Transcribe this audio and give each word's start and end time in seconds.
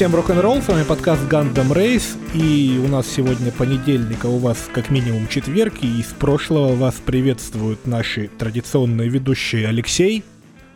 Всем 0.00 0.14
рок-н-ролл, 0.14 0.62
с 0.62 0.68
вами 0.68 0.82
подкаст 0.84 1.20
Gundam 1.30 1.74
Race, 1.74 2.16
и 2.34 2.78
у 2.78 2.88
нас 2.88 3.06
сегодня 3.06 3.52
понедельник, 3.52 4.24
а 4.24 4.28
у 4.28 4.38
вас 4.38 4.70
как 4.72 4.88
минимум 4.88 5.28
четверг, 5.28 5.74
и 5.82 6.00
из 6.00 6.06
прошлого 6.06 6.74
вас 6.74 6.94
приветствуют 7.04 7.86
наши 7.86 8.28
традиционные 8.28 9.10
ведущие 9.10 9.68
Алексей. 9.68 10.24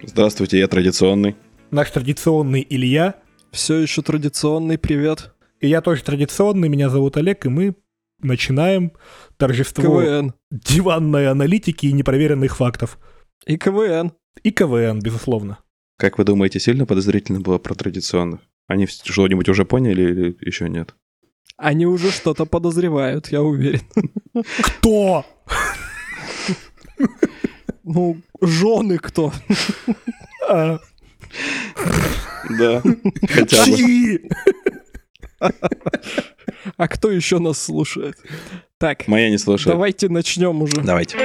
Здравствуйте, 0.02 0.58
я 0.58 0.68
традиционный. 0.68 1.36
Наш 1.70 1.90
традиционный 1.90 2.66
Илья. 2.68 3.14
Все 3.50 3.78
еще 3.78 4.02
традиционный, 4.02 4.76
привет. 4.76 5.32
И 5.58 5.68
я 5.68 5.80
тоже 5.80 6.02
традиционный, 6.02 6.68
меня 6.68 6.90
зовут 6.90 7.16
Олег, 7.16 7.46
и 7.46 7.48
мы 7.48 7.76
начинаем 8.20 8.92
торжество 9.38 10.02
КВН. 10.02 10.34
диванной 10.50 11.30
аналитики 11.30 11.86
и 11.86 11.92
непроверенных 11.92 12.58
фактов. 12.58 12.98
И 13.46 13.56
КВН. 13.56 14.12
И 14.42 14.50
КВН, 14.50 15.00
безусловно. 15.00 15.60
Как 15.96 16.18
вы 16.18 16.24
думаете, 16.24 16.60
сильно 16.60 16.84
подозрительно 16.84 17.40
было 17.40 17.56
про 17.56 17.74
традиционных? 17.74 18.40
Они 18.66 18.86
что-нибудь 18.86 19.48
уже 19.48 19.64
поняли 19.64 20.02
или 20.02 20.36
еще 20.40 20.68
нет? 20.68 20.94
Они 21.56 21.86
уже 21.86 22.10
что-то 22.10 22.46
подозревают, 22.46 23.28
я 23.28 23.42
уверен. 23.42 23.82
Кто? 24.62 25.24
Ну, 27.84 28.16
жены 28.40 28.98
кто? 28.98 29.32
А, 30.48 30.78
Да, 32.58 32.82
хотя 33.28 33.64
бы. 33.66 34.28
А 36.76 36.88
кто 36.88 37.10
еще 37.10 37.38
нас 37.38 37.60
слушает? 37.60 38.16
Так, 38.78 39.06
Моя 39.06 39.30
не 39.30 39.38
слушает. 39.38 39.74
давайте 39.74 40.08
начнем 40.08 40.62
уже. 40.62 40.80
Давайте. 40.82 41.16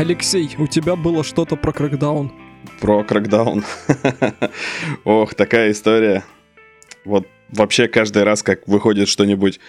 Алексей, 0.00 0.48
у 0.58 0.66
тебя 0.66 0.96
было 0.96 1.22
что-то 1.22 1.56
про 1.56 1.72
крэкдаун. 1.72 2.32
Про 2.80 3.04
Крэкдаун. 3.04 3.62
Ох, 5.04 5.34
такая 5.34 5.72
история. 5.72 6.24
Вот 7.04 7.26
вообще 7.50 7.86
каждый 7.86 8.22
раз, 8.22 8.42
как 8.42 8.66
выходит 8.66 9.08
что-нибудь 9.08 9.60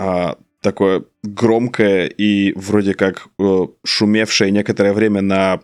а, 0.00 0.36
такое 0.62 1.04
громкое 1.22 2.06
и 2.06 2.52
вроде 2.54 2.94
как 2.94 3.28
э, 3.38 3.66
шумевшее 3.84 4.50
некоторое 4.50 4.92
время 4.92 5.20
на... 5.20 5.60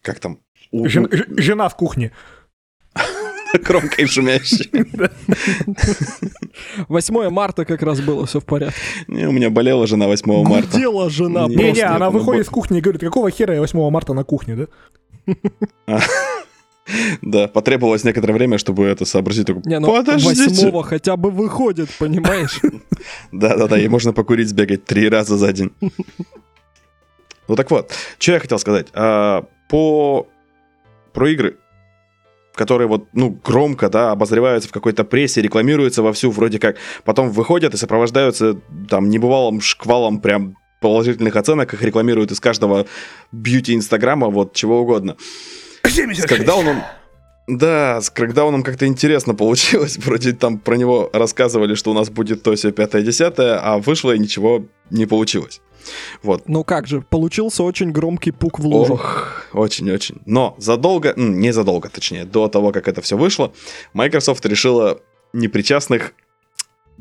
Как 0.00 0.20
там? 0.20 0.38
У- 0.70 0.88
Жен- 0.88 1.10
ж- 1.12 1.26
Жена 1.28 1.68
в 1.68 1.76
кухне. 1.76 2.12
Громко 3.54 4.02
и 4.02 4.06
шумящее. 4.06 4.68
8 6.88 7.30
марта 7.30 7.64
как 7.64 7.82
раз 7.82 8.00
было 8.00 8.26
все 8.26 8.40
в 8.40 8.44
порядке. 8.44 8.78
Не, 9.06 9.26
у 9.26 9.32
меня 9.32 9.50
болела 9.50 9.86
жена 9.86 10.06
8 10.06 10.44
марта. 10.44 10.68
Гудела 10.68 11.10
жена 11.10 11.46
Не, 11.46 11.56
просто. 11.56 11.94
она 11.94 12.10
ну, 12.10 12.18
выходит 12.18 12.46
из 12.46 12.48
кухни 12.48 12.78
и 12.78 12.80
говорит, 12.80 13.00
какого 13.00 13.30
хера 13.30 13.54
я 13.54 13.60
8 13.60 13.90
марта 13.90 14.12
на 14.12 14.24
кухне, 14.24 14.68
да? 15.26 16.00
Да, 17.20 17.48
потребовалось 17.48 18.02
некоторое 18.04 18.32
время, 18.32 18.56
чтобы 18.56 18.86
это 18.86 19.04
сообразить. 19.04 19.46
Такой, 19.46 19.62
Не, 19.66 19.78
ну 19.78 19.88
Подождите. 19.88 20.70
8 20.70 20.82
хотя 20.82 21.16
бы 21.18 21.30
выходит, 21.30 21.90
понимаешь? 21.98 22.60
Да-да-да, 23.32 23.78
и 23.78 23.88
можно 23.88 24.14
покурить, 24.14 24.48
сбегать 24.48 24.86
три 24.86 25.06
раза 25.08 25.36
за 25.36 25.52
день. 25.52 25.70
Ну 27.46 27.56
так 27.56 27.70
вот, 27.70 27.92
что 28.18 28.32
я 28.32 28.40
хотел 28.40 28.58
сказать. 28.58 28.86
А, 28.94 29.44
По... 29.68 30.26
Про 31.12 31.28
игры, 31.30 31.56
которые 32.58 32.88
вот, 32.88 33.08
ну, 33.12 33.30
громко, 33.30 33.88
да, 33.88 34.10
обозреваются 34.10 34.68
в 34.68 34.72
какой-то 34.72 35.04
прессе, 35.04 35.40
рекламируются 35.40 36.02
вовсю, 36.02 36.30
вроде 36.30 36.58
как, 36.58 36.76
потом 37.04 37.30
выходят 37.30 37.72
и 37.72 37.76
сопровождаются 37.76 38.58
там 38.90 39.08
небывалым 39.08 39.60
шквалом 39.60 40.20
прям 40.20 40.56
положительных 40.80 41.36
оценок, 41.36 41.72
их 41.72 41.82
рекламируют 41.82 42.32
из 42.32 42.40
каждого 42.40 42.86
бьюти-инстаграма, 43.32 44.28
вот 44.28 44.54
чего 44.54 44.80
угодно. 44.80 45.16
С 45.84 46.26
Крэкдауном... 46.26 46.82
Да, 47.48 48.02
с 48.02 48.10
Крэкдауном 48.10 48.62
как-то 48.62 48.86
интересно 48.86 49.34
получилось. 49.34 49.96
Вроде 50.04 50.32
там 50.34 50.58
про 50.58 50.76
него 50.76 51.08
рассказывали, 51.14 51.74
что 51.74 51.90
у 51.90 51.94
нас 51.94 52.10
будет 52.10 52.42
то 52.42 52.54
все 52.54 52.68
5-10, 52.68 53.34
а 53.38 53.78
вышло 53.78 54.14
и 54.14 54.18
ничего 54.18 54.66
не 54.90 55.06
получилось. 55.06 55.62
Вот. 56.22 56.46
Ну 56.46 56.62
как 56.62 56.86
же, 56.86 57.00
получился 57.00 57.62
очень 57.62 57.90
громкий 57.90 58.32
пук 58.32 58.58
в 58.58 58.66
лужу. 58.66 58.94
Ох, 58.94 59.46
очень-очень. 59.54 60.20
Но 60.26 60.54
задолго, 60.58 61.14
не 61.16 61.50
задолго, 61.52 61.88
точнее, 61.88 62.26
до 62.26 62.48
того, 62.48 62.70
как 62.70 62.86
это 62.86 63.00
все 63.00 63.16
вышло, 63.16 63.52
Microsoft 63.94 64.44
решила 64.44 65.00
непричастных 65.32 66.12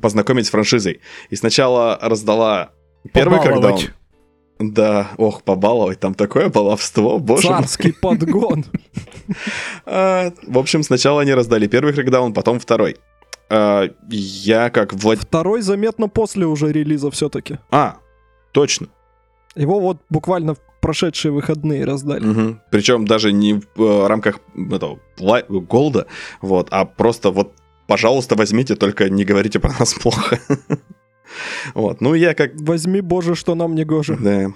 познакомить 0.02 0.48
с 0.48 0.50
франшизой. 0.50 1.02
И 1.30 1.36
сначала 1.36 2.00
раздала 2.02 2.72
первый. 3.14 3.40
Побаловать. 3.40 3.92
Да, 4.60 5.12
ох, 5.18 5.44
побаловать, 5.44 6.00
там 6.00 6.14
такое 6.16 6.50
баловство, 6.50 7.20
боже 7.20 7.50
мой. 7.50 7.60
Царский 7.60 7.92
подгон. 7.92 8.66
А, 9.86 10.32
в 10.48 10.58
общем, 10.58 10.84
сначала 10.84 11.22
они 11.22 11.34
раздали 11.34 11.68
первый 11.68 11.94
крэкдаун, 11.94 12.34
потом 12.34 12.62
второй. 12.62 12.96
А, 13.50 13.90
я 14.10 14.70
как 14.70 14.94
влад... 14.94 15.20
Второй 15.20 15.62
заметно 15.62 16.08
после 16.08 16.46
уже 16.46 16.72
релиза 16.72 17.12
все-таки. 17.12 17.60
А, 17.70 17.98
точно. 18.54 18.88
Его 19.56 19.82
вот 19.82 19.98
буквально 20.10 20.56
в 20.56 20.60
прошедшие 20.80 21.32
выходные 21.32 21.84
раздали. 21.84 22.58
Причем 22.72 23.06
даже 23.06 23.34
не 23.34 23.62
в 23.76 23.84
э, 23.84 24.08
рамках 24.08 24.40
этого 24.56 25.00
голда, 25.50 26.08
вот, 26.42 26.68
а 26.72 26.86
просто 26.86 27.32
вот, 27.32 27.54
пожалуйста, 27.88 28.36
возьмите, 28.36 28.76
только 28.76 29.10
не 29.10 29.26
говорите 29.26 29.60
про 29.60 29.74
нас 29.78 29.94
плохо. 29.94 30.40
Вот, 31.74 32.02
ну 32.02 32.14
я 32.14 32.34
как 32.34 32.52
Возьми, 32.56 33.02
боже, 33.02 33.36
что 33.36 33.56
нам 33.56 33.76
не 33.76 33.84
гоже. 33.84 34.18
Да. 34.20 34.48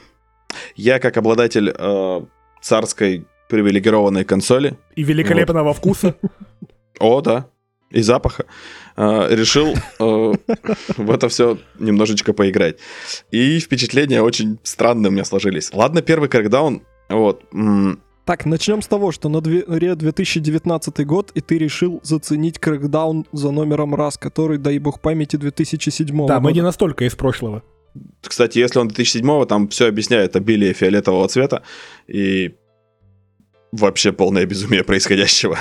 Я 0.75 0.99
как 0.99 1.17
обладатель 1.17 1.73
э, 1.77 2.21
царской 2.61 3.25
привилегированной 3.49 4.23
консоли, 4.23 4.77
И 4.95 5.03
великолепного 5.03 5.73
вкуса. 5.73 6.15
о, 6.99 7.21
да, 7.21 7.47
и 7.89 8.01
запаха, 8.01 8.45
э, 8.95 9.27
решил 9.35 9.73
э, 9.99 10.33
в 10.97 11.11
это 11.11 11.27
все 11.29 11.57
немножечко 11.79 12.33
поиграть. 12.33 12.77
И 13.31 13.59
впечатления 13.59 14.21
очень 14.21 14.59
странные 14.63 15.09
у 15.09 15.13
меня 15.13 15.25
сложились. 15.25 15.71
Ладно, 15.73 16.01
первый 16.01 16.29
крэкдаун, 16.29 16.81
вот, 17.09 17.43
м, 17.53 18.01
Так, 18.25 18.45
начнем 18.45 18.81
с 18.81 18.87
того, 18.87 19.11
что 19.11 19.29
на 19.29 19.41
дворе 19.41 19.95
2019 19.95 21.05
год, 21.05 21.31
и 21.33 21.41
ты 21.41 21.57
решил 21.57 21.99
заценить 22.03 22.59
крэкдаун 22.59 23.25
за 23.31 23.51
номером 23.51 23.95
раз, 23.95 24.17
который, 24.17 24.57
дай 24.57 24.77
бог 24.79 25.01
памяти, 25.01 25.37
2007 25.37 26.27
Да, 26.27 26.39
мы 26.39 26.51
не 26.51 26.59
года. 26.59 26.67
настолько 26.67 27.05
из 27.05 27.15
прошлого. 27.15 27.63
кстати, 28.21 28.59
если 28.59 28.79
он 28.79 28.87
2007 28.89 29.45
там 29.47 29.67
все 29.69 29.87
объясняет 29.87 30.35
обилие 30.35 30.73
фиолетового 30.73 31.27
цвета 31.27 31.63
и 32.07 32.55
вообще 33.71 34.11
полное 34.13 34.45
безумие 34.45 34.83
происходящего. 34.83 35.57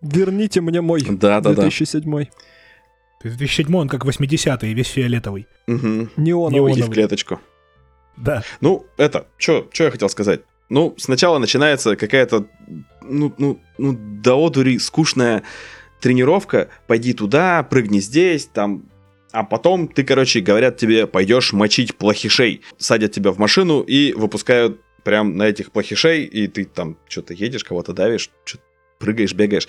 Верните 0.00 0.60
мне 0.60 0.80
мой 0.80 1.02
Да-да-да. 1.02 1.62
2007 1.62 2.02
То 2.02 3.28
есть 3.28 3.38
2007 3.38 3.74
он 3.76 3.88
как 3.88 4.04
80-й, 4.04 4.72
весь 4.72 4.86
фиолетовый. 4.88 5.46
Мгм. 5.66 6.10
неоновый. 6.16 6.72
Иди 6.72 6.82
в 6.82 6.90
клеточку. 6.90 7.40
Да. 8.16 8.44
Ну, 8.60 8.86
это, 8.98 9.26
что 9.36 9.66
я 9.78 9.90
хотел 9.90 10.08
сказать? 10.08 10.42
Ну, 10.72 10.94
сначала 10.96 11.36
начинается 11.36 11.96
какая-то, 11.96 12.46
ну, 13.02 13.34
ну, 13.36 13.60
ну, 13.76 13.92
до 13.92 14.42
одури 14.42 14.78
скучная 14.78 15.42
тренировка. 16.00 16.70
Пойди 16.86 17.12
туда, 17.12 17.62
прыгни 17.62 18.00
здесь, 18.00 18.46
там. 18.46 18.84
А 19.32 19.44
потом 19.44 19.86
ты, 19.86 20.02
короче, 20.02 20.40
говорят 20.40 20.78
тебе, 20.78 21.06
пойдешь 21.06 21.52
мочить 21.52 21.94
плохишей. 21.94 22.62
Садят 22.78 23.12
тебя 23.12 23.32
в 23.32 23.38
машину 23.38 23.82
и 23.82 24.14
выпускают 24.14 24.80
прям 25.04 25.36
на 25.36 25.42
этих 25.42 25.72
плохишей, 25.72 26.24
и 26.24 26.46
ты 26.46 26.64
там 26.64 26.96
что-то 27.06 27.34
едешь, 27.34 27.64
кого-то 27.64 27.92
давишь, 27.92 28.30
что-то 28.46 28.64
прыгаешь, 28.98 29.34
бегаешь. 29.34 29.68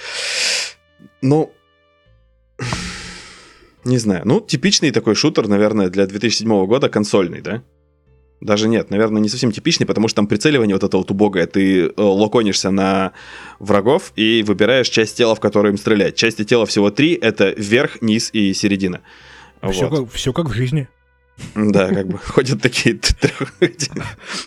Ну, 1.22 1.52
не 3.84 3.98
знаю. 3.98 4.22
Ну, 4.24 4.40
типичный 4.40 4.92
такой 4.92 5.16
шутер, 5.16 5.50
наверное, 5.50 5.90
для 5.90 6.06
2007 6.06 6.66
года, 6.66 6.88
консольный, 6.88 7.42
да? 7.42 7.62
Даже 8.44 8.68
нет, 8.68 8.90
наверное, 8.90 9.22
не 9.22 9.30
совсем 9.30 9.52
типичный, 9.52 9.86
потому 9.86 10.08
что 10.08 10.18
там 10.18 10.28
прицеливание 10.28 10.76
вот 10.76 10.84
это 10.84 10.98
вот 10.98 11.10
убогое. 11.12 11.48
Ты 11.48 11.86
э, 11.86 11.92
локонишься 11.98 12.72
на 12.72 13.14
врагов 13.60 14.12
и 14.16 14.44
выбираешь 14.46 14.90
часть 14.90 15.16
тела, 15.18 15.34
в 15.36 15.40
которую 15.40 15.72
им 15.74 15.78
стрелять. 15.78 16.16
Части 16.16 16.44
тела 16.44 16.66
всего 16.66 16.92
три— 16.92 17.14
это 17.22 17.54
верх, 17.58 18.02
низ 18.02 18.30
и 18.34 18.54
середина. 18.54 19.02
Все, 19.72 19.88
Вот. 19.88 20.00
как, 20.00 20.12
все 20.14 20.34
как 20.34 20.50
в 20.50 20.54
жизни. 20.54 20.90
Да, 21.56 21.88
как 21.88 22.08
бы 22.08 22.18
ходят 22.24 22.62
такие 22.62 23.00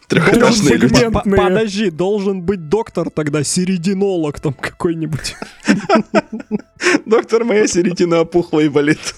трехэтажные 0.08 0.76
люди. 0.78 1.10
Подожди, 1.10 1.90
должен 1.90 2.42
быть 2.42 2.68
доктор 2.68 3.10
тогда, 3.10 3.42
серединолог 3.42 4.40
там 4.40 4.52
какой-нибудь. 4.52 5.36
Доктор, 7.06 7.44
моя 7.44 7.66
середина 7.66 8.20
опухла 8.20 8.60
и 8.60 8.68
болит. 8.68 9.14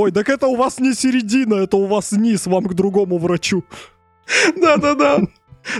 Ой, 0.00 0.12
так 0.12 0.30
это 0.30 0.46
у 0.46 0.56
вас 0.56 0.80
не 0.80 0.94
середина, 0.94 1.56
это 1.56 1.76
у 1.76 1.84
вас 1.86 2.12
низ, 2.12 2.46
вам 2.46 2.64
к 2.64 2.72
другому 2.72 3.18
врачу. 3.18 3.64
Да-да-да. 4.56 5.18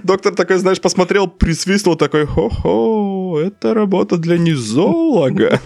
Доктор 0.02 0.34
такой, 0.34 0.58
знаешь, 0.58 0.78
посмотрел, 0.78 1.26
присвистнул 1.26 1.96
такой, 1.96 2.26
хо-хо, 2.26 3.40
это 3.40 3.72
работа 3.72 4.18
для 4.18 4.36
низолога. 4.36 5.58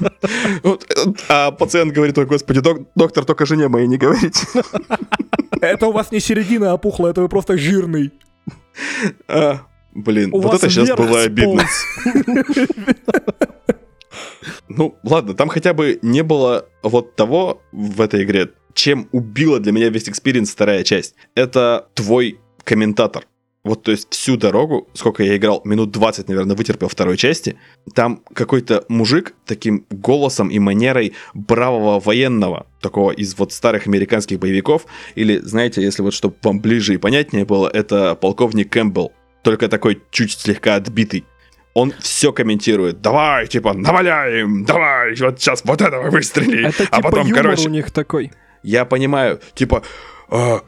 А 1.29 1.51
пациент 1.51 1.93
говорит, 1.93 2.17
ой, 2.17 2.27
господи, 2.27 2.61
док- 2.61 2.87
доктор, 2.95 3.25
только 3.25 3.45
жене 3.45 3.67
моей 3.67 3.89
не 3.89 3.97
говорите. 3.99 4.47
Это 5.61 5.89
у 5.89 5.93
вас 5.93 6.13
не 6.13 6.21
середина 6.21 6.75
опухла, 6.75 7.09
это 7.09 7.23
вы 7.23 7.29
просто 7.29 7.59
жирный. 7.59 8.13
А, 9.27 9.63
Блин, 9.95 10.31
вот 10.31 10.55
это 10.55 10.71
сейчас 10.71 10.97
было 10.97 11.23
обидно. 11.23 11.67
Ну, 14.69 14.97
ладно, 15.03 15.35
там 15.35 15.49
хотя 15.49 15.75
бы 15.75 15.99
не 16.03 16.23
было 16.23 16.69
вот 16.83 17.17
того 17.17 17.63
в 17.73 18.01
этой 18.01 18.25
игре, 18.25 18.51
чем 18.75 19.09
убила 19.13 19.61
для 19.61 19.73
меня 19.73 19.89
весь 19.89 20.09
experience 20.09 20.51
вторая 20.51 20.85
часть. 20.85 21.15
Это 21.35 21.89
твой 21.95 22.39
комментатор. 22.65 23.27
Вот, 23.65 23.83
то 23.83 23.93
есть 23.93 24.13
всю 24.13 24.37
дорогу, 24.37 24.89
сколько 24.93 25.23
я 25.23 25.39
играл, 25.39 25.63
минут 25.65 25.91
20, 25.91 26.29
наверное, 26.29 26.55
вытерпел 26.55 26.89
второй 26.89 27.17
части, 27.17 27.57
там 27.95 28.21
какой-то 28.35 28.85
мужик 28.89 29.35
таким 29.47 29.87
голосом 29.89 30.49
и 30.49 30.59
манерой 30.59 31.15
бравого 31.33 31.99
военного, 31.99 32.67
такого 32.83 33.11
из 33.11 33.39
вот 33.39 33.55
старых 33.55 33.87
американских 33.87 34.39
боевиков, 34.39 34.85
или, 35.15 35.39
знаете, 35.39 35.83
если 35.83 36.03
вот 36.03 36.13
чтобы 36.13 36.37
вам 36.43 36.61
ближе 36.61 36.93
и 36.93 36.99
понятнее 36.99 37.47
было, 37.47 37.67
это 37.67 38.15
полковник 38.15 38.71
Кэмпбелл, 38.71 39.13
только 39.43 39.69
такой 39.69 40.03
чуть 40.11 40.33
слегка 40.33 40.75
отбитый. 40.75 41.25
Он 41.75 41.93
все 41.99 42.33
комментирует. 42.33 43.01
Давай, 43.01 43.49
типа, 43.49 43.73
наваляем, 43.75 44.65
давай, 44.65 45.15
вот 45.17 45.41
сейчас 45.41 45.65
вот 45.65 45.83
этого 45.83 46.09
выстрели. 46.09 46.69
Это 46.69 46.85
а 46.85 46.97
типа 46.97 47.11
потом, 47.11 47.27
юмор 47.27 47.43
короче, 47.43 47.69
у 47.69 47.71
них 47.71 47.91
такой. 47.91 48.33
я 48.63 48.85
понимаю, 48.85 49.41
типа, 49.55 49.83
а, 50.29 50.61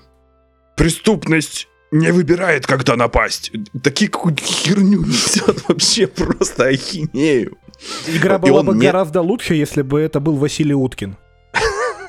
преступность 0.77 1.69
не 1.93 2.11
выбирает, 2.13 2.67
когда 2.67 2.97
напасть. 2.97 3.53
Такие 3.83 4.11
какую-то 4.11 4.43
херню 4.43 5.05
несет 5.05 5.65
вообще 5.69 6.07
просто 6.09 6.67
ахинею. 6.67 7.57
Игра 8.09 8.39
была 8.39 8.63
бы 8.63 8.75
не- 8.75 8.87
гораздо 8.87 9.23
лучше, 9.23 9.55
если 9.55 9.83
бы 9.83 10.01
это 10.01 10.19
был 10.19 10.37
Василий 10.37 10.75
Уткин. 10.75 11.17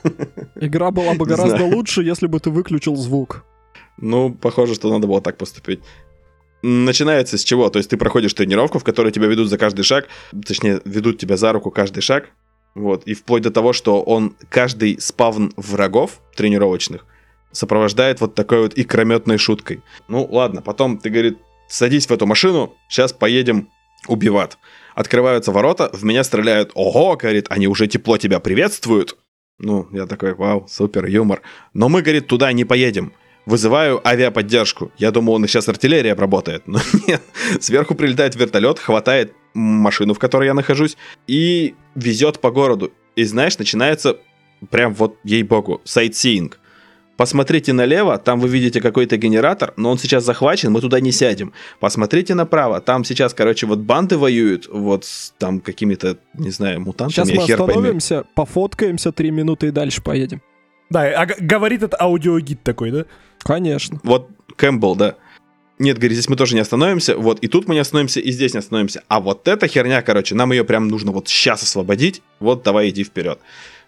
Игра 0.55 0.91
была 0.91 1.13
бы 1.13 1.25
гораздо 1.25 1.63
лучше, 1.63 2.01
если 2.01 2.27
бы 2.27 2.39
ты 2.39 2.49
выключил 2.49 2.95
звук. 2.95 3.43
Ну, 3.97 4.31
похоже, 4.33 4.75
что 4.75 4.91
надо 4.91 5.07
было 5.07 5.21
так 5.21 5.37
поступить. 5.37 5.81
Начинается 6.69 7.37
с 7.37 7.45
чего? 7.45 7.69
То 7.69 7.79
есть 7.79 7.89
ты 7.89 7.95
проходишь 7.95 8.33
тренировку, 8.33 8.77
в 8.77 8.83
которой 8.83 9.13
тебя 9.13 9.27
ведут 9.27 9.47
за 9.47 9.57
каждый 9.57 9.83
шаг, 9.83 10.09
точнее, 10.45 10.81
ведут 10.83 11.17
тебя 11.17 11.37
за 11.37 11.53
руку 11.53 11.71
каждый 11.71 12.01
шаг, 12.01 12.29
вот, 12.75 13.03
и 13.05 13.13
вплоть 13.13 13.43
до 13.43 13.51
того, 13.51 13.71
что 13.71 14.01
он 14.01 14.35
каждый 14.49 14.99
спавн 14.99 15.53
врагов 15.55 16.19
тренировочных 16.35 17.05
сопровождает 17.53 18.19
вот 18.19 18.35
такой 18.35 18.63
вот 18.63 18.73
икрометной 18.77 19.37
шуткой. 19.37 19.81
Ну, 20.09 20.27
ладно, 20.29 20.61
потом 20.61 20.97
ты, 20.97 21.09
говорит, 21.09 21.37
садись 21.69 22.07
в 22.07 22.11
эту 22.11 22.25
машину, 22.25 22.75
сейчас 22.89 23.13
поедем 23.13 23.69
убивать. 24.09 24.57
Открываются 24.93 25.53
ворота, 25.53 25.89
в 25.93 26.03
меня 26.03 26.25
стреляют. 26.25 26.71
Ого, 26.73 27.15
говорит, 27.15 27.47
они 27.49 27.69
уже 27.69 27.87
тепло 27.87 28.17
тебя 28.17 28.41
приветствуют. 28.41 29.17
Ну, 29.57 29.87
я 29.93 30.05
такой, 30.05 30.33
вау, 30.33 30.67
супер, 30.67 31.05
юмор. 31.05 31.41
Но 31.73 31.87
мы, 31.87 32.01
говорит, 32.01 32.27
туда 32.27 32.51
не 32.51 32.65
поедем. 32.65 33.13
Вызываю 33.47 34.05
авиаподдержку. 34.05 34.91
Я 34.97 35.11
думал, 35.11 35.35
он 35.35 35.47
сейчас 35.47 35.69
артиллерия 35.69 36.11
обработает. 36.11 36.67
Но 36.67 36.79
нет. 37.07 37.21
Сверху 37.61 37.95
прилетает 37.95 38.35
вертолет, 38.35 38.77
хватает 38.77 39.33
машину, 39.53 40.13
в 40.13 40.19
которой 40.19 40.47
я 40.47 40.53
нахожусь, 40.53 40.97
и 41.27 41.73
везет 41.95 42.39
по 42.41 42.51
городу. 42.51 42.91
И 43.15 43.23
знаешь, 43.23 43.57
начинается 43.57 44.17
прям 44.69 44.93
вот, 44.93 45.15
ей-богу, 45.23 45.79
сайтсиинг. 45.85 46.59
Посмотрите 47.15 47.71
налево, 47.71 48.17
там 48.17 48.41
вы 48.41 48.49
видите 48.49 48.81
какой-то 48.81 49.15
генератор, 49.15 49.73
но 49.77 49.91
он 49.91 49.97
сейчас 49.97 50.25
захвачен, 50.25 50.73
мы 50.73 50.81
туда 50.81 50.99
не 50.99 51.13
сядем. 51.13 51.53
Посмотрите 51.79 52.35
направо, 52.35 52.81
там 52.81 53.05
сейчас, 53.05 53.33
короче, 53.33 53.65
вот 53.65 53.79
банды 53.79 54.17
воюют, 54.17 54.67
вот 54.67 55.05
с 55.05 55.33
там 55.37 55.61
какими-то, 55.61 56.17
не 56.33 56.51
знаю, 56.51 56.81
мутантами, 56.81 57.25
Сейчас 57.25 57.29
мы 57.29 57.47
хер 57.47 57.57
пойми. 57.59 57.71
остановимся, 57.71 58.25
пофоткаемся 58.35 59.13
три 59.13 59.31
минуты 59.31 59.67
и 59.67 59.71
дальше 59.71 60.03
поедем. 60.03 60.41
Да, 60.89 61.03
а 61.03 61.25
говорит 61.25 61.81
это 61.83 61.97
аудиогид 61.97 62.61
такой, 62.61 62.91
да? 62.91 63.05
Конечно. 63.47 64.01
Вот 64.03 64.29
Кэмпбелл, 64.57 64.97
да. 64.97 65.15
Нет, 65.79 65.97
говорит, 65.97 66.17
здесь 66.17 66.27
мы 66.27 66.35
тоже 66.35 66.55
не 66.55 66.59
остановимся, 66.59 67.15
вот 67.17 67.39
и 67.39 67.47
тут 67.47 67.67
мы 67.67 67.75
не 67.75 67.79
остановимся, 67.79 68.19
и 68.19 68.31
здесь 68.31 68.53
не 68.53 68.59
остановимся. 68.59 69.03
А 69.07 69.21
вот 69.21 69.47
эта 69.47 69.67
херня, 69.67 70.01
короче, 70.01 70.35
нам 70.35 70.51
ее 70.51 70.65
прям 70.65 70.89
нужно 70.89 71.11
вот 71.11 71.29
сейчас 71.29 71.63
освободить, 71.63 72.21
вот 72.39 72.63
давай 72.63 72.89
иди 72.89 73.05
вперед. 73.05 73.39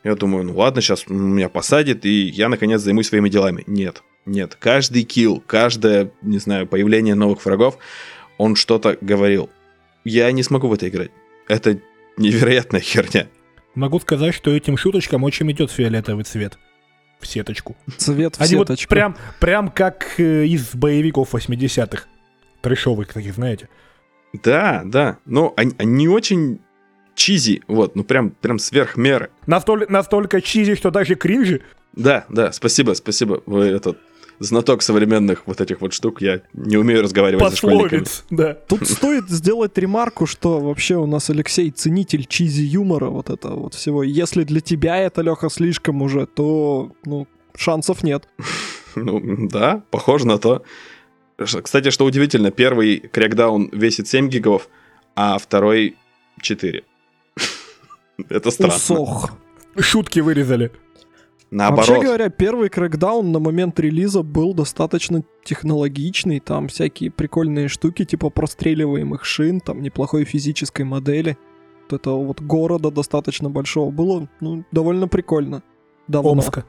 Я 0.04 0.16
думаю, 0.16 0.46
ну 0.46 0.56
ладно, 0.56 0.82
сейчас 0.82 1.10
меня 1.10 1.50
посадит, 1.50 2.06
и 2.06 2.30
я 2.30 2.48
наконец 2.48 2.82
займусь 2.82 3.08
своими 3.08 3.28
делами. 3.28 3.66
Нет, 3.68 4.02
нет, 4.26 4.56
каждый 4.58 5.04
килл, 5.04 5.44
каждое, 5.46 6.12
не 6.22 6.38
знаю, 6.38 6.66
появление 6.66 7.16
новых 7.16 7.44
врагов, 7.44 7.80
он 8.38 8.56
что-то 8.56 8.98
говорил. 9.02 9.50
Я 10.06 10.32
не 10.32 10.44
смогу 10.44 10.70
в 10.70 10.74
это 10.74 10.88
играть. 10.88 11.12
Это 11.50 11.82
невероятная 12.16 12.80
херня. 12.82 13.28
Могу 13.76 14.00
сказать, 14.00 14.34
что 14.36 14.56
этим 14.56 14.78
шуточкам 14.78 15.24
очень 15.24 15.52
идет 15.52 15.70
фиолетовый 15.70 16.24
цвет. 16.24 16.58
В 17.20 17.28
сеточку. 17.28 17.76
Цвет 17.98 18.36
в 18.38 18.42
Они 18.42 18.56
вот 18.56 18.68
сеточку. 18.68 18.90
прям, 18.90 19.18
прям 19.40 19.70
как 19.70 20.20
э, 20.20 20.46
из 20.46 20.74
боевиков 20.74 21.34
80-х. 21.36 22.04
Трешовых 22.62 23.14
таких, 23.14 23.36
знаете. 23.36 23.70
Да, 24.44 24.84
да, 24.86 25.18
но 25.26 25.54
они, 25.58 25.74
они 25.78 26.08
очень 26.08 26.60
чизи, 27.16 27.62
вот, 27.68 27.96
ну 27.96 28.04
прям, 28.04 28.30
прям 28.32 28.60
сверх 28.60 28.96
меры. 28.96 29.30
Настоль- 29.48 29.88
настолько 29.90 30.42
чизи, 30.42 30.76
что 30.76 30.92
даже 30.92 31.16
кринжи. 31.16 31.62
Да, 31.94 32.26
да, 32.30 32.52
спасибо, 32.52 32.94
спасибо. 32.94 33.42
Вы 33.46 33.66
этот 33.66 33.98
знаток 34.40 34.82
современных 34.82 35.44
вот 35.46 35.62
этих 35.62 35.82
вот 35.82 35.94
штук. 35.94 36.22
Я 36.22 36.42
не 36.54 36.78
умею 36.78 37.04
разговаривать 37.04 37.50
со 37.50 37.56
школьниками. 37.56 38.00
Пословиц, 38.00 38.26
да. 38.30 38.54
Тут 38.54 38.88
стоит 38.88 39.30
сделать 39.30 39.78
ремарку, 39.78 40.26
что 40.26 40.60
вообще 40.60 40.96
у 40.96 41.06
нас 41.06 41.30
Алексей 41.30 41.70
ценитель 41.72 42.26
чизи 42.26 42.62
юмора, 42.62 43.10
вот 43.10 43.30
это 43.30 43.50
вот 43.50 43.74
всего. 43.74 44.04
Если 44.04 44.44
для 44.44 44.62
тебя 44.62 44.98
это, 44.98 45.22
Леха, 45.22 45.50
слишком 45.50 46.02
уже, 46.02 46.26
то, 46.26 46.92
ну, 47.06 47.28
шансов 47.56 48.04
нет. 48.04 48.28
Ну, 48.96 49.48
да, 49.48 49.84
похоже 49.92 50.26
на 50.26 50.40
то. 50.40 50.64
Кстати, 51.38 51.92
что 51.92 52.06
удивительно, 52.06 52.50
первый 52.50 52.98
крекдаун 53.00 53.70
весит 53.72 54.08
7 54.08 54.28
гигов, 54.30 54.68
а 55.16 55.38
второй 55.38 55.96
4. 56.42 56.84
Это 58.30 58.52
странно. 58.52 58.76
Усох. 58.76 59.32
Шутки 59.78 60.20
вырезали. 60.20 60.72
Наоборот. 61.52 61.88
Вообще 61.90 62.04
говоря, 62.04 62.30
первый 62.30 62.70
крэкдаун 62.70 63.32
на 63.32 63.40
момент 63.40 63.80
релиза 63.80 64.22
был 64.22 64.54
достаточно 64.54 65.24
технологичный, 65.44 66.40
там 66.40 66.68
всякие 66.68 67.10
прикольные 67.10 67.68
штуки, 67.68 68.06
типа 68.06 68.30
простреливаемых 68.30 69.26
шин, 69.26 69.60
там 69.60 69.82
неплохой 69.82 70.26
физической 70.26 70.84
модели. 70.84 71.38
Вот 71.90 72.00
этого 72.00 72.24
вот 72.24 72.42
города 72.42 72.92
достаточно 72.92 73.50
большого 73.50 73.90
было, 73.90 74.28
ну, 74.42 74.64
довольно 74.72 75.08
прикольно. 75.08 75.64
Давно. 76.08 76.32
Омска. 76.32 76.66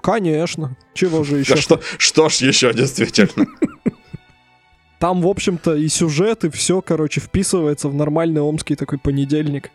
Конечно. 0.00 0.76
Чего 0.94 1.22
же 1.22 1.38
еще? 1.38 1.54
Да 1.54 1.60
что, 1.60 1.80
что 1.98 2.28
ж 2.30 2.36
еще, 2.36 2.72
действительно. 2.72 3.46
Там, 4.98 5.20
в 5.20 5.26
общем-то, 5.26 5.74
и 5.74 5.88
сюжет, 5.88 6.44
и 6.44 6.50
все, 6.50 6.80
короче, 6.80 7.20
вписывается 7.20 7.88
в 7.88 7.94
нормальный 7.94 8.40
омский 8.40 8.76
такой 8.76 8.98
понедельник. 8.98 9.70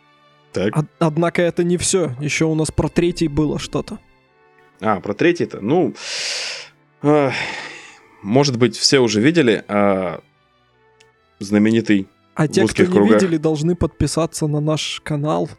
Так. 0.54 0.76
Од- 0.76 0.88
однако 1.00 1.42
это 1.42 1.64
не 1.64 1.78
все. 1.78 2.16
Еще 2.20 2.46
у 2.46 2.56
нас 2.56 2.72
про 2.72 2.88
третий 2.88 3.28
было 3.28 3.60
что-то. 3.60 4.00
А, 4.80 5.00
про 5.00 5.14
третий-то, 5.14 5.62
ну... 5.62 5.94
ах, 7.02 7.34
может 8.22 8.58
быть, 8.58 8.76
все 8.76 9.00
уже 9.00 9.22
видели 9.22 9.64
а, 9.68 10.22
знаменитый... 11.40 12.08
А 12.36 12.48
те, 12.48 12.68
кто 12.68 12.84
не 12.84 12.92
кругах. 12.92 13.22
видели, 13.22 13.38
должны 13.38 13.76
подписаться 13.76 14.48
на 14.48 14.60
наш 14.60 15.02
канал. 15.04 15.50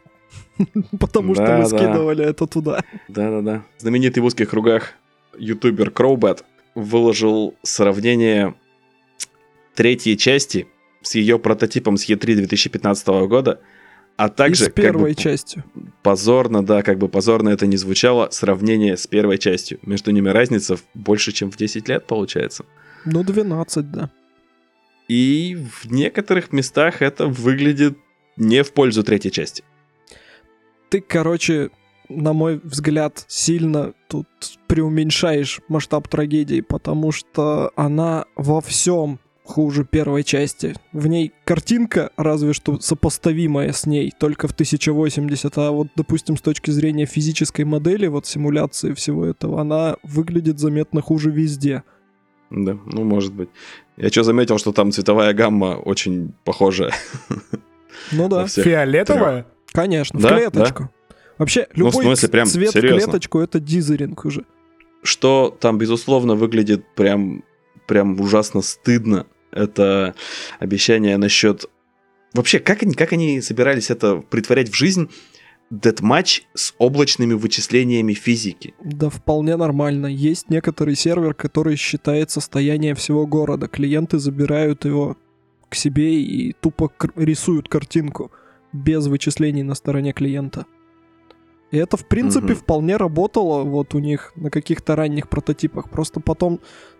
Потому 0.99 1.35
что 1.35 1.57
мы 1.57 1.65
скидывали 1.65 2.23
это 2.23 2.47
туда. 2.47 2.83
Да-да-да. 3.07 3.63
Знаменитый 3.77 4.23
в 4.23 4.25
узких 4.25 4.49
кругах 4.49 4.93
ютубер 5.37 5.91
Кроубет 5.91 6.43
выложил 6.75 7.55
сравнение 7.63 8.55
третьей 9.75 10.17
части 10.17 10.67
с 11.01 11.15
ее 11.15 11.39
прототипом 11.39 11.97
с 11.97 12.09
E3 12.09 12.35
2015 12.35 13.07
года, 13.27 13.61
а 14.19 14.27
И 14.27 14.31
также 14.31 14.65
с 14.65 14.67
как 14.67 14.75
бы, 14.75 14.81
первой 14.81 15.15
частью. 15.15 15.63
позорно, 16.03 16.61
да, 16.61 16.81
как 16.81 16.97
бы 16.97 17.07
позорно 17.07 17.47
это 17.47 17.67
не 17.67 17.77
звучало, 17.77 18.27
сравнение 18.31 18.97
с 18.97 19.07
первой 19.07 19.37
частью. 19.37 19.79
Между 19.81 20.11
ними 20.11 20.27
разница 20.27 20.77
больше, 20.93 21.31
чем 21.31 21.49
в 21.49 21.55
10 21.55 21.87
лет, 21.87 22.05
получается. 22.05 22.65
Ну, 23.05 23.23
12, 23.23 23.89
да. 23.91 24.11
И 25.07 25.55
в 25.55 25.89
некоторых 25.89 26.51
местах 26.51 27.01
это 27.01 27.27
выглядит 27.27 27.97
не 28.35 28.61
в 28.61 28.73
пользу 28.73 29.03
третьей 29.03 29.31
части. 29.31 29.63
Ты, 30.89 30.99
короче, 30.99 31.69
на 32.09 32.33
мой 32.33 32.59
взгляд, 32.61 33.23
сильно 33.29 33.93
тут 34.09 34.27
преуменьшаешь 34.67 35.61
масштаб 35.69 36.09
трагедии, 36.09 36.59
потому 36.59 37.13
что 37.13 37.71
она 37.77 38.25
во 38.35 38.59
всем 38.59 39.17
хуже 39.49 39.83
первой 39.83 40.23
части. 40.23 40.75
В 40.93 41.07
ней 41.07 41.33
картинка, 41.43 42.11
разве 42.17 42.53
что 42.53 42.79
сопоставимая 42.79 43.71
с 43.71 43.87
ней, 43.87 44.13
только 44.17 44.47
в 44.47 44.51
1080, 44.51 45.57
а 45.57 45.71
вот, 45.71 45.87
допустим, 45.95 46.37
с 46.37 46.41
точки 46.41 46.69
зрения 46.69 47.05
физической 47.05 47.65
модели, 47.65 48.05
вот 48.07 48.27
симуляции 48.27 48.93
всего 48.93 49.25
этого, 49.25 49.59
она 49.59 49.97
выглядит 50.03 50.59
заметно 50.59 51.01
хуже 51.01 51.31
везде. 51.31 51.83
Да, 52.51 52.77
ну 52.85 53.03
может 53.03 53.33
быть. 53.33 53.49
Я 53.97 54.09
что 54.09 54.23
заметил, 54.23 54.59
что 54.59 54.71
там 54.71 54.91
цветовая 54.91 55.33
гамма 55.33 55.77
очень 55.77 56.33
похожая. 56.43 56.93
Ну 58.11 58.29
да. 58.29 58.47
Фиолетовая? 58.47 59.45
Конечно, 59.73 60.19
в 60.19 60.21
Да, 60.21 60.29
клеточку. 60.29 60.89
Вообще, 61.37 61.67
Ну, 61.75 61.89
в 61.89 61.93
любой 61.93 62.05
смысле, 62.05 62.29
прям 62.29 62.47
цвет 62.47 62.71
серьезно. 62.71 62.97
в 62.97 63.03
клеточку 63.03 63.39
это 63.39 63.59
дизеринг 63.59 64.23
уже. 64.25 64.45
Что 65.03 65.55
там, 65.59 65.77
безусловно, 65.77 66.35
выглядит 66.35 66.85
прям, 66.95 67.43
прям 67.87 68.19
ужасно 68.21 68.61
стыдно. 68.61 69.25
Это 69.51 70.15
обещание 70.59 71.17
насчет... 71.17 71.65
Вообще, 72.33 72.59
как 72.59 72.83
они, 72.83 72.93
как 72.93 73.13
они 73.13 73.41
собирались 73.41 73.89
это 73.89 74.17
притворять 74.17 74.69
в 74.69 74.75
жизнь? 74.75 75.09
Deathmatch 75.71 76.41
с 76.55 76.73
облачными 76.79 77.33
вычислениями 77.33 78.13
физики. 78.13 78.73
Да 78.83 79.09
вполне 79.09 79.55
нормально. 79.55 80.07
Есть 80.07 80.49
некоторый 80.49 80.95
сервер, 80.95 81.33
который 81.35 81.75
считает 81.75 82.31
состояние 82.31 82.95
всего 82.95 83.27
города. 83.27 83.67
Клиенты 83.67 84.17
забирают 84.17 84.85
его 84.85 85.15
к 85.69 85.75
себе 85.75 86.21
и 86.21 86.53
тупо 86.53 86.91
рисуют 87.15 87.69
картинку 87.69 88.31
без 88.73 89.05
вычислений 89.07 89.61
на 89.63 89.75
стороне 89.75 90.11
клиента. 90.11 90.65
И 91.71 91.77
это, 91.77 91.97
в 91.97 92.07
принципе, 92.07 92.53
Мгм. 92.53 92.55
вполне 92.55 92.97
работало 92.97 93.63
вот 93.63 93.93
у 93.93 93.99
них 93.99 94.31
на 94.35 94.49
каких-то 94.49 94.95
ранних 94.95 95.29
прототипах. 95.29 95.91
Просто 95.91 96.19
потом 96.19 96.59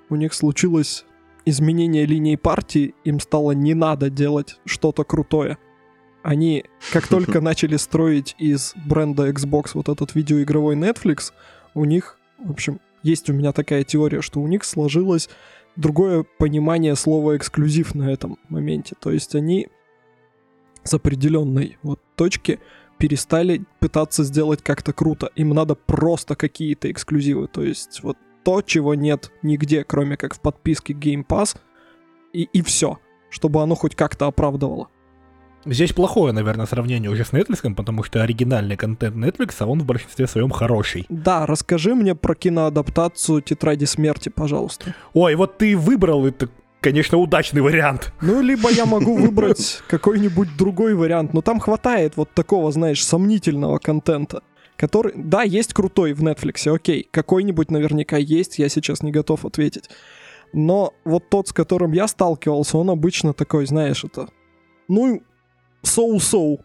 у 0.09 0.15
них 0.15 0.33
случилось 0.35 1.05
изменение 1.49 2.05
линии 2.05 2.35
партии, 2.35 2.95
им 3.03 3.19
стало 3.19 3.51
не 3.51 3.73
надо 3.73 4.09
делать 4.09 4.59
что-то 4.65 5.03
крутое. 5.03 5.57
Они, 6.23 6.65
как 6.91 7.07
только 7.09 7.41
начали 7.41 7.77
строить 7.77 8.35
из 8.37 8.73
бренда 8.85 9.29
Xbox 9.29 9.71
вот 9.73 9.89
этот 9.89 10.15
видеоигровой 10.15 10.75
Netflix, 10.75 11.31
у 11.73 11.85
них, 11.85 12.17
в 12.37 12.51
общем, 12.51 12.79
есть 13.03 13.29
у 13.29 13.33
меня 13.33 13.51
такая 13.53 13.83
теория, 13.83 14.21
что 14.21 14.41
у 14.41 14.47
них 14.47 14.63
сложилось 14.63 15.29
другое 15.75 16.25
понимание 16.37 16.95
слова 16.95 17.37
эксклюзив 17.37 17.95
на 17.95 18.11
этом 18.11 18.37
моменте. 18.49 18.95
То 18.99 19.11
есть 19.11 19.35
они 19.35 19.67
с 20.83 20.93
определенной 20.93 21.77
вот 21.83 21.99
точки 22.15 22.59
перестали 22.97 23.63
пытаться 23.79 24.23
сделать 24.23 24.61
как-то 24.61 24.91
круто. 24.91 25.31
Им 25.35 25.49
надо 25.49 25.75
просто 25.75 26.35
какие-то 26.35 26.91
эксклюзивы. 26.91 27.47
То 27.47 27.63
есть 27.63 28.03
вот 28.03 28.17
то, 28.43 28.61
чего 28.61 28.95
нет 28.95 29.31
нигде, 29.43 29.83
кроме 29.83 30.17
как 30.17 30.35
в 30.35 30.39
подписке 30.39 30.93
Game 30.93 31.25
Pass, 31.25 31.57
и, 32.33 32.43
и 32.43 32.61
все, 32.61 32.99
чтобы 33.29 33.61
оно 33.61 33.75
хоть 33.75 33.95
как-то 33.95 34.27
оправдывало. 34.27 34.89
Здесь 35.65 35.91
плохое, 35.91 36.31
наверное, 36.31 36.65
сравнение 36.65 37.09
уже 37.09 37.25
с 37.25 37.33
Netflix, 37.33 37.73
потому 37.73 38.03
что 38.03 38.23
оригинальный 38.23 38.77
контент 38.77 39.17
Netflix, 39.17 39.55
а 39.59 39.65
он 39.65 39.81
в 39.81 39.85
большинстве 39.85 40.25
своем 40.25 40.51
хороший. 40.51 41.05
Да, 41.09 41.45
расскажи 41.45 41.95
мне 41.95 42.15
про 42.15 42.33
киноадаптацию 42.33 43.41
«Тетради 43.41 43.83
смерти», 43.85 44.29
пожалуйста. 44.29 44.95
Ой, 45.13 45.35
вот 45.35 45.57
ты 45.57 45.75
выбрал 45.75 46.25
это, 46.25 46.47
конечно, 46.79 47.17
удачный 47.17 47.61
вариант. 47.61 48.13
Ну, 48.21 48.41
либо 48.41 48.71
я 48.71 48.85
могу 48.85 49.17
выбрать 49.17 49.81
какой-нибудь 49.89 50.55
другой 50.57 50.95
вариант, 50.95 51.33
но 51.33 51.41
там 51.41 51.59
хватает 51.59 52.15
вот 52.15 52.31
такого, 52.33 52.71
знаешь, 52.71 53.03
сомнительного 53.03 53.79
контента, 53.79 54.43
который, 54.79 55.11
да, 55.13 55.43
есть 55.43 55.73
крутой 55.73 56.13
в 56.13 56.23
Netflix, 56.23 56.73
окей, 56.73 57.05
какой-нибудь 57.11 57.69
наверняка 57.69 58.15
есть, 58.15 58.59
я 58.59 58.69
сейчас 58.69 59.03
не 59.03 59.11
готов 59.11 59.43
ответить. 59.43 59.89
Но 60.53 60.93
вот 61.03 61.29
тот, 61.29 61.49
с 61.49 61.53
которым 61.53 61.91
я 61.91 62.07
сталкивался, 62.07 62.77
он 62.77 62.89
обычно 62.89 63.33
такой, 63.33 63.65
знаешь, 63.65 64.05
это, 64.05 64.29
ну, 64.87 65.21
соу-соу. 65.81 66.61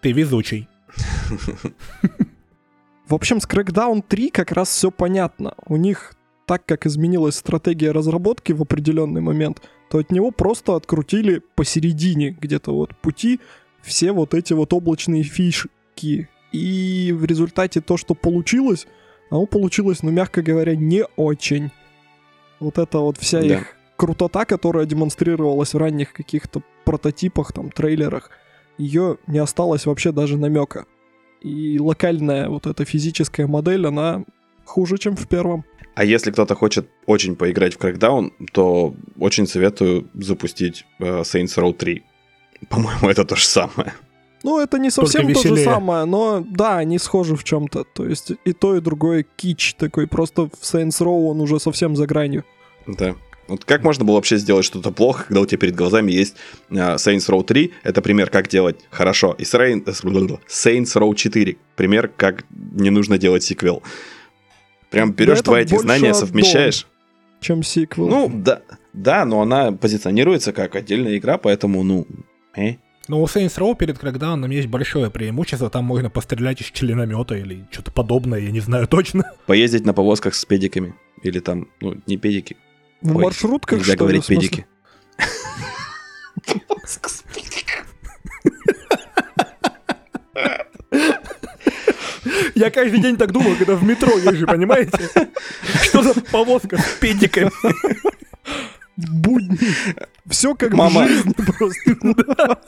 Ты 0.00 0.12
везучий. 0.12 0.68
В 3.08 3.14
общем, 3.14 3.40
с 3.40 3.48
Crackdown 3.48 4.04
3 4.06 4.30
как 4.30 4.52
раз 4.52 4.68
все 4.68 4.92
понятно. 4.92 5.54
У 5.66 5.76
них, 5.76 6.14
так 6.46 6.64
как 6.64 6.86
изменилась 6.86 7.34
стратегия 7.34 7.90
разработки 7.90 8.52
в 8.52 8.62
определенный 8.62 9.20
момент, 9.20 9.62
то 9.90 9.98
от 9.98 10.12
него 10.12 10.30
просто 10.30 10.76
открутили 10.76 11.42
посередине 11.56 12.30
где-то 12.30 12.72
вот 12.72 12.96
пути 12.96 13.40
все 13.82 14.12
вот 14.12 14.32
эти 14.32 14.52
вот 14.52 14.72
облачные 14.72 15.24
фишки. 15.24 16.28
И 16.56 17.12
в 17.12 17.24
результате 17.24 17.80
то, 17.82 17.96
что 17.98 18.14
получилось, 18.14 18.86
оно 19.30 19.44
получилось, 19.46 20.02
ну, 20.02 20.10
мягко 20.10 20.40
говоря, 20.40 20.74
не 20.74 21.04
очень. 21.16 21.70
Вот 22.60 22.78
это 22.78 22.98
вот 22.98 23.18
вся 23.18 23.40
Да. 23.40 23.46
их 23.46 23.76
крутота, 23.96 24.44
которая 24.46 24.86
демонстрировалась 24.86 25.74
в 25.74 25.78
ранних 25.78 26.12
каких-то 26.14 26.62
прототипах, 26.84 27.52
там, 27.52 27.70
трейлерах, 27.70 28.30
ее 28.78 29.18
не 29.26 29.38
осталось 29.38 29.86
вообще 29.86 30.12
даже 30.12 30.38
намека. 30.38 30.86
И 31.42 31.78
локальная 31.78 32.48
вот 32.48 32.66
эта 32.66 32.84
физическая 32.84 33.46
модель, 33.46 33.86
она 33.86 34.24
хуже, 34.64 34.96
чем 34.96 35.16
в 35.16 35.28
первом. 35.28 35.64
А 35.94 36.04
если 36.04 36.30
кто-то 36.30 36.54
хочет 36.54 36.88
очень 37.06 37.36
поиграть 37.36 37.74
в 37.74 37.78
Crackdown, 37.78 38.30
то 38.52 38.94
очень 39.18 39.46
советую 39.46 40.08
запустить 40.14 40.86
э, 40.98 41.20
Saints 41.20 41.56
Row 41.58 41.74
3. 41.74 42.02
По-моему, 42.70 43.08
это 43.10 43.24
то 43.24 43.36
же 43.36 43.44
самое. 43.44 43.92
Ну, 44.46 44.60
это 44.60 44.78
не 44.78 44.90
совсем 44.90 45.32
то 45.34 45.42
же 45.42 45.56
самое, 45.56 46.04
но 46.04 46.40
да, 46.46 46.78
они 46.78 46.98
схожи 46.98 47.34
в 47.34 47.42
чем-то. 47.42 47.82
То 47.82 48.06
есть 48.06 48.30
и 48.44 48.52
то, 48.52 48.76
и 48.76 48.80
другое 48.80 49.26
кич 49.36 49.74
такой. 49.74 50.06
Просто 50.06 50.42
в 50.42 50.62
Saints 50.62 51.00
Row 51.02 51.30
он 51.30 51.40
уже 51.40 51.58
совсем 51.58 51.96
за 51.96 52.06
гранью. 52.06 52.44
Да. 52.86 53.16
Вот 53.48 53.64
как 53.64 53.82
можно 53.82 54.04
было 54.04 54.14
вообще 54.14 54.36
сделать 54.36 54.64
что-то 54.64 54.92
плохо, 54.92 55.24
когда 55.24 55.40
у 55.40 55.46
тебя 55.46 55.58
перед 55.58 55.74
глазами 55.74 56.12
есть 56.12 56.36
э, 56.70 56.74
Saints 56.74 57.28
Row 57.28 57.42
3? 57.42 57.72
Это 57.82 58.02
пример, 58.02 58.30
как 58.30 58.46
делать 58.48 58.76
хорошо. 58.90 59.34
И 59.36 59.42
Sain- 59.42 59.84
Saints 59.84 60.94
Row 60.94 61.12
4. 61.12 61.56
Пример, 61.74 62.08
как 62.16 62.44
не 62.50 62.90
нужно 62.90 63.18
делать 63.18 63.42
сиквел. 63.42 63.82
Прям 64.90 65.12
берешь 65.12 65.42
два 65.42 65.60
эти 65.60 65.70
больше 65.70 65.82
знания, 65.82 66.14
совмещаешь. 66.14 66.86
Чем 67.40 67.64
сиквел. 67.64 68.08
Ну, 68.08 68.30
да, 68.32 68.62
да, 68.92 69.24
но 69.24 69.42
она 69.42 69.72
позиционируется 69.72 70.52
как 70.52 70.76
отдельная 70.76 71.16
игра, 71.18 71.36
поэтому, 71.36 71.82
ну, 71.82 72.06
э. 72.56 72.76
Но 73.08 73.22
у 73.22 73.26
Saints 73.26 73.56
Row 73.58 73.76
перед 73.76 73.98
Crackdown 73.98 74.52
есть 74.52 74.68
большое 74.68 75.10
преимущество, 75.10 75.70
там 75.70 75.84
можно 75.84 76.10
пострелять 76.10 76.60
из 76.60 76.66
членомета 76.66 77.36
или 77.36 77.66
что-то 77.70 77.92
подобное, 77.92 78.40
я 78.40 78.50
не 78.50 78.60
знаю 78.60 78.88
точно. 78.88 79.24
поездить 79.46 79.84
на 79.84 79.94
повозках 79.94 80.34
с 80.34 80.44
педиками. 80.44 80.94
Или 81.22 81.38
там, 81.40 81.68
ну, 81.80 81.96
не 82.06 82.16
педики. 82.16 82.56
в 83.02 83.16
ой, 83.16 83.22
маршрутках, 83.24 83.78
Нельзя 83.78 83.92
что 83.92 83.92
ли, 83.92 83.98
говорить 83.98 84.24
смысле? 84.24 84.40
педики. 84.40 84.66
Я 92.54 92.70
каждый 92.70 93.00
день 93.00 93.16
так 93.16 93.32
думаю, 93.32 93.56
когда 93.56 93.74
в 93.76 93.84
метро 93.84 94.10
езжу, 94.18 94.46
понимаете? 94.46 94.98
Что 95.82 96.02
за 96.02 96.14
повозка 96.22 96.78
с 96.78 96.96
педиками? 97.00 97.50
Будни. 98.96 99.58
Все 100.28 100.54
как 100.54 100.72
Мама. 100.72 101.04
в 101.04 101.08
жизни 101.08 101.32
просто. 101.32 102.58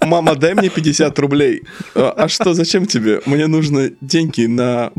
Мама, 0.06 0.36
дай 0.36 0.54
мне 0.54 0.70
50 0.70 1.18
рублей. 1.18 1.62
А, 1.94 2.14
а 2.16 2.28
что, 2.28 2.54
зачем 2.54 2.86
тебе? 2.86 3.20
Мне 3.26 3.48
нужно 3.48 3.90
деньги 4.00 4.46
на 4.46 4.92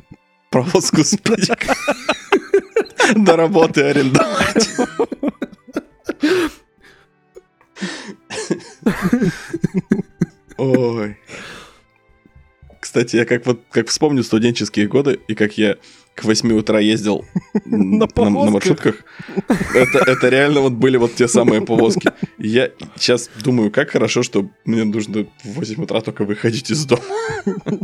провозку 0.49 1.03
с. 1.03 1.17
До 3.15 3.35
работы 3.35 3.81
арендовать. 3.81 4.69
Ой. 10.57 11.17
Кстати, 12.93 13.15
я 13.15 13.25
как 13.25 13.43
вот 13.47 13.59
как 13.71 13.87
вспомню 13.87 14.21
студенческие 14.21 14.87
годы 14.87 15.19
и 15.27 15.33
как 15.33 15.57
я 15.57 15.77
к 16.13 16.25
8 16.25 16.53
утра 16.53 16.79
ездил 16.79 17.25
На 17.65 18.05
на, 18.15 18.29
на 18.29 18.51
маршрутках. 18.51 19.03
Это, 19.73 19.97
это 19.97 20.29
реально 20.29 20.61
вот 20.61 20.73
были 20.73 20.97
вот 20.97 21.15
те 21.15 21.27
самые 21.27 21.61
повозки. 21.61 22.11
И 22.37 22.49
Я 22.49 22.69
сейчас 22.95 23.31
думаю, 23.43 23.71
как 23.71 23.89
хорошо, 23.89 24.21
что 24.21 24.47
мне 24.63 24.83
нужно 24.83 25.25
в 25.43 25.53
8 25.53 25.83
утра 25.83 26.01
только 26.01 26.23
выходить 26.23 26.69
из 26.69 26.85
дома. 26.85 27.01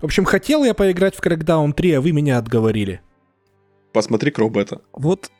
В 0.00 0.04
общем, 0.04 0.24
хотел 0.24 0.62
я 0.62 0.72
поиграть 0.72 1.16
в 1.16 1.20
Crackdown 1.20 1.72
3, 1.72 1.94
а 1.94 2.00
вы 2.00 2.12
меня 2.12 2.38
отговорили. 2.38 3.00
Посмотри 3.92 4.30
Кроубета. 4.30 4.80
Вот, 4.92 5.32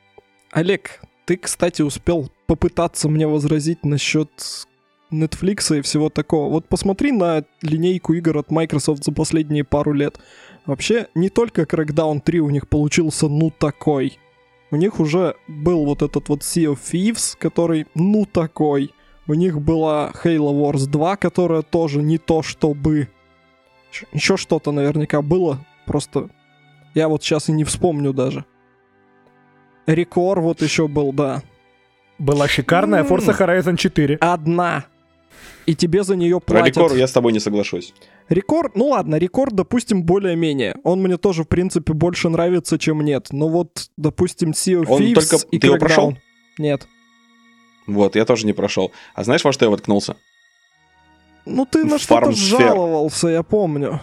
Олег, 0.51 1.01
ты, 1.27 1.37
кстати, 1.37 1.83
успел 1.83 2.29
попытаться 2.49 3.09
мне 3.09 3.29
возразить 3.29 3.85
насчет 3.85 4.31
Netflix 5.13 5.79
и 5.79 5.83
всего 5.83 6.09
такого. 6.09 6.51
Вот 6.51 6.69
посмотри 6.69 7.13
на 7.13 7.45
линейку 7.61 8.15
игр 8.15 8.39
от 8.39 8.51
Microsoft 8.51 9.05
за 9.05 9.13
последние 9.13 9.65
пару 9.65 9.93
лет. 9.93 10.19
Вообще, 10.67 11.09
не 11.15 11.29
только 11.29 11.63
Crackdown 11.63 12.21
3 12.21 12.41
у 12.41 12.51
них 12.51 12.69
получился 12.69 13.29
ну 13.29 13.51
такой. 13.51 14.19
У 14.71 14.77
них 14.77 15.01
уже 15.01 15.35
был 15.49 15.85
вот 15.85 16.03
этот 16.03 16.29
вот 16.29 16.41
Sea 16.41 16.73
of 16.73 16.79
Thieves, 16.79 17.37
который 17.39 17.87
ну 17.95 18.25
такой. 18.25 18.95
У 19.27 19.35
них 19.35 19.61
была 19.61 20.13
Halo 20.25 20.53
Wars 20.53 20.87
2, 20.87 21.17
которая 21.17 21.63
тоже 21.63 22.03
не 22.03 22.19
то 22.19 22.43
чтобы. 22.43 23.09
Еще 24.13 24.37
что-то 24.37 24.73
наверняка 24.73 25.21
было, 25.21 25.65
просто 25.87 26.31
я 26.95 27.09
вот 27.09 27.23
сейчас 27.23 27.49
и 27.49 27.53
не 27.53 27.65
вспомню 27.65 28.13
даже. 28.13 28.45
Рекор 29.87 30.41
вот 30.41 30.63
еще 30.63 30.89
был, 30.89 31.13
да. 31.13 31.43
Была 32.19 32.49
шикарная. 32.49 33.05
Forza 33.05 33.37
Horizon 33.37 33.77
4. 33.77 34.17
Одна. 34.17 34.85
И 35.67 35.75
тебе 35.75 36.03
за 36.03 36.17
нее 36.17 36.41
Про 36.41 36.59
платят. 36.59 36.77
рекорд 36.77 36.95
я 36.97 37.07
с 37.07 37.13
тобой 37.13 37.33
не 37.33 37.41
соглашусь. 37.41 37.95
Рекорд, 38.29 38.77
ну 38.77 38.89
ладно, 38.89 39.17
рекорд, 39.17 39.55
допустим, 39.55 40.05
более-менее. 40.05 40.77
Он 40.85 41.01
мне 41.03 41.17
тоже, 41.17 41.45
в 41.45 41.49
принципе, 41.49 41.93
больше 41.93 42.29
нравится, 42.29 42.79
чем 42.79 43.01
нет. 43.03 43.29
Но 43.33 43.49
вот, 43.49 43.91
допустим, 43.97 44.51
Sea 44.51 44.83
of 44.83 44.87
Он 44.89 45.03
Thieves 45.03 45.15
только- 45.15 45.47
и 45.51 45.59
ты 45.59 45.67
его 45.69 45.79
прошел? 45.79 46.17
Нет. 46.59 46.87
Вот, 47.87 48.17
я 48.17 48.25
тоже 48.25 48.47
не 48.47 48.53
прошел. 48.53 48.93
А 49.15 49.25
знаешь, 49.25 49.45
во 49.45 49.53
что 49.53 49.65
я 49.65 49.71
воткнулся? 49.71 50.17
Ну 51.45 51.67
ты 51.67 51.85
на 51.85 51.99
что-то 51.99 52.33
жаловался, 52.33 53.29
я 53.29 53.43
помню. 53.43 54.01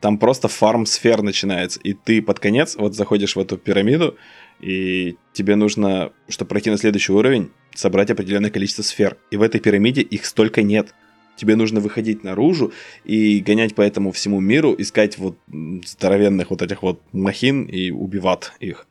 Там 0.00 0.18
просто 0.18 0.48
фарм-сфер 0.48 1.22
начинается. 1.22 1.80
И 1.80 1.94
ты 1.94 2.20
под 2.20 2.38
конец 2.38 2.76
вот 2.76 2.94
заходишь 2.94 3.36
в 3.36 3.40
эту 3.40 3.56
пирамиду, 3.56 4.16
и 4.64 5.18
тебе 5.34 5.56
нужно, 5.56 6.10
чтобы 6.26 6.48
пройти 6.48 6.70
на 6.70 6.78
следующий 6.78 7.12
уровень, 7.12 7.50
собрать 7.74 8.10
определенное 8.10 8.48
количество 8.48 8.82
сфер. 8.82 9.18
И 9.30 9.36
в 9.36 9.42
этой 9.42 9.60
пирамиде 9.60 10.00
их 10.00 10.24
столько 10.24 10.62
нет. 10.62 10.94
Тебе 11.36 11.54
нужно 11.54 11.80
выходить 11.80 12.24
наружу 12.24 12.72
и 13.04 13.40
гонять 13.40 13.74
по 13.74 13.82
этому 13.82 14.10
всему 14.10 14.40
миру, 14.40 14.74
искать 14.78 15.18
вот 15.18 15.36
здоровенных 15.84 16.48
вот 16.48 16.62
этих 16.62 16.82
вот 16.82 17.02
махин 17.12 17.64
и 17.64 17.90
убивать 17.90 18.52
их. 18.58 18.86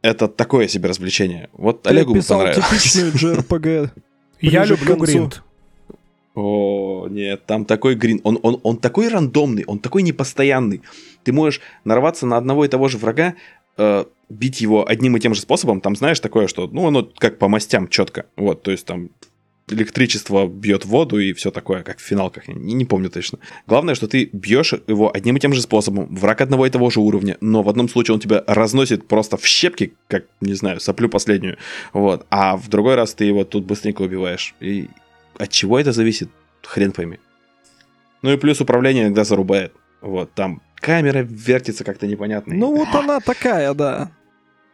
Это 0.00 0.26
такое 0.26 0.68
себе 0.68 0.88
развлечение. 0.88 1.50
Вот 1.52 1.82
Ты 1.82 1.90
Олегу 1.90 2.12
бы 2.12 2.18
описал 2.20 2.38
понравилось. 2.38 2.66
типичную 2.66 3.12
JRPG. 3.12 3.90
Я 4.40 4.64
люблю 4.64 4.96
гринд. 4.96 5.42
О, 6.34 7.08
нет, 7.10 7.44
там 7.44 7.66
такой 7.66 7.94
грин. 7.94 8.22
Он, 8.24 8.38
он, 8.42 8.58
он 8.62 8.78
такой 8.78 9.08
рандомный, 9.08 9.64
он 9.66 9.80
такой 9.80 10.02
непостоянный. 10.02 10.80
Ты 11.24 11.32
можешь 11.32 11.60
нарваться 11.84 12.24
на 12.26 12.38
одного 12.38 12.64
и 12.64 12.68
того 12.68 12.88
же 12.88 12.96
врага, 12.96 13.34
э, 13.76 14.04
бить 14.28 14.60
его 14.60 14.88
одним 14.88 15.16
и 15.16 15.20
тем 15.20 15.34
же 15.34 15.40
способом. 15.40 15.80
Там 15.80 15.96
знаешь 15.96 16.20
такое, 16.20 16.46
что, 16.46 16.66
ну, 16.66 16.86
оно 16.86 17.08
как 17.18 17.38
по 17.38 17.48
мастям 17.48 17.88
четко. 17.88 18.26
Вот, 18.36 18.62
то 18.62 18.70
есть 18.70 18.86
там 18.86 19.10
электричество 19.68 20.46
бьет 20.46 20.84
воду 20.84 21.18
и 21.18 21.32
все 21.32 21.50
такое, 21.50 21.82
как 21.82 21.98
в 21.98 22.02
финалках. 22.02 22.48
Я 22.48 22.54
не, 22.54 22.74
не 22.74 22.84
помню 22.84 23.10
точно. 23.10 23.38
Главное, 23.66 23.94
что 23.94 24.06
ты 24.06 24.28
бьешь 24.32 24.74
его 24.86 25.14
одним 25.14 25.36
и 25.36 25.40
тем 25.40 25.54
же 25.54 25.62
способом. 25.62 26.14
Враг 26.14 26.40
одного 26.40 26.66
и 26.66 26.70
того 26.70 26.90
же 26.90 27.00
уровня. 27.00 27.36
Но 27.40 27.62
в 27.62 27.68
одном 27.68 27.88
случае 27.88 28.14
он 28.14 28.20
тебя 28.20 28.44
разносит 28.46 29.08
просто 29.08 29.36
в 29.36 29.46
щепки, 29.46 29.94
как, 30.08 30.24
не 30.40 30.54
знаю, 30.54 30.80
соплю 30.80 31.08
последнюю. 31.08 31.56
Вот. 31.92 32.26
А 32.30 32.56
в 32.56 32.68
другой 32.68 32.94
раз 32.94 33.14
ты 33.14 33.24
его 33.24 33.44
тут 33.44 33.64
быстренько 33.64 34.02
убиваешь. 34.02 34.54
И 34.60 34.88
от 35.38 35.50
чего 35.50 35.78
это 35.78 35.92
зависит, 35.92 36.28
хрен 36.62 36.92
пойми. 36.92 37.18
Ну 38.22 38.32
и 38.32 38.36
плюс 38.36 38.60
управление 38.60 39.04
иногда 39.04 39.24
зарубает. 39.24 39.72
Вот, 40.04 40.32
там 40.34 40.60
камера 40.76 41.20
вертится 41.22 41.82
как-то 41.82 42.06
непонятно. 42.06 42.54
Ну 42.54 42.76
вот 42.76 42.88
она 42.94 43.20
такая, 43.20 43.72
да. 43.74 44.10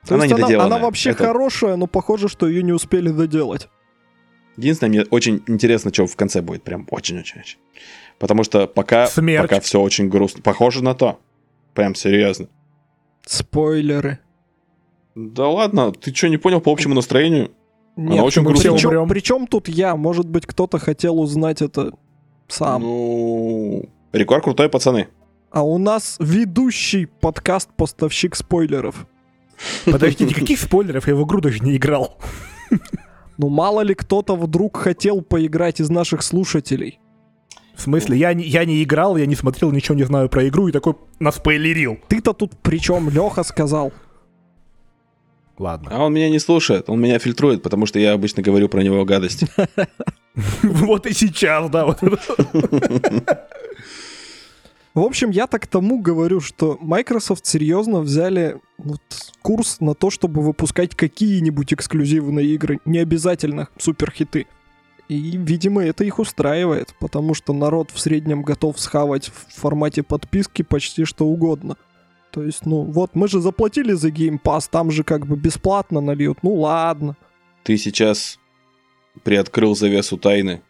То 0.07 0.15
Она 0.15 0.25
есть 0.25 0.33
она, 0.35 0.43
недоделанная. 0.43 0.77
она 0.77 0.85
вообще 0.85 1.11
Это- 1.11 1.25
хорошая, 1.27 1.77
но 1.77 1.87
похоже, 1.87 2.29
что 2.29 2.49
ее 2.49 2.63
не 2.63 2.73
успели 2.73 3.11
доделать. 3.11 3.69
Единственное, 4.57 4.89
мне 4.91 5.03
очень 5.11 5.43
интересно, 5.47 5.93
что 5.93 6.07
в 6.07 6.17
конце 6.17 6.43
будет. 6.43 6.65
Прям 6.65 6.87
очень-очень-очень. 6.91 7.59
Потому 8.19 8.45
что 8.45 8.67
пока, 8.67 9.09
пока 9.15 9.61
все 9.61 9.81
очень 9.81 10.09
грустно. 10.09 10.43
Похоже 10.43 10.83
на 10.83 10.95
то. 10.95 11.21
Прям 11.75 11.95
серьезно. 11.95 12.49
Спойлеры. 13.27 14.19
Да 15.15 15.49
ладно, 15.49 15.93
ты 15.93 16.15
что, 16.15 16.29
не 16.29 16.37
понял 16.37 16.61
по 16.61 16.73
общему 16.73 16.95
настроению? 16.95 17.53
Нет, 17.97 18.23
очень 18.23 18.43
мы 18.43 18.49
грустная. 18.51 18.73
причем, 18.73 19.09
причем 19.09 19.47
тут 19.47 19.69
я? 19.69 19.97
Может 19.97 20.29
быть, 20.29 20.47
кто-то 20.47 20.79
хотел 20.79 21.21
узнать 21.21 21.63
это 21.63 21.93
сам. 22.49 22.83
Ну, 22.83 23.89
рекорд 24.13 24.45
крутой, 24.45 24.69
пацаны. 24.69 25.09
А 25.51 25.63
у 25.63 25.79
нас 25.79 26.17
ведущий 26.21 27.07
подкаст-поставщик 27.07 28.37
спойлеров. 28.37 29.07
Подожди, 29.85 30.25
никаких 30.25 30.61
спойлеров, 30.61 31.09
я 31.09 31.15
в 31.15 31.25
игру 31.25 31.41
даже 31.41 31.59
не 31.61 31.77
играл. 31.77 32.19
Ну, 33.37 33.49
мало 33.49 33.81
ли 33.81 33.95
кто-то 33.95 34.37
вдруг 34.37 34.77
хотел 34.77 35.23
поиграть 35.23 35.81
из 35.81 35.91
наших 35.91 36.23
слушателей. 36.23 37.01
В 37.75 37.81
смысле, 37.81 38.19
я 38.19 38.35
не, 38.35 38.45
я 38.45 38.65
не 38.67 38.83
играл, 38.83 39.17
я 39.17 39.25
не 39.27 39.35
смотрел, 39.35 39.73
ничего 39.73 39.97
не 39.97 40.05
знаю 40.05 40.29
про 40.29 40.47
игру 40.49 40.69
и 40.69 40.73
такой 40.73 40.97
наспойлерил. 41.19 41.99
Ты-то 42.09 42.35
тут 42.35 42.53
причем 42.63 43.09
Леха 43.09 43.43
сказал. 43.43 43.93
Ладно. 45.59 45.91
А 45.93 46.05
он 46.05 46.13
меня 46.13 46.29
не 46.29 46.39
слушает, 46.39 46.89
он 46.89 47.01
меня 47.01 47.19
фильтрует, 47.19 47.63
потому 47.63 47.87
что 47.87 47.99
я 47.99 48.13
обычно 48.13 48.43
говорю 48.43 48.69
про 48.69 48.83
него 48.83 49.05
гадости. 49.05 49.49
Вот 50.63 51.07
и 51.07 51.13
сейчас, 51.13 51.69
да. 51.71 51.97
В 55.01 55.05
общем, 55.05 55.31
я 55.31 55.47
так 55.47 55.67
тому 55.67 56.03
говорю, 56.03 56.41
что 56.41 56.77
Microsoft 56.79 57.47
серьезно 57.47 58.01
взяли 58.01 58.61
вот 58.77 59.01
курс 59.41 59.81
на 59.81 59.95
то, 59.95 60.11
чтобы 60.11 60.43
выпускать 60.43 60.95
какие-нибудь 60.95 61.73
эксклюзивные 61.73 62.47
игры, 62.49 62.81
не 62.85 62.99
обязательно 62.99 63.69
суперхиты. 63.79 64.47
И, 65.09 65.39
видимо, 65.39 65.83
это 65.83 66.05
их 66.05 66.19
устраивает, 66.19 66.95
потому 67.01 67.33
что 67.33 67.55
народ 67.55 67.91
в 67.91 67.99
среднем 67.99 68.43
готов 68.43 68.79
схавать 68.79 69.31
в 69.31 69.59
формате 69.59 70.03
подписки 70.03 70.61
почти 70.61 71.07
что 71.07 71.25
угодно. 71.25 71.79
То 72.31 72.43
есть, 72.43 72.67
ну 72.67 72.83
вот, 72.83 73.15
мы 73.15 73.27
же 73.27 73.41
заплатили 73.41 73.95
за 73.95 74.11
Game 74.11 74.39
Pass, 74.39 74.69
там 74.71 74.91
же 74.91 75.03
как 75.03 75.27
бы 75.27 75.35
бесплатно 75.35 76.03
нальют, 76.03 76.43
ну 76.43 76.57
ладно. 76.57 77.17
Ты 77.63 77.79
сейчас 77.79 78.39
приоткрыл 79.25 79.75
завесу 79.75 80.19
тайны 80.19 80.61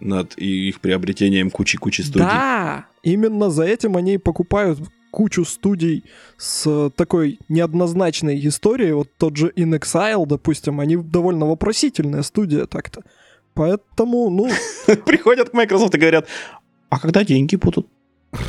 над 0.00 0.36
их 0.36 0.80
приобретением 0.80 1.50
кучи-кучи 1.50 2.02
студий. 2.02 2.26
Да, 2.26 2.86
именно 3.06 3.50
за 3.50 3.64
этим 3.64 3.96
они 3.96 4.14
и 4.14 4.18
покупают 4.18 4.80
кучу 5.10 5.44
студий 5.44 6.04
с 6.36 6.66
э, 6.66 6.90
такой 6.94 7.38
неоднозначной 7.48 8.38
историей. 8.46 8.92
Вот 8.92 9.08
тот 9.16 9.36
же 9.36 9.52
In 9.56 9.78
Exile, 9.78 10.26
допустим, 10.26 10.80
они 10.80 10.96
довольно 10.96 11.46
вопросительная 11.46 12.22
студия 12.22 12.66
так-то. 12.66 13.02
Поэтому, 13.54 14.28
ну, 14.28 14.50
Приходят 15.06 15.50
к 15.50 15.54
Microsoft 15.54 15.94
и 15.94 15.98
говорят, 15.98 16.26
а 16.90 16.98
когда 16.98 17.24
деньги 17.24 17.56
будут? 17.56 17.86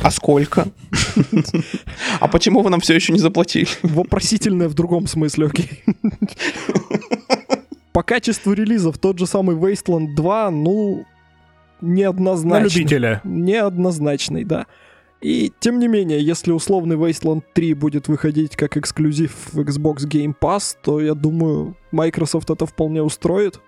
А 0.02 0.10
сколько? 0.10 0.68
А 2.20 2.26
почему 2.26 2.62
вы 2.62 2.70
нам 2.70 2.80
все 2.80 2.94
еще 2.94 3.12
не 3.12 3.20
заплатили? 3.20 3.68
вопросительная 3.82 4.68
в 4.68 4.74
другом 4.74 5.06
смысле, 5.06 5.46
окей. 5.46 5.84
По 7.92 8.02
качеству 8.02 8.52
релизов 8.52 8.98
тот 8.98 9.18
же 9.18 9.26
самый 9.26 9.56
Wasteland 9.56 10.14
2, 10.14 10.50
ну, 10.50 11.04
На 11.80 11.86
неоднозначный. 11.86 12.80
любителя. 12.80 13.20
Неоднозначный, 13.24 14.44
да. 14.44 14.66
И 15.20 15.52
тем 15.58 15.78
не 15.80 15.88
менее, 15.88 16.22
если 16.22 16.52
условный 16.52 16.96
Wasteland 16.96 17.42
3 17.52 17.74
будет 17.74 18.08
выходить 18.08 18.54
как 18.54 18.76
эксклюзив 18.76 19.32
в 19.52 19.58
Xbox 19.60 20.06
Game 20.08 20.34
Pass, 20.38 20.76
то 20.82 21.00
я 21.00 21.14
думаю, 21.14 21.76
Microsoft 21.90 22.50
это 22.50 22.66
вполне 22.66 23.02
устроит. 23.02 23.60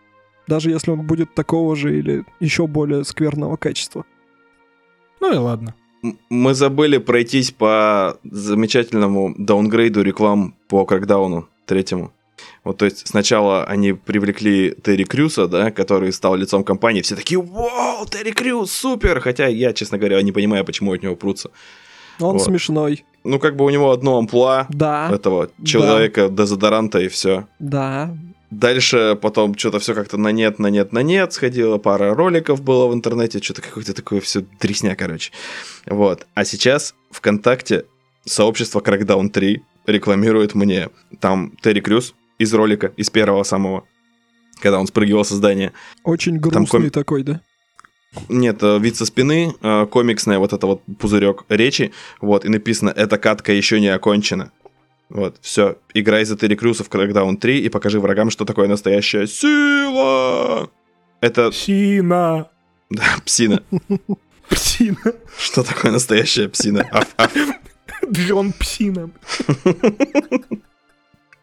Даже 0.46 0.70
если 0.70 0.92
он 0.92 1.06
будет 1.06 1.34
такого 1.34 1.74
же 1.76 1.98
или 1.98 2.24
еще 2.38 2.66
более 2.66 3.04
скверного 3.04 3.56
качества. 3.56 4.04
Ну 5.20 5.32
и 5.32 5.36
ладно. 5.36 5.74
Мы 6.30 6.54
забыли 6.54 6.98
пройтись 6.98 7.50
по 7.50 8.16
замечательному 8.24 9.34
даунгрейду 9.36 10.02
реклам 10.02 10.54
по 10.68 10.86
кракдауну 10.86 11.48
третьему. 11.66 12.12
Вот, 12.64 12.79
то 12.79 12.85
есть 12.85 13.07
сначала 13.09 13.64
они 13.64 13.92
привлекли 13.92 14.74
Терри 14.85 15.05
Крюса, 15.05 15.46
да, 15.48 15.70
который 15.70 16.12
стал 16.12 16.37
лицом 16.37 16.62
компании. 16.64 17.00
Все 17.03 17.16
такие, 17.16 17.40
вау, 17.40 18.07
Терри 18.07 18.33
Крюс, 18.33 18.70
супер! 18.72 19.20
Хотя 19.20 19.46
я, 19.46 19.72
честно 19.72 19.98
говоря, 19.98 20.20
не 20.22 20.33
понимаю, 20.33 20.64
почему 20.64 20.92
от 20.92 21.03
него 21.03 21.16
прутся. 21.16 21.50
Он 22.18 22.35
Вот. 22.35 22.42
смешной. 22.42 23.05
Ну, 23.24 23.38
как 23.38 23.57
бы 23.57 23.64
у 23.64 23.70
него 23.70 23.90
одно 23.90 24.18
амплуа 24.18 24.66
Да, 24.68 25.11
этого 25.12 25.50
человека, 25.64 26.29
дезодоранта 26.29 26.98
и 27.00 27.09
все. 27.09 27.46
да. 27.59 28.14
Дальше 28.50 29.16
потом 29.22 29.57
что-то 29.57 29.79
все 29.79 29.94
как-то 29.94 30.16
на 30.16 30.33
нет, 30.33 30.59
на 30.59 30.66
нет, 30.70 30.92
на 30.92 31.05
нет 31.05 31.33
сходило, 31.33 31.79
пара 31.79 32.16
роликов 32.16 32.61
было 32.62 32.88
в 32.88 32.92
интернете, 32.94 33.40
что-то 33.40 33.62
какое-то 33.62 33.94
такое 33.94 34.20
все 34.20 34.44
дресня, 34.61 34.96
короче. 34.96 35.31
Вот. 35.87 36.26
А 36.35 36.44
сейчас 36.44 36.96
ВКонтакте 37.12 37.85
сообщество 38.24 38.81
Crackdown 38.81 39.29
3 39.29 39.62
рекламирует 39.87 40.57
мне 40.57 40.88
там 41.20 41.53
Терри 41.62 41.79
Крюс 41.79 42.12
из 42.40 42.55
ролика, 42.55 42.92
из 42.96 43.11
первого 43.11 43.42
самого, 43.44 43.85
когда 44.61 44.81
он 44.81 44.87
спрыгивал 44.87 45.24
со 45.24 45.35
здания. 45.35 45.72
Очень 46.05 46.40
Там 46.40 46.50
грустный 46.64 46.81
ком- 46.81 46.90
такой, 46.90 47.22
да? 47.22 47.40
Нет, 48.29 48.62
э, 48.62 48.79
вид 48.79 48.96
со 48.96 49.05
спины, 49.05 49.55
э, 49.61 49.87
комиксная 49.87 50.38
вот 50.38 50.53
это 50.53 50.66
вот 50.66 50.83
пузырек 50.98 51.44
речи, 51.48 51.92
вот, 52.20 52.44
и 52.44 52.48
написано 52.48 52.90
«Эта 52.90 53.18
катка 53.18 53.53
еще 53.53 53.79
не 53.79 53.88
окончена». 53.88 54.50
Вот, 55.11 55.37
все, 55.42 55.76
играй 55.94 56.24
за 56.24 56.37
Терри 56.37 56.55
Крюса 56.57 56.83
в 56.83 56.88
Crackdown 56.88 57.37
3 57.37 57.61
и 57.61 57.68
покажи 57.68 58.00
врагам, 58.00 58.31
что 58.31 58.44
такое 58.44 58.68
настоящая 58.68 59.26
сила. 59.26 60.70
Это, 61.20 61.50
Псина. 61.50 62.48
да, 62.90 63.05
псина. 63.24 63.62
Псина. 64.48 64.96
Что 65.38 65.62
такое 65.62 65.92
настоящая 65.92 66.48
псина? 66.48 66.88
Джон 68.11 68.53
Псина. 68.53 69.11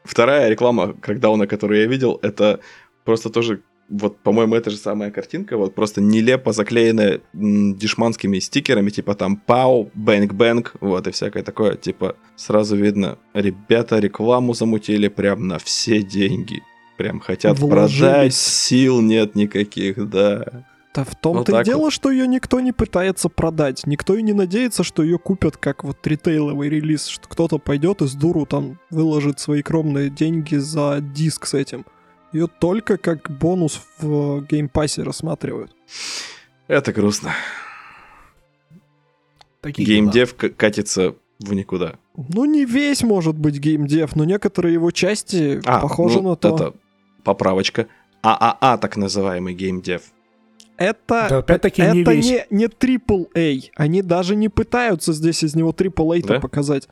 Вторая 0.08 0.50
реклама 0.50 0.96
Crackdown, 1.02 1.46
которую 1.48 1.82
я 1.82 1.88
видел, 1.88 2.20
это 2.22 2.60
просто 3.04 3.30
тоже, 3.30 3.62
вот, 3.89 4.17
по-моему, 4.20 4.56
это 4.56 4.70
же 4.70 4.78
самая 4.78 5.12
картинка, 5.12 5.58
вот 5.58 5.76
просто 5.76 6.02
нелепо 6.02 6.52
заклеенная 6.54 7.22
м, 7.34 7.76
дешманскими 7.76 8.39
стикерами, 8.39 8.89
типа 8.89 9.15
там 9.15 9.38
пау, 9.38 9.91
бэнк 9.93 10.34
бэнк, 10.34 10.74
вот, 10.82 11.08
и 11.08 11.12
всякое 11.12 11.43
такое, 11.43 11.76
типа, 11.76 12.15
сразу 12.36 12.76
видно, 12.76 13.17
ребята 13.34 14.00
рекламу 14.00 14.54
замутили 14.54 15.08
прям 15.10 15.48
на 15.48 15.58
все 15.60 16.02
деньги. 16.02 16.62
Прям 16.98 17.20
хотят 17.20 17.60
Вложились. 17.60 18.00
продать, 18.00 18.34
сил 18.34 19.02
нет 19.02 19.36
никаких, 19.36 20.10
да. 20.10 20.65
Да 20.98 21.04
в 21.04 21.14
том-то 21.14 21.52
Вот 21.52 21.62
и 21.62 21.64
дело, 21.64 21.92
что 21.92 22.10
ее 22.10 22.28
никто 22.28 22.60
не 22.60 22.72
пытается 22.72 23.30
продать. 23.30 23.86
Никто 23.86 24.16
и 24.16 24.24
не 24.24 24.34
надеется, 24.34 24.84
что 24.84 25.04
ее 25.04 25.20
купят 25.20 25.56
как 25.56 25.84
вот 25.84 26.06
ритейловый 26.08 26.70
релиз, 26.70 27.06
что 27.06 27.30
кто-то 27.30 27.60
пойдет 27.60 28.02
и 28.02 28.08
с 28.08 28.16
дуру 28.16 28.48
там 28.48 28.80
выложит 28.90 29.40
свои 29.40 29.62
кромные 29.62 30.10
деньги 30.10 30.56
за 30.56 30.98
диск 31.00 31.46
с 31.46 31.54
этим. 31.54 31.86
Ее 32.34 32.48
только 32.48 32.98
как 32.98 33.30
бонус 33.30 33.80
в 34.00 34.42
геймпассе 34.48 35.04
рассматривают. 35.04 35.72
Это 36.68 36.92
грустно. 36.92 37.32
Такие 39.62 39.86
дела. 39.86 39.96
Геймдев 39.98 40.34
к- 40.36 40.50
катится 40.50 41.14
в 41.40 41.54
никуда. 41.54 41.98
Ну, 42.16 42.46
не 42.46 42.66
весь 42.66 43.04
может 43.04 43.38
быть 43.38 43.60
геймдев, 43.60 44.16
но 44.16 44.24
некоторые 44.26 44.74
его 44.74 44.90
части 44.90 45.62
А, 45.64 45.80
похожи 45.80 46.22
ну, 46.24 46.30
на 46.32 46.36
то. 46.36 46.56
это 46.56 46.74
поправочка. 47.24 47.86
AAA, 48.24 48.80
так 48.80 48.98
называемый 48.98 49.54
геймдев. 49.54 50.02
Это, 50.78 51.28
Да, 51.30 51.38
опять-таки 51.40 51.82
не 51.82 52.02
это 52.02 52.13
весь. 52.13 52.26
не, 52.26 52.46
не 52.52 52.66
AAA. 52.68 53.72
Они 53.76 54.02
даже 54.02 54.36
не 54.36 54.48
пытаются 54.50 55.12
здесь 55.13 55.44
из 55.44 55.56
него 55.56 55.72
AAA-то 55.72 56.28
Да? 56.36 56.40
показать. 56.40 56.88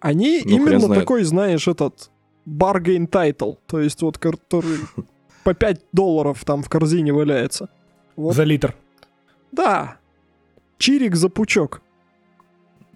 Они 0.00 0.42
Ну, 0.44 0.56
именно 0.56 0.88
такой, 0.94 1.24
знаешь, 1.24 1.66
этот 1.68 2.10
bargain 2.46 3.08
title, 3.08 3.58
то 3.66 3.80
есть 3.80 4.00
вот 4.02 4.16
который 4.18 4.78
по 5.44 5.54
5 5.54 5.80
долларов 5.92 6.44
там 6.44 6.62
в 6.62 6.68
корзине 6.68 7.12
валяется. 7.12 7.68
Вот. 8.16 8.34
За 8.34 8.44
литр. 8.44 8.74
Да. 9.52 9.96
Чирик 10.78 11.16
за 11.16 11.28
пучок. 11.28 11.82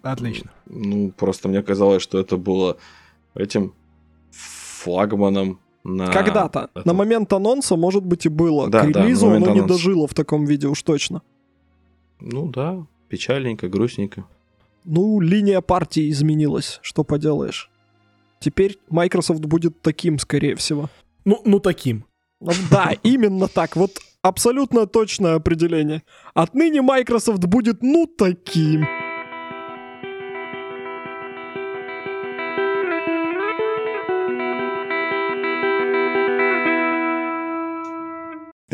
Отлично. 0.03 0.50
Ну, 0.66 1.11
просто 1.11 1.48
мне 1.48 1.62
казалось, 1.62 2.03
что 2.03 2.18
это 2.20 2.37
было 2.37 2.77
этим 3.35 3.74
флагманом 4.31 5.59
на... 5.85 6.07
Когда-то. 6.12 6.70
это- 6.75 6.87
На 6.88 6.94
момент 6.94 7.33
анонса, 7.33 7.77
может 7.77 8.05
быть, 8.05 8.27
и 8.27 8.29
было. 8.29 8.68
Да, 8.68 8.83
К 8.83 8.87
релизу 8.88 9.27
оно 9.27 9.38
не 9.38 9.44
анонса. 9.47 9.68
дожило 9.68 10.07
в 10.07 10.14
таком 10.14 10.44
виде 10.47 10.66
уж 10.68 10.83
точно. 10.83 11.23
Ну 12.20 12.49
да, 12.49 12.85
печальненько, 13.09 13.68
грустненько. 13.68 14.25
Ну, 14.85 15.20
линия 15.20 15.61
партии 15.61 16.11
изменилась, 16.11 16.79
что 16.83 17.05
поделаешь. 17.05 17.70
Теперь 18.40 18.79
Microsoft 18.90 19.40
будет 19.44 19.81
таким, 19.83 20.18
скорее 20.18 20.57
всего. 20.57 20.88
Ну, 21.25 21.40
ну 21.44 21.61
таким. 21.61 22.05
Ну, 22.40 22.53
Да, 22.70 22.92
именно 23.03 23.49
так. 23.49 23.77
Вот 23.77 23.92
абсолютно 24.23 24.87
точное 24.87 25.37
определение. 25.37 26.03
Отныне 26.35 26.83
Microsoft 26.83 27.44
будет 27.47 27.83
ну 27.83 28.07
таким. 28.07 28.87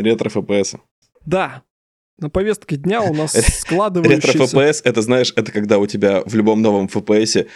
Ретро 0.01 0.29
ФПС. 0.29 0.75
Да. 1.25 1.63
На 2.17 2.29
повестке 2.29 2.75
дня 2.75 3.01
у 3.01 3.13
нас 3.13 3.33
Ретро 3.33 3.51
складывающийся... 3.51 4.45
ФПС, 4.45 4.81
это 4.83 5.01
знаешь, 5.01 5.33
это 5.35 5.51
когда 5.51 5.79
у 5.79 5.87
тебя 5.87 6.21
в 6.25 6.35
любом 6.35 6.61
новом 6.61 6.87
ФПСе 6.87 7.47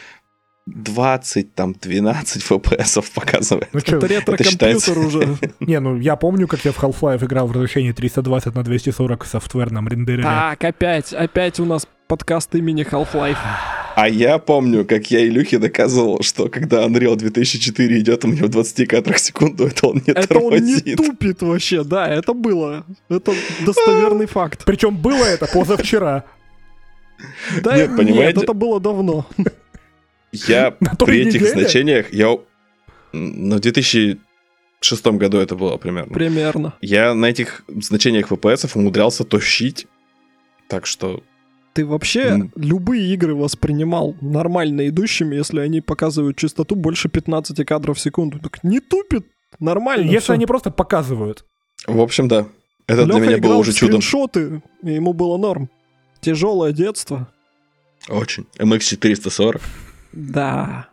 20, 0.67 1.54
там, 1.54 1.73
12 1.80 2.41
ФПСов 2.43 3.12
показывает. 3.12 3.69
Ну 3.71 3.80
что, 3.80 3.97
Это 3.97 4.08
ретро-компьютер 4.08 4.51
считается. 4.51 4.99
уже. 4.99 5.38
не, 5.60 5.80
ну 5.80 5.97
я 5.99 6.15
помню, 6.15 6.47
как 6.47 6.65
я 6.65 6.71
в 6.71 6.80
Half-Life 6.84 7.23
играл 7.23 7.47
в 7.47 7.51
разрешении 7.51 7.91
320 7.91 8.56
на 8.56 8.63
240 8.63 9.23
в 9.23 9.28
софтверном 9.28 9.88
рендерере. 9.88 10.23
Так, 10.23 10.63
опять, 10.63 11.13
опять 11.13 11.60
у 11.60 11.65
нас 11.65 11.88
подкаст 12.08 12.56
имени 12.56 12.84
Half-Life. 12.84 13.38
А 13.95 14.10
я 14.10 14.39
помню, 14.39 14.86
как 14.86 15.10
я 15.12 15.25
Илюхе 15.25 15.58
доказывал, 15.60 16.21
что 16.21 16.49
когда 16.49 16.84
Unreal 16.86 17.15
2004 17.15 17.99
идет 17.99 18.25
у 18.25 18.28
меня 18.28 18.43
в 18.45 18.49
20 18.49 18.88
кадрах 18.89 19.17
в 19.17 19.19
секунду, 19.21 19.67
это 19.67 19.88
он 19.88 20.01
не 20.06 20.12
Это 20.13 20.38
он 20.39 20.51
не 20.56 20.80
тормозит. 20.82 20.97
тупит 20.97 21.41
вообще, 21.43 21.84
да, 21.84 22.08
это 22.08 22.34
было. 22.34 22.86
Это 23.08 23.34
достоверный 23.65 24.25
факт. 24.25 24.63
Причем 24.65 24.97
было 24.97 25.23
это 25.23 25.45
позавчера. 25.45 26.25
Да, 27.63 27.78
Нет, 27.78 27.89
нет, 27.91 27.97
понимаете? 27.97 28.41
это 28.41 28.54
было 28.54 28.82
давно. 28.82 29.25
Я 30.48 30.71
при 31.00 31.21
этих 31.21 31.41
неделе? 31.41 31.52
значениях, 31.52 32.13
я... 32.13 32.38
Ну, 33.13 33.56
в 33.56 33.60
2006 33.60 35.06
году 35.08 35.38
это 35.38 35.56
было 35.56 35.78
примерно. 35.78 36.13
Примерно. 36.13 36.74
Я 36.82 37.13
на 37.13 37.26
этих 37.28 37.63
значениях 37.67 38.28
ФПСов 38.28 38.76
умудрялся 38.76 39.24
тащить. 39.24 39.88
Так 40.67 40.86
что 40.86 41.24
Ты 41.74 41.86
вообще 41.86 42.21
М. 42.21 42.52
любые 42.56 43.13
игры 43.13 43.36
воспринимал 43.36 44.15
нормально 44.21 44.88
идущими, 44.89 45.36
если 45.36 45.60
они 45.60 45.82
показывают 45.82 46.38
частоту 46.38 46.76
больше 46.76 47.08
15 47.10 47.63
кадров 47.65 47.98
в 47.98 48.02
секунду. 48.02 48.39
Так 48.39 48.63
не 48.63 48.80
тупит, 48.80 49.26
нормально. 49.60 50.06
Если 50.06 50.19
всё. 50.26 50.34
они 50.34 50.45
просто 50.45 50.71
показывают. 50.71 51.45
В 51.88 52.00
общем, 52.02 52.28
да. 52.28 52.48
Это 52.88 53.06
для 53.06 53.15
Лёха 53.15 53.28
меня 53.28 53.38
было 53.39 53.56
уже 53.58 53.74
чудом. 53.74 54.02
скриншоты, 54.02 54.62
и 54.84 54.91
ему 54.93 55.13
было 55.13 55.38
норм. 55.38 55.69
Тяжелое 56.21 56.71
детство. 56.71 57.28
Очень. 58.10 58.45
MX440. 58.60 59.62
Да. 60.15 60.88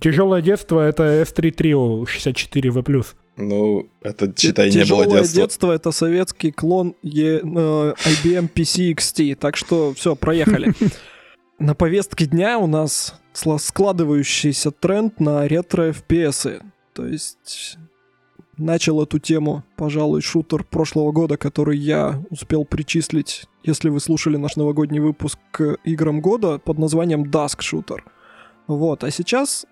Тяжелое 0.00 0.40
детство 0.40 0.80
это 0.80 1.22
S3 1.22 1.54
Trio 1.54 2.04
64V+. 2.04 3.06
Ну, 3.36 3.88
это, 4.02 4.32
считай, 4.36 4.68
не 4.70 4.76
было 4.76 4.84
Тяжелое 4.84 5.20
детства. 5.20 5.42
детство 5.42 5.72
это 5.72 5.90
советский 5.92 6.52
клон 6.52 6.94
Е- 7.02 7.40
э, 7.40 7.42
IBM 7.42 8.48
PC 8.52 8.92
XT. 8.94 9.34
Так 9.34 9.56
что 9.56 9.92
все, 9.94 10.14
проехали. 10.14 10.72
На 11.58 11.74
повестке 11.74 12.26
дня 12.26 12.58
у 12.58 12.66
нас 12.66 13.20
складывающийся 13.34 14.70
тренд 14.70 15.20
на 15.20 15.46
ретро 15.46 15.90
FPS. 15.90 16.62
То 16.94 17.06
есть 17.06 17.76
начал 18.56 19.02
эту 19.02 19.18
тему, 19.18 19.64
пожалуй, 19.76 20.22
шутер 20.22 20.64
прошлого 20.64 21.12
года, 21.12 21.36
который 21.36 21.76
я 21.76 22.22
успел 22.30 22.64
причислить, 22.64 23.44
если 23.62 23.88
вы 23.90 24.00
слушали 24.00 24.36
наш 24.36 24.56
новогодний 24.56 25.00
выпуск 25.00 25.38
к 25.50 25.76
играм 25.84 26.20
года 26.20 26.58
под 26.58 26.78
названием 26.78 27.24
Dusk 27.24 27.58
Shooter. 27.60 28.00
Вот, 28.76 29.02
а 29.02 29.10
сейчас 29.10 29.66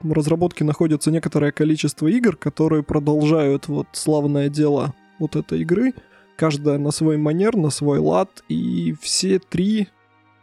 в 0.00 0.12
разработке 0.12 0.62
находится 0.62 1.10
некоторое 1.10 1.50
количество 1.50 2.06
игр, 2.06 2.36
которые 2.36 2.82
продолжают 2.84 3.66
вот 3.66 3.88
славное 3.92 4.48
дело 4.48 4.94
вот 5.18 5.34
этой 5.34 5.62
игры, 5.62 5.92
каждая 6.36 6.78
на 6.78 6.92
свой 6.92 7.16
манер, 7.16 7.56
на 7.56 7.70
свой 7.70 7.98
лад, 7.98 8.44
и 8.48 8.94
все 9.00 9.40
три 9.40 9.88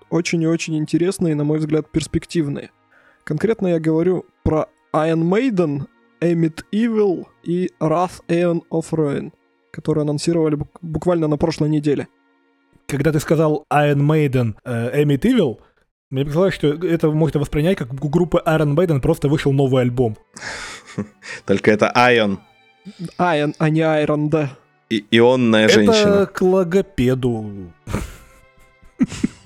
очень 0.09 0.41
и 0.41 0.47
очень 0.47 0.75
интересные, 0.75 1.35
на 1.35 1.43
мой 1.45 1.59
взгляд, 1.59 1.89
перспективные. 1.89 2.71
Конкретно 3.23 3.67
я 3.67 3.79
говорю 3.79 4.25
про 4.43 4.67
Iron 4.93 5.23
Maiden, 5.23 5.87
Emit 6.19 6.63
Evil 6.73 7.27
и 7.43 7.71
Wrath 7.79 8.21
Aeon 8.27 8.61
of 8.69 8.89
Ruin, 8.91 9.31
которые 9.71 10.01
анонсировали 10.01 10.55
бук- 10.55 10.79
буквально 10.81 11.27
на 11.27 11.37
прошлой 11.37 11.69
неделе. 11.69 12.09
Когда 12.87 13.13
ты 13.13 13.19
сказал 13.21 13.65
Iron 13.71 14.01
Maiden, 14.01 14.55
э, 14.65 15.01
Emmett 15.01 15.21
Evil, 15.21 15.59
мне 16.13 16.25
показалось, 16.25 16.53
что 16.53 16.67
это 16.67 17.09
можно 17.09 17.39
воспринять 17.39 17.75
как 17.75 17.91
у 17.91 18.07
группы 18.07 18.39
Iron 18.45 18.75
Maiden 18.75 19.01
просто 19.01 19.27
вышел 19.27 19.51
новый 19.51 19.81
альбом. 19.81 20.15
Только 21.45 21.71
это 21.71 21.91
Ion. 21.95 22.37
Iron, 23.17 23.55
а 23.57 23.69
не 23.71 23.81
Iron, 23.81 24.29
да. 24.29 24.55
И 24.91 25.03
ионная 25.09 25.65
Это 25.65 25.73
женщина. 25.73 26.25
к 26.27 26.39
логопеду. 26.43 27.71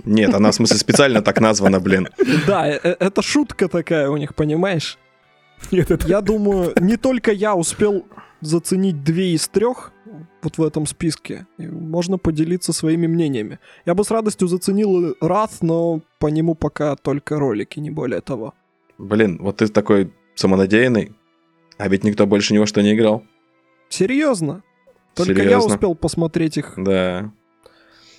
Нет, 0.04 0.34
она 0.34 0.52
в 0.52 0.56
смысле 0.56 0.78
специально 0.78 1.22
так 1.22 1.40
названа, 1.40 1.80
блин. 1.80 2.10
Да, 2.48 2.68
э- 2.68 2.80
это 3.00 3.22
шутка 3.22 3.70
такая 3.70 4.10
у 4.10 4.18
них, 4.18 4.36
понимаешь? 4.36 4.98
Нет, 5.72 5.90
это... 5.90 6.06
Я 6.06 6.20
думаю, 6.20 6.74
не 6.82 6.98
только 6.98 7.32
я 7.32 7.56
успел 7.56 8.06
заценить 8.42 9.06
две 9.06 9.36
из 9.36 9.48
трех 9.48 9.94
вот 10.42 10.58
в 10.58 10.64
этом 10.64 10.86
списке. 10.86 11.46
И 11.58 11.68
можно 11.68 12.18
поделиться 12.18 12.74
своими 12.74 13.08
мнениями. 13.08 13.60
Я 13.86 13.96
бы 13.96 14.04
с 14.04 14.12
радостью 14.12 14.48
заценил 14.48 15.12
и 15.12 15.14
Wrath, 15.22 15.58
но 15.62 16.02
по 16.20 16.28
нему 16.28 16.56
пока 16.56 16.96
только 16.96 17.38
ролики, 17.40 17.80
не 17.80 17.90
более 17.92 18.22
того. 18.22 18.54
Блин, 18.98 19.38
вот 19.42 19.58
ты 19.58 19.68
такой 19.68 20.12
самонадеянный, 20.36 21.14
а 21.78 21.88
ведь 21.88 22.04
никто 22.04 22.26
больше 22.26 22.54
ни 22.54 22.58
во 22.58 22.66
что 22.66 22.82
не 22.82 22.94
играл. 22.94 23.24
Серьезно? 23.90 24.64
Только 25.14 25.34
я 25.42 25.44
Серьезно? 25.44 25.74
успел 25.74 25.96
посмотреть 25.96 26.58
их. 26.58 26.74
Да. 26.78 27.32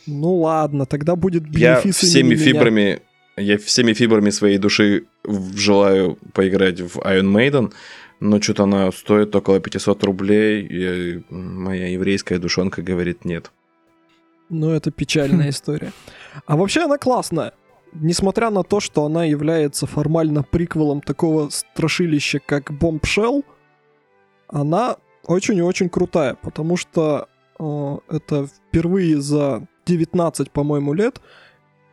Ну 0.06 0.36
ладно, 0.36 0.86
тогда 0.86 1.16
будет 1.16 1.46
Я 1.56 1.80
всеми 1.80 2.34
меня. 2.34 2.36
фибрами, 2.36 3.02
я 3.36 3.58
всеми 3.58 3.92
фибрами 3.92 4.30
своей 4.30 4.58
души 4.58 5.06
желаю 5.54 6.18
поиграть 6.32 6.80
в 6.80 6.98
Iron 6.98 7.32
Maiden, 7.32 7.72
но 8.20 8.40
что-то 8.40 8.64
она 8.64 8.90
стоит 8.92 9.34
около 9.34 9.60
500 9.60 10.04
рублей, 10.04 10.66
и 10.66 11.22
моя 11.30 11.88
еврейская 11.88 12.38
душонка 12.38 12.82
говорит 12.82 13.24
нет. 13.24 13.52
Ну, 14.48 14.70
это 14.70 14.90
печальная 14.90 15.50
история. 15.50 15.92
А 16.46 16.56
вообще 16.56 16.82
она 16.84 16.98
классная. 16.98 17.52
Несмотря 17.92 18.50
на 18.50 18.64
то, 18.64 18.80
что 18.80 19.04
она 19.04 19.24
является 19.24 19.86
формально 19.86 20.42
приквелом 20.42 21.00
такого 21.00 21.48
страшилища, 21.48 22.38
как 22.44 22.70
Bombshell, 22.70 23.44
она 24.48 24.96
очень 25.24 25.56
и 25.56 25.62
очень 25.62 25.88
крутая, 25.88 26.34
потому 26.34 26.76
что 26.76 27.28
э, 27.58 27.96
это 28.10 28.46
впервые 28.46 29.20
за 29.20 29.66
19, 29.86 30.50
по-моему, 30.50 30.92
лет 30.92 31.20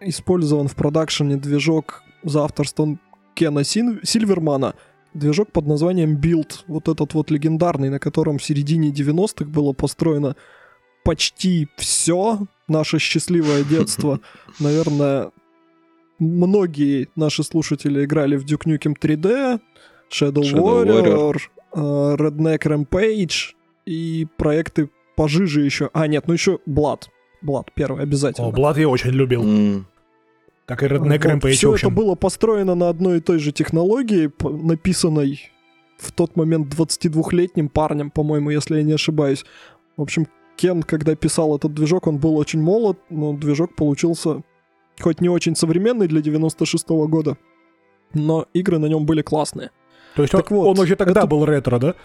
использован 0.02 0.68
в 0.68 0.76
продакшене 0.76 1.38
движок 1.38 2.04
за 2.24 2.44
авторством 2.44 3.00
Кена 3.34 3.64
Син- 3.64 4.02
Сильвермана, 4.04 4.76
движок 5.15 5.51
под 5.51 5.65
названием 5.65 6.17
Build, 6.17 6.63
вот 6.67 6.88
этот 6.88 7.13
вот 7.13 7.32
легендарный, 7.32 7.89
на 7.89 7.99
котором 7.99 8.38
в 8.38 8.43
середине 8.43 8.91
90-х 8.91 9.45
было 9.45 9.73
построено 9.73 10.36
почти 11.04 11.67
все 11.78 12.39
наше 12.67 12.99
счастливое 12.99 13.63
детство. 13.63 14.19
Наверное, 14.60 15.32
многие 16.19 17.10
наши 17.15 17.43
слушатели 17.43 18.06
играли 18.06 18.36
в 18.36 18.45
Duke 18.45 18.65
Nukem 18.65 18.95
3D, 18.99 19.60
Shadow, 20.12 20.41
Shadow 20.41 20.86
Warrior, 20.86 21.38
э, 21.73 21.80
Redneck 21.80 22.60
Rampage 22.60 23.54
и 23.86 24.28
проекты 24.38 24.89
пожиже 25.15 25.62
еще. 25.62 25.89
А, 25.93 26.08
нет, 26.08 26.28
ну 26.28 26.34
еще 26.34 26.60
Blood. 26.67 27.04
Blood 27.43 27.67
первый, 27.75 28.04
обязательно. 28.04 28.47
О, 28.47 28.51
Блад 28.51 28.78
я 28.78 28.89
очень 28.89 29.12
любил. 29.12 29.43
М, 29.43 29.88
Как 30.65 30.82
и 30.82 30.88
Redneck 30.88 31.19
Rampage, 31.21 31.51
Все 31.51 31.75
это 31.75 31.89
было 31.89 32.15
построено 32.15 32.75
на 32.75 32.89
одной 32.89 33.17
и 33.17 33.21
той 33.21 33.39
же 33.39 33.51
технологии, 33.51 34.32
написанной 34.41 35.51
в 35.97 36.12
тот 36.12 36.36
момент 36.36 36.73
22-летним 36.73 37.69
парнем, 37.69 38.10
по-моему, 38.12 38.49
если 38.49 38.78
я 38.78 38.84
не 38.84 38.93
ошибаюсь. 38.93 39.45
В 39.95 40.01
общем, 40.01 40.28
Кен, 40.58 40.84
когда 40.84 41.15
писал 41.15 41.56
этот 41.56 41.73
движок, 41.73 42.08
он 42.08 42.17
был 42.17 42.36
очень 42.38 42.62
молод, 42.62 42.97
но 43.10 43.34
движок 43.34 43.75
получился 43.75 44.41
хоть 44.99 45.21
не 45.21 45.30
очень 45.30 45.56
современный 45.56 46.08
для 46.08 46.21
96 46.21 46.88
года, 47.08 47.38
но 48.13 48.45
игры 48.54 48.80
на 48.80 48.86
нем 48.88 49.06
были 49.06 49.21
классные. 49.21 49.71
То 50.15 50.21
есть 50.21 50.34
он, 50.34 50.41
Так 50.41 50.51
вот, 50.51 50.67
он 50.67 50.80
уже 50.80 50.95
тогда 50.95 51.21
это- 51.21 51.28
был 51.28 51.45
ретро, 51.45 51.78
да? 51.80 51.95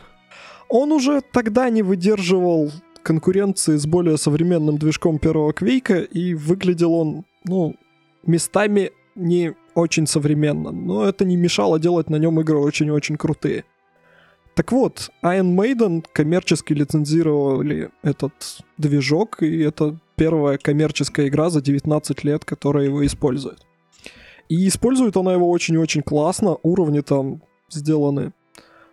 Он 0.68 0.92
уже 0.92 1.20
тогда 1.32 1.70
не 1.70 1.82
выдерживал 1.82 2.70
конкуренции 3.02 3.76
с 3.76 3.86
более 3.86 4.18
современным 4.18 4.76
движком 4.78 5.18
первого 5.18 5.52
Квейка, 5.52 6.00
и 6.00 6.34
выглядел 6.34 6.92
он, 6.92 7.24
ну, 7.44 7.74
местами 8.22 8.92
не 9.14 9.54
очень 9.74 10.06
современно, 10.06 10.70
но 10.70 11.04
это 11.04 11.24
не 11.24 11.36
мешало 11.36 11.78
делать 11.78 12.10
на 12.10 12.16
нем 12.16 12.40
игры 12.40 12.58
очень-очень 12.58 13.16
крутые. 13.16 13.64
Так 14.54 14.72
вот, 14.72 15.10
Iron 15.22 15.54
Maiden 15.54 16.04
коммерчески 16.12 16.72
лицензировали 16.72 17.90
этот 18.02 18.32
движок, 18.78 19.42
и 19.42 19.60
это 19.60 19.98
первая 20.16 20.58
коммерческая 20.58 21.28
игра 21.28 21.50
за 21.50 21.60
19 21.60 22.24
лет, 22.24 22.44
которая 22.44 22.84
его 22.84 23.04
использует. 23.06 23.58
И 24.48 24.66
использует 24.66 25.16
она 25.16 25.32
его 25.32 25.48
очень-очень 25.48 26.02
классно, 26.02 26.56
уровни 26.62 27.00
там 27.00 27.42
сделаны 27.68 28.32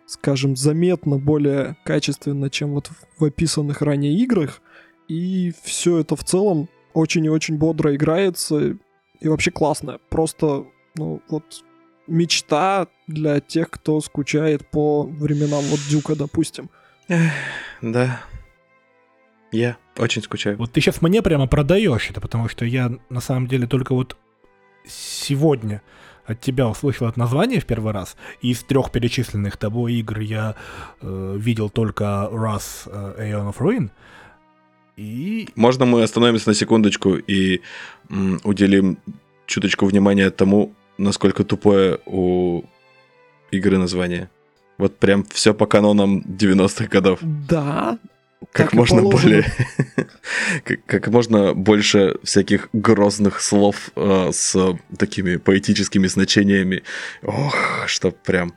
скажем, 0.08 0.56
заметно 0.56 1.18
более 1.18 1.76
качественно, 1.84 2.48
чем 2.48 2.72
вот 2.72 2.90
в 3.18 3.24
описанных 3.24 3.82
ранее 3.82 4.14
играх. 4.14 4.62
И 5.06 5.52
все 5.62 5.98
это 5.98 6.16
в 6.16 6.24
целом 6.24 6.68
очень 6.94 7.26
и 7.26 7.28
очень 7.28 7.56
бодро 7.56 7.94
играется 7.94 8.76
и 9.20 9.28
вообще 9.28 9.50
классно. 9.50 9.98
Просто, 10.08 10.64
ну, 10.96 11.20
вот 11.28 11.64
мечта 12.06 12.88
для 13.06 13.40
тех, 13.40 13.70
кто 13.70 14.00
скучает 14.00 14.68
по 14.68 15.02
временам 15.04 15.62
вот 15.64 15.80
Дюка, 15.88 16.14
допустим. 16.14 16.70
Да. 17.82 18.20
Я 19.52 19.76
очень 19.96 20.22
скучаю. 20.22 20.56
Вот 20.58 20.72
ты 20.72 20.80
сейчас 20.80 21.00
мне 21.00 21.22
прямо 21.22 21.46
продаешь 21.46 22.10
это, 22.10 22.20
потому 22.20 22.48
что 22.48 22.64
я 22.64 22.92
на 23.08 23.20
самом 23.20 23.46
деле 23.46 23.66
только 23.66 23.94
вот 23.94 24.16
сегодня 24.86 25.82
от 26.26 26.40
тебя 26.40 26.68
услышал 26.68 27.08
это 27.08 27.18
название 27.18 27.60
в 27.60 27.64
первый 27.64 27.92
раз. 27.92 28.16
И 28.42 28.50
из 28.50 28.62
трех 28.62 28.92
перечисленных 28.92 29.56
тобой 29.56 29.94
игр 29.94 30.20
я 30.20 30.54
э, 31.00 31.36
видел 31.38 31.70
только 31.70 32.28
раз 32.30 32.84
э, 32.86 33.14
Aeon 33.18 33.50
of 33.50 33.56
Ruin. 33.58 33.90
И 34.98 35.48
Можно 35.54 35.86
мы 35.86 36.02
остановимся 36.02 36.48
на 36.48 36.54
секундочку 36.54 37.14
и 37.14 37.60
м, 38.10 38.40
уделим 38.42 38.98
чуточку 39.46 39.86
внимания 39.86 40.30
тому, 40.30 40.72
насколько 40.98 41.44
тупое 41.44 42.00
у 42.04 42.64
игры 43.52 43.78
название. 43.78 44.28
Вот 44.76 44.98
прям 44.98 45.24
все 45.24 45.54
по 45.54 45.66
канонам 45.66 46.18
90-х 46.26 46.86
годов. 46.86 47.20
Да, 47.22 47.98
Как 48.52 48.72
можно 48.72 49.02
более... 49.02 49.44
как, 50.64 50.84
как 50.86 51.08
можно 51.08 51.54
больше 51.54 52.16
всяких 52.22 52.68
грозных 52.72 53.40
слов 53.40 53.90
э, 53.96 54.30
с 54.32 54.76
такими 54.96 55.36
поэтическими 55.36 56.06
значениями. 56.06 56.82
Ох, 57.22 57.54
что 57.86 58.10
прям... 58.10 58.54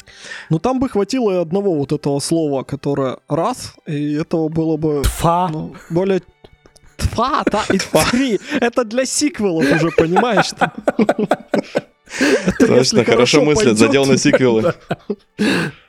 ну 0.50 0.60
там 0.60 0.80
бы 0.80 0.88
хватило 0.88 1.32
и 1.32 1.41
одного 1.41 1.74
вот 1.76 1.91
этого 1.91 2.20
слова, 2.20 2.63
которое 2.63 3.17
раз, 3.28 3.76
и 3.88 4.13
этого 4.13 4.50
было 4.50 4.78
бы 4.78 5.02
Тфа! 5.04 5.50
Ну, 5.50 5.76
более... 5.89 6.22
Тфа, 6.98 7.44
та, 7.44 7.63
и 7.74 7.80
три. 7.80 8.39
Это 8.60 8.84
для 8.84 9.06
сиквелов 9.06 9.65
уже, 9.72 9.89
понимаешь? 9.89 10.52
Точно, 12.60 13.04
хорошо 13.04 13.44
мыслят, 13.44 13.78
задел 13.78 14.06
на 14.06 14.17
сиквелы. 14.17 14.76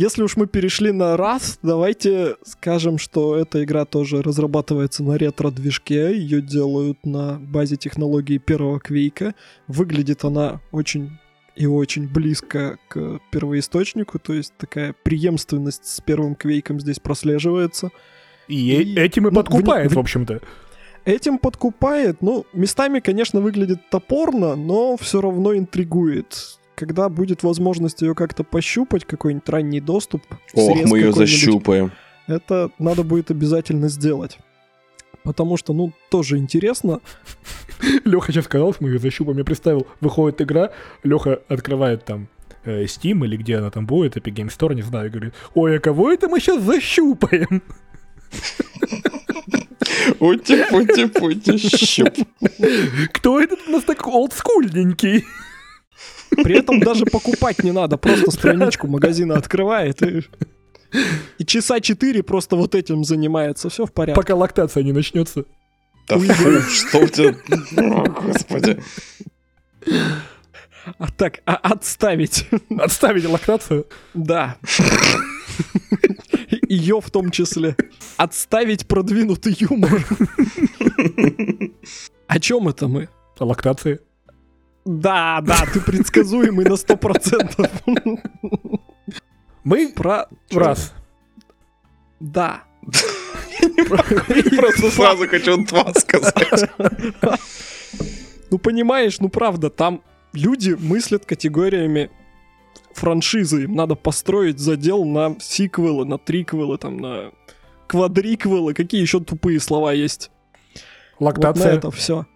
Если 0.00 0.22
уж 0.22 0.36
мы 0.38 0.46
перешли 0.46 0.92
на 0.92 1.14
раз, 1.18 1.58
давайте 1.62 2.36
скажем, 2.42 2.96
что 2.96 3.36
эта 3.36 3.62
игра 3.62 3.84
тоже 3.84 4.22
разрабатывается 4.22 5.02
на 5.02 5.18
ретро-движке. 5.18 6.16
Ее 6.16 6.40
делают 6.40 7.04
на 7.04 7.34
базе 7.38 7.76
технологии 7.76 8.38
первого 8.38 8.80
Квейка. 8.80 9.34
Выглядит 9.68 10.24
она 10.24 10.62
очень 10.72 11.18
и 11.54 11.66
очень 11.66 12.08
близко 12.08 12.78
к 12.88 13.18
первоисточнику, 13.30 14.18
то 14.18 14.32
есть 14.32 14.54
такая 14.56 14.94
преемственность 15.02 15.84
с 15.84 16.00
первым 16.00 16.34
Квейком 16.34 16.80
здесь 16.80 16.98
прослеживается. 16.98 17.90
И, 18.48 18.70
И- 18.72 18.98
этим 18.98 19.28
и 19.28 19.30
ну, 19.30 19.36
подкупает, 19.36 19.92
в- 19.92 19.96
в 19.96 19.98
общем-то. 19.98 20.40
Этим 21.04 21.36
подкупает, 21.36 22.22
ну, 22.22 22.46
местами, 22.54 23.00
конечно, 23.00 23.42
выглядит 23.42 23.80
топорно, 23.90 24.56
но 24.56 24.96
все 24.96 25.20
равно 25.20 25.54
интригует. 25.54 26.58
Когда 26.80 27.10
будет 27.10 27.42
возможность 27.42 28.00
ее 28.00 28.14
как-то 28.14 28.42
пощупать, 28.42 29.04
какой-нибудь 29.04 29.46
ранний 29.50 29.82
доступ, 29.82 30.22
Ох, 30.54 30.78
мы 30.86 31.00
ее 31.00 31.12
защупаем. 31.12 31.92
это 32.26 32.70
надо 32.78 33.02
будет 33.02 33.30
обязательно 33.30 33.90
сделать. 33.90 34.38
Потому 35.22 35.58
что, 35.58 35.74
ну, 35.74 35.92
тоже 36.10 36.38
интересно. 36.38 37.00
Леха 38.06 38.32
сейчас 38.32 38.46
сказал, 38.46 38.72
что 38.72 38.82
мы 38.82 38.92
ее 38.92 38.98
защупаем. 38.98 39.36
Я 39.36 39.44
представил, 39.44 39.86
выходит 40.00 40.40
игра, 40.40 40.70
Леха 41.02 41.42
открывает 41.48 42.06
там 42.06 42.28
э, 42.64 42.84
Steam 42.84 43.26
или 43.26 43.36
где 43.36 43.58
она 43.58 43.70
там 43.70 43.84
будет, 43.84 44.16
Epic 44.16 44.32
Game 44.32 44.48
Store, 44.48 44.74
не 44.74 44.80
знаю, 44.80 45.08
и 45.08 45.10
говорит, 45.10 45.34
ой, 45.52 45.76
а 45.76 45.80
кого 45.80 46.10
это 46.10 46.30
мы 46.30 46.40
сейчас 46.40 46.62
защупаем? 46.62 47.62
Ути-пути-пути, 50.18 51.58
щуп. 51.58 52.16
Кто 53.12 53.38
этот 53.38 53.68
у 53.68 53.70
нас 53.70 53.84
так 53.84 54.06
олдскульненький? 54.06 55.26
При 56.36 56.58
этом 56.58 56.80
даже 56.80 57.04
покупать 57.06 57.62
не 57.62 57.72
надо, 57.72 57.96
просто 57.96 58.30
страничку 58.30 58.86
магазина 58.86 59.36
открывает 59.36 60.02
и... 60.02 60.22
И 61.38 61.44
часа 61.44 61.78
четыре 61.78 62.24
просто 62.24 62.56
вот 62.56 62.74
этим 62.74 63.04
занимается, 63.04 63.68
все 63.68 63.86
в 63.86 63.92
порядке. 63.92 64.20
Пока 64.20 64.34
лактация 64.34 64.82
не 64.82 64.90
начнется. 64.92 65.44
Да 66.08 66.18
фу, 66.18 66.60
что 66.62 66.98
у 66.98 67.06
тебя... 67.06 67.36
О, 67.76 68.08
Господи. 68.08 68.80
А 70.98 71.08
так, 71.16 71.40
а 71.44 71.54
отставить. 71.54 72.48
Отставить 72.76 73.24
лактацию. 73.28 73.86
Да. 74.14 74.56
Ее 76.68 77.00
в 77.00 77.10
том 77.10 77.30
числе. 77.30 77.76
Отставить 78.16 78.88
продвинутый 78.88 79.56
юмор. 79.58 80.04
О 82.26 82.40
чем 82.40 82.68
это 82.68 82.88
мы? 82.88 83.08
Лактации. 83.38 84.00
Да, 84.84 85.40
да, 85.42 85.66
ты 85.72 85.80
предсказуемый 85.80 86.64
на 86.64 86.74
100%. 86.74 88.20
Мы 89.64 89.92
Про... 89.92 90.26
раз. 90.50 90.94
Да. 92.18 92.64
Просто 93.88 94.90
сразу 94.90 95.28
хочу 95.28 95.64
два 95.66 95.92
сказать. 95.94 96.70
Ну 98.50 98.58
понимаешь, 98.58 99.20
ну 99.20 99.28
правда, 99.28 99.70
там 99.70 100.02
люди 100.32 100.76
мыслят 100.78 101.24
категориями 101.24 102.10
франшизы. 102.94 103.64
Им 103.64 103.74
надо 103.74 103.94
построить 103.94 104.58
задел 104.58 105.04
на 105.04 105.36
сиквелы, 105.40 106.04
на 106.04 106.18
триквелы, 106.18 106.78
там, 106.78 106.96
на 106.96 107.32
квадриквелы. 107.86 108.74
Какие 108.74 109.00
еще 109.00 109.20
тупые 109.20 109.60
слова 109.60 109.92
есть? 109.92 110.30
Вот 111.18 111.38
Лактация. 111.38 111.76
это 111.76 111.90
все. 111.90 112.26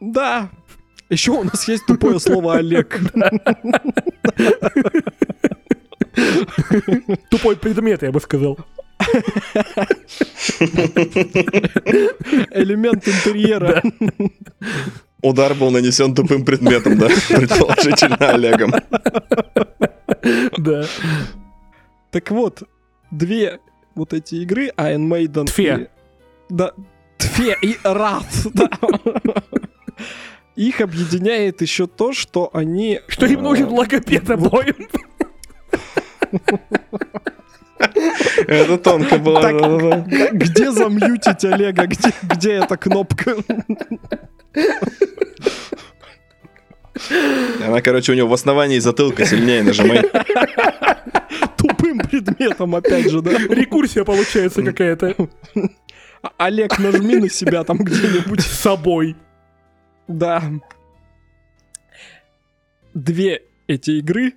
Да. 0.00 0.50
Еще 1.10 1.32
у 1.32 1.42
нас 1.42 1.66
есть 1.68 1.86
тупое 1.86 2.20
слово 2.20 2.56
Олег. 2.56 3.00
Тупой 7.30 7.56
предмет, 7.56 8.02
я 8.02 8.12
бы 8.12 8.20
сказал. 8.20 8.58
Элемент 12.50 13.08
интерьера. 13.08 13.82
Удар 15.22 15.54
был 15.54 15.70
нанесен 15.70 16.14
тупым 16.14 16.44
предметом, 16.44 16.98
да? 16.98 17.08
Предположительно 17.28 18.30
Олегом. 18.30 18.72
Да. 20.58 20.84
Так 22.10 22.30
вот, 22.30 22.62
две 23.10 23.60
вот 23.94 24.12
эти 24.12 24.36
игры, 24.36 24.72
Iron 24.76 25.08
Maiden 25.08 25.46
Тфе. 25.46 25.76
и... 25.82 25.88
Да, 26.48 26.72
Тфе 27.18 27.56
и 27.62 27.76
Рат, 27.82 28.26
да. 28.54 28.70
Их 30.58 30.80
объединяет 30.80 31.62
еще 31.62 31.86
то, 31.86 32.12
что 32.12 32.50
они... 32.52 33.00
Что 33.06 33.26
им 33.26 33.38
э, 33.38 33.42
нужен 33.42 33.68
логопед 33.68 34.28
обоим? 34.28 34.88
Это 38.48 38.76
тонко 38.78 39.18
было. 39.18 39.40
Так, 39.40 39.56
да-да-да. 39.56 40.30
Где 40.32 40.72
замьютить 40.72 41.44
Олега? 41.44 41.86
Где, 41.86 42.12
где 42.22 42.52
эта 42.54 42.76
кнопка? 42.76 43.36
Она, 47.64 47.80
короче, 47.80 48.10
у 48.10 48.16
него 48.16 48.26
в 48.26 48.34
основании 48.34 48.80
затылка 48.80 49.24
сильнее 49.26 49.62
нажимай. 49.62 50.02
Тупым 51.56 52.00
предметом, 52.00 52.74
опять 52.74 53.08
же, 53.08 53.22
да? 53.22 53.30
Рекурсия 53.30 54.02
получается 54.02 54.64
какая-то. 54.64 55.14
Олег, 56.36 56.80
нажми 56.80 57.14
на 57.14 57.30
себя 57.30 57.62
там 57.62 57.78
где-нибудь. 57.78 58.40
С 58.40 58.58
собой. 58.58 59.14
Да. 60.08 60.42
Две 62.94 63.42
эти 63.66 63.92
игры 63.92 64.34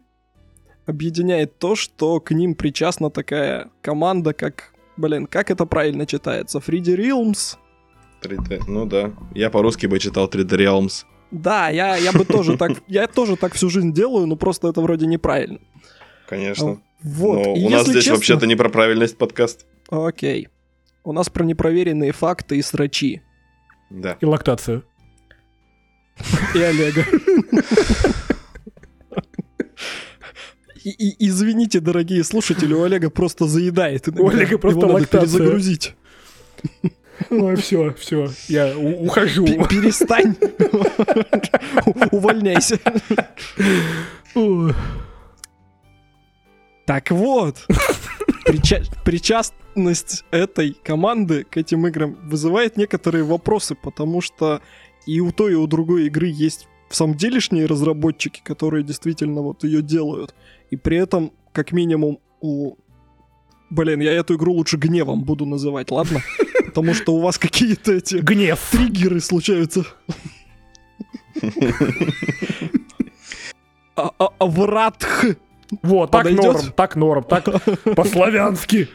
объединяет 0.86 1.58
то, 1.58 1.76
что 1.76 2.20
к 2.20 2.32
ним 2.32 2.56
причастна 2.56 3.10
такая 3.10 3.70
команда, 3.82 4.34
как... 4.34 4.74
Блин, 4.98 5.26
как 5.26 5.50
это 5.50 5.66
правильно 5.66 6.06
читается? 6.06 6.60
Фриди 6.60 6.92
Realms? 6.92 7.58
3D, 8.22 8.64
ну 8.68 8.86
да. 8.86 9.14
Я 9.34 9.50
по-русски 9.50 9.88
бы 9.88 10.00
читал 10.00 10.28
3D 10.28 10.50
Realms. 10.58 11.06
Да, 11.32 11.70
я, 11.70 11.96
я 11.96 12.12
бы 12.12 12.26
тоже 12.26 12.58
так... 12.58 12.74
Я 12.88 13.08
тоже 13.08 13.38
так 13.38 13.54
всю 13.54 13.70
жизнь 13.70 13.94
делаю, 13.94 14.28
но 14.28 14.36
просто 14.36 14.68
это 14.68 14.82
вроде 14.82 15.08
неправильно. 15.08 15.60
Конечно. 16.28 16.82
Вот. 17.02 17.46
Но 17.46 17.54
у 17.54 17.70
нас 17.70 17.88
здесь 17.88 18.04
честно- 18.04 18.16
вообще-то 18.16 18.46
не 18.48 18.56
про 18.58 18.70
правильность 18.70 19.18
подкаст. 19.18 19.66
Окей. 19.90 20.50
У 21.06 21.14
нас 21.14 21.30
про 21.30 21.46
непроверенные 21.46 22.12
факты 22.12 22.58
и 22.58 22.62
срачи. 22.62 23.22
Да. 23.90 24.18
И 24.20 24.26
лактацию. 24.26 24.84
И 26.56 26.60
Олега. 26.62 27.06
И, 30.84 30.90
и- 30.90 31.28
извините, 31.28 31.80
дорогие 31.80 32.24
слушатели, 32.24 32.74
у 32.74 32.84
Олега 32.84 33.10
просто 33.10 33.46
заедает. 33.46 34.08
иногда. 34.08 34.24
У 34.24 34.30
Олега 34.30 34.58
просто 34.58 34.80
Его 34.80 34.88
надо 34.88 35.02
лактация. 35.02 35.20
перезагрузить. 35.40 35.96
Ну 37.30 37.56
все, 37.56 37.94
все, 38.00 38.30
я 38.48 38.76
ухожу. 38.78 39.46
Пе- 39.46 39.68
Перестань. 39.70 40.36
Увольняйся. 42.12 42.80
Так 46.86 47.12
вот, 47.12 47.58
прича- 48.46 48.84
причастность 49.06 50.26
этой 50.32 50.74
команды 50.84 51.44
к 51.44 51.58
этим 51.58 51.86
играм 51.88 52.18
вызывает 52.28 52.76
некоторые 52.76 53.24
вопросы, 53.24 53.76
потому 53.76 54.20
что 54.22 54.62
и 55.06 55.20
у 55.20 55.32
той, 55.32 55.54
и 55.54 55.56
у 55.56 55.68
другой 55.68 56.08
игры 56.08 56.28
есть 56.28 56.68
в 56.90 56.96
самом 56.96 57.16
делешние 57.16 57.66
разработчики, 57.66 58.42
которые 58.44 58.84
действительно 58.84 59.42
вот 59.42 59.64
ее 59.64 59.82
делают. 59.82 60.36
И 60.70 60.76
при 60.76 60.98
этом, 60.98 61.32
как 61.54 61.72
минимум, 61.72 62.20
у... 62.42 62.76
Блин, 63.70 64.02
я 64.02 64.12
эту 64.12 64.36
игру 64.36 64.54
лучше 64.54 64.78
гневом 64.78 65.24
буду 65.24 65.46
называть, 65.46 65.92
ладно? 65.92 66.20
Потому 66.66 66.94
что 66.94 67.14
у 67.14 67.22
вас 67.22 67.38
какие-то 67.38 67.94
эти 67.94 68.18
Гнев. 68.18 68.60
триггеры 68.72 69.22
случаются. 69.22 69.86
А- 73.96 74.12
а- 74.20 74.30
Авратх. 74.40 75.26
Вот, 75.82 76.12
так 76.12 76.30
норм, 76.30 76.72
так 76.76 76.96
норм, 76.98 77.24
так 77.30 77.46
по-славянски. 77.96 78.90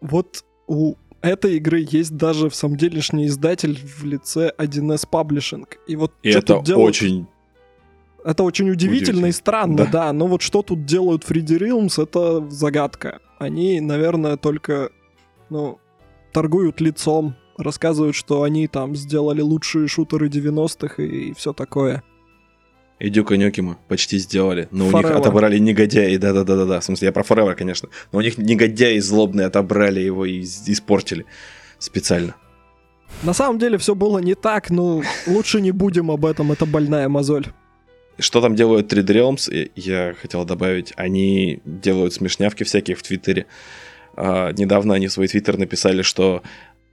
Вот 0.00 0.44
у 0.66 0.94
этой 1.22 1.56
игры 1.56 1.86
есть 1.88 2.16
даже 2.16 2.48
в 2.50 2.54
самом 2.54 2.76
делешний 2.76 3.26
издатель 3.26 3.78
в 3.78 4.04
лице 4.04 4.52
1С 4.58 5.06
Publishing. 5.10 5.66
И 5.86 5.96
вот 5.96 6.12
И 6.22 6.30
что 6.30 6.38
это 6.40 6.54
тут 6.56 6.64
делают- 6.64 6.88
очень... 6.88 7.26
Это 8.24 8.44
очень 8.44 8.70
удивительно 8.70 8.98
удивительно. 9.18 9.26
и 9.26 9.32
странно, 9.32 9.76
Да. 9.78 9.86
да. 9.86 10.12
Но 10.12 10.26
вот 10.28 10.42
что 10.42 10.62
тут 10.62 10.84
делают 10.84 11.24
Фриди 11.24 11.54
Realms, 11.54 12.00
это 12.00 12.48
загадка. 12.50 13.18
Они, 13.40 13.80
наверное, 13.80 14.36
только, 14.36 14.90
ну, 15.50 15.78
торгуют 16.32 16.80
лицом, 16.80 17.34
рассказывают, 17.58 18.14
что 18.14 18.42
они 18.44 18.68
там 18.68 18.94
сделали 18.94 19.40
лучшие 19.40 19.88
шутеры 19.88 20.28
90-х 20.28 21.02
и, 21.02 21.32
все 21.34 21.52
такое. 21.52 22.04
И 23.02 23.10
Дюка 23.10 23.36
Нёкима 23.36 23.78
почти 23.88 24.16
сделали. 24.18 24.68
Но 24.70 24.86
у 24.86 24.92
них 24.92 25.04
Forever. 25.04 25.18
отобрали 25.18 25.58
негодяи. 25.58 26.16
Да-да-да-да. 26.18 26.78
В 26.78 26.84
смысле, 26.84 27.06
я 27.06 27.12
про 27.12 27.24
Forever, 27.24 27.56
конечно. 27.56 27.88
Но 28.12 28.20
у 28.20 28.22
них 28.22 28.38
негодяи 28.38 29.00
злобные 29.00 29.48
отобрали 29.48 29.98
его 29.98 30.24
и 30.24 30.40
испортили. 30.40 31.26
Специально. 31.80 32.36
На 33.24 33.32
самом 33.32 33.58
деле 33.58 33.76
все 33.76 33.96
было 33.96 34.20
не 34.20 34.36
так, 34.36 34.70
но 34.70 35.02
лучше 35.26 35.60
не 35.60 35.72
будем 35.72 36.12
об 36.12 36.24
этом, 36.24 36.52
это 36.52 36.64
больная 36.64 37.08
мозоль. 37.08 37.46
Что 38.20 38.40
там 38.40 38.54
делают 38.54 38.92
3D 38.92 39.06
Realms? 39.06 39.70
Я 39.74 40.14
хотел 40.22 40.44
добавить, 40.44 40.92
они 40.94 41.60
делают 41.64 42.14
смешнявки 42.14 42.62
всякие 42.62 42.94
в 42.94 43.02
Твиттере. 43.02 43.46
А, 44.14 44.52
недавно 44.52 44.94
они 44.94 45.08
в 45.08 45.12
свой 45.12 45.26
Твиттер 45.26 45.58
написали, 45.58 46.02
что 46.02 46.44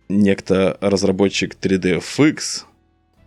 некто 0.08 0.76
разработчик 0.82 1.56
3DFX 1.62 2.63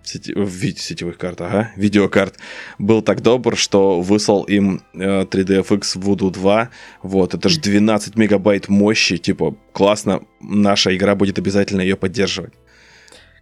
сети- 0.04 0.34
в 0.34 0.78
сетевых 0.78 1.18
карт, 1.18 1.40
ага, 1.40 1.72
видеокарт, 1.76 2.38
был 2.78 3.02
так 3.02 3.20
добр, 3.22 3.56
что 3.56 4.00
выслал 4.00 4.44
им 4.44 4.82
э, 4.94 5.24
3DFX 5.24 5.96
Voodoo 5.96 6.30
2. 6.30 6.70
Вот, 7.02 7.34
это 7.34 7.48
же 7.48 7.60
12 7.60 8.16
мегабайт 8.16 8.68
мощи, 8.68 9.16
типа, 9.16 9.56
классно, 9.72 10.22
наша 10.40 10.94
игра 10.96 11.14
будет 11.14 11.38
обязательно 11.38 11.80
ее 11.80 11.96
поддерживать. 11.96 12.54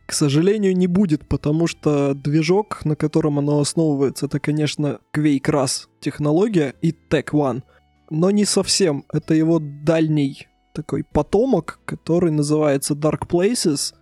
К 0.06 0.12
сожалению, 0.12 0.76
не 0.76 0.88
будет, 0.88 1.28
потому 1.28 1.68
что 1.68 2.14
движок, 2.14 2.84
на 2.84 2.96
котором 2.96 3.38
оно 3.38 3.60
основывается, 3.60 4.26
это, 4.26 4.40
конечно, 4.40 4.98
Quake 5.14 5.44
RAS 5.44 5.86
технология 6.00 6.74
и 6.82 6.90
Tech 6.90 7.26
One, 7.32 7.62
но 8.10 8.32
не 8.32 8.44
совсем. 8.44 9.04
Это 9.12 9.34
его 9.34 9.60
дальний 9.60 10.48
такой 10.74 11.04
потомок, 11.04 11.78
который 11.84 12.32
называется 12.32 12.94
Dark 12.94 13.28
Places, 13.28 13.94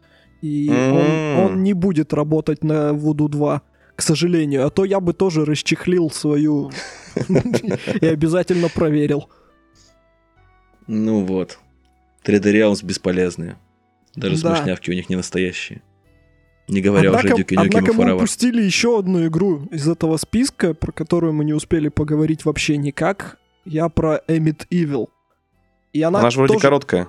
и 0.42 0.68
он, 0.70 1.44
он 1.52 1.62
не 1.62 1.72
будет 1.72 2.12
работать 2.14 2.62
на 2.64 2.90
Voodoo 2.90 3.28
2, 3.28 3.62
к 3.96 4.02
сожалению. 4.02 4.66
А 4.66 4.70
то 4.70 4.84
я 4.84 5.00
бы 5.00 5.12
тоже 5.12 5.44
расчехлил 5.44 6.10
свою 6.10 6.70
и 8.00 8.06
обязательно 8.06 8.68
проверил. 8.68 9.28
Ну 10.86 11.24
вот. 11.24 11.58
3D 12.24 12.52
Realms 12.52 12.84
бесполезные. 12.84 13.56
Даже 14.14 14.42
Да. 14.42 14.56
смешнявки 14.56 14.90
у 14.90 14.94
них 14.94 15.08
не 15.08 15.16
настоящие. 15.16 15.82
Не 16.68 16.82
говоря 16.82 17.10
уже 17.10 17.16
о 17.16 17.20
Однако, 17.20 17.36
Дюке 17.38 17.56
Нюкеме 17.56 17.78
однако 17.78 17.92
мы 17.94 18.14
упустили 18.14 18.62
еще 18.62 18.98
одну 18.98 19.26
игру 19.26 19.64
из 19.70 19.88
этого 19.88 20.16
списка, 20.18 20.74
про 20.74 20.92
которую 20.92 21.32
мы 21.32 21.44
не 21.44 21.54
успели 21.54 21.88
поговорить 21.88 22.44
вообще 22.44 22.76
никак. 22.76 23.38
Я 23.64 23.88
про 23.88 24.20
Emit 24.28 24.66
Evil. 24.70 25.08
И 25.94 26.02
она, 26.02 26.18
Она 26.20 26.30
же 26.30 26.38
вроде 26.38 26.54
тоже- 26.54 26.62
короткая. 26.62 27.08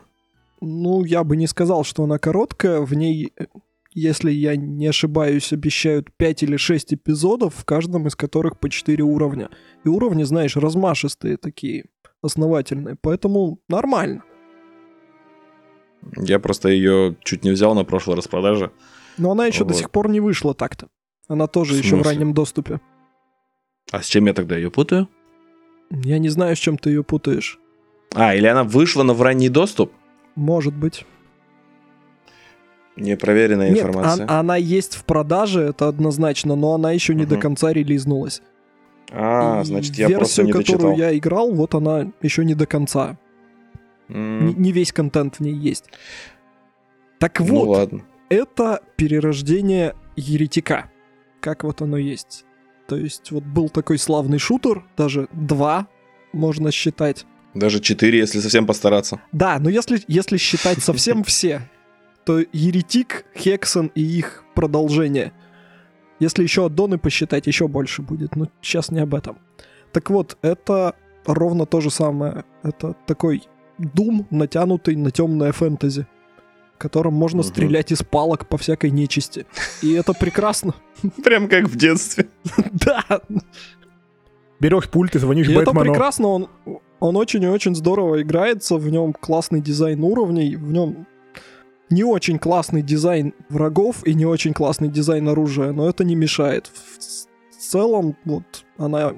Ну, 0.61 1.03
я 1.03 1.23
бы 1.23 1.37
не 1.37 1.47
сказал, 1.47 1.83
что 1.83 2.03
она 2.03 2.17
короткая. 2.17 2.81
В 2.81 2.93
ней, 2.93 3.31
э, 3.37 3.45
если 3.93 4.31
я 4.31 4.55
не 4.55 4.87
ошибаюсь, 4.87 5.53
обещают 5.53 6.09
5 6.17 6.43
или 6.43 6.57
6 6.57 6.93
эпизодов, 6.93 7.55
в 7.55 7.65
каждом 7.65 8.07
из 8.07 8.15
которых 8.15 8.59
по 8.59 8.69
4 8.69 9.03
уровня. 9.03 9.49
И 9.85 9.89
уровни, 9.89 10.23
знаешь, 10.23 10.55
размашистые 10.57 11.37
такие, 11.37 11.85
основательные. 12.21 12.97
Поэтому 13.01 13.59
нормально. 13.69 14.23
Я 16.17 16.39
просто 16.39 16.69
ее 16.69 17.15
чуть 17.23 17.43
не 17.43 17.51
взял 17.51 17.73
на 17.75 17.83
прошлой 17.83 18.15
распродаже. 18.15 18.71
Но 19.17 19.31
она 19.31 19.45
еще 19.47 19.63
до 19.63 19.73
Вот. 19.73 19.77
сих 19.77 19.91
пор 19.91 20.09
не 20.09 20.19
вышла 20.19 20.53
так-то. 20.53 20.87
Она 21.27 21.47
тоже 21.47 21.73
В 21.73 21.77
еще 21.77 21.95
в 21.95 22.01
раннем 22.01 22.33
доступе. 22.33 22.79
А 23.91 24.01
с 24.01 24.07
чем 24.07 24.25
я 24.27 24.33
тогда 24.33 24.55
ее 24.55 24.71
путаю? 24.71 25.07
Я 25.89 26.19
не 26.19 26.29
знаю, 26.29 26.55
с 26.55 26.59
чем 26.59 26.77
ты 26.77 26.89
ее 26.91 27.03
путаешь. 27.03 27.59
А, 28.13 28.35
или 28.35 28.47
она 28.47 28.63
вышла, 28.63 29.03
но 29.03 29.13
в 29.13 29.21
ранний 29.21 29.49
доступ? 29.49 29.91
Может 30.39 30.73
быть. 30.73 31.05
Непроверенная 32.95 33.69
Нет, 33.69 33.79
информация. 33.79 34.25
а- 34.25 34.39
она 34.39 34.55
есть 34.55 34.95
в 34.95 35.03
продаже, 35.03 35.61
это 35.61 35.87
однозначно, 35.89 36.55
но 36.55 36.73
она 36.73 36.91
еще 36.91 37.13
не 37.13 37.25
до 37.25 37.35
Мгм. 37.35 37.41
конца 37.41 37.73
релизнулась. 37.73 38.41
А, 39.11 39.61
И 39.61 39.65
значит, 39.65 39.95
я 39.95 40.07
просто 40.09 40.43
версию, 40.43 40.45
не 40.45 40.51
которую 40.53 40.91
дочитал. 40.95 41.09
я 41.11 41.17
играл, 41.17 41.51
вот 41.53 41.75
она 41.75 42.11
еще 42.21 42.45
не 42.45 42.55
до 42.55 42.65
конца. 42.65 43.17
М, 44.07 44.47
Не, 44.47 44.53
не 44.53 44.71
весь 44.71 44.91
контент 44.93 45.35
в 45.35 45.39
ней 45.41 45.53
есть. 45.53 45.85
Так 47.19 47.39
Ну 47.41 47.45
вот, 47.65 47.67
ладно. 47.67 48.01
это 48.29 48.81
перерождение 48.95 49.93
еретика. 50.15 50.89
Как 51.41 51.63
вот 51.63 51.81
оно 51.81 51.97
есть. 51.97 52.45
То 52.87 52.95
есть 52.95 53.31
вот 53.31 53.43
был 53.43 53.69
такой 53.69 53.97
славный 53.97 54.39
шутер, 54.39 54.83
даже 54.97 55.27
два 55.33 55.87
можно 56.33 56.71
считать. 56.71 57.25
Даже 57.53 57.79
4, 57.79 58.17
если 58.17 58.39
совсем 58.39 58.65
постараться. 58.67 59.19
Да, 59.31 59.57
но 59.59 59.69
если, 59.69 60.01
если 60.07 60.37
считать 60.37 60.83
совсем 60.83 61.23
все, 61.25 61.61
то 62.25 62.39
Еретик, 62.53 63.25
Хексон 63.35 63.91
и 63.95 64.01
их 64.01 64.43
продолжение. 64.55 65.33
Если 66.19 66.43
еще 66.43 66.65
аддоны 66.65 66.97
посчитать, 66.97 67.47
еще 67.47 67.67
больше 67.67 68.01
будет. 68.01 68.35
Но 68.35 68.49
сейчас 68.61 68.91
не 68.91 68.99
об 68.99 69.15
этом. 69.15 69.37
Так 69.93 70.09
вот, 70.09 70.37
это 70.41 70.95
ровно 71.25 71.65
то 71.65 71.81
же 71.81 71.89
самое. 71.89 72.43
Это 72.61 72.93
такой 73.07 73.43
дум, 73.77 74.27
натянутый 74.29 74.95
на 74.97 75.09
темное 75.11 75.51
фэнтези, 75.53 76.05
в 76.75 76.77
котором 76.77 77.13
можно 77.13 77.37
Мгм. 77.39 77.47
стрелять 77.47 77.91
из 77.91 78.03
палок 78.03 78.47
по 78.49 78.57
всякой 78.57 78.91
нечисти. 78.91 79.45
И 79.81 79.93
это 79.93 80.13
прекрасно. 80.13 80.75
Прям 81.23 81.47
как 81.47 81.65
в 81.65 81.75
детстве. 81.77 82.27
Да, 82.73 83.03
Берешь 84.59 84.89
пульт 84.89 85.15
и 85.15 85.19
звонишь 85.19 85.47
и 85.47 85.53
это 85.53 85.67
Бэтмену. 85.71 85.91
прекрасно. 85.93 86.27
Он, 86.27 86.49
Он 86.99 87.15
очень 87.15 87.43
и 87.43 87.47
очень 87.47 87.75
здорово 87.75 88.21
играется, 88.21 88.75
в 88.75 88.89
нем 88.89 89.13
классный 89.13 89.61
дизайн 89.61 90.03
уровней, 90.03 90.55
в 90.55 90.71
нем 90.71 91.07
не 91.89 92.03
очень 92.03 92.37
классный 92.37 92.81
дизайн 92.81 93.33
врагов 93.49 94.05
и 94.05 94.13
не 94.13 94.25
очень 94.25 94.53
классный 94.53 94.89
дизайн 94.89 95.27
оружия, 95.27 95.71
но 95.71 95.89
это 95.89 96.03
не 96.03 96.15
мешает. 96.15 96.67
В 96.67 97.55
целом, 97.57 98.15
вот, 98.25 98.65
она 98.77 99.13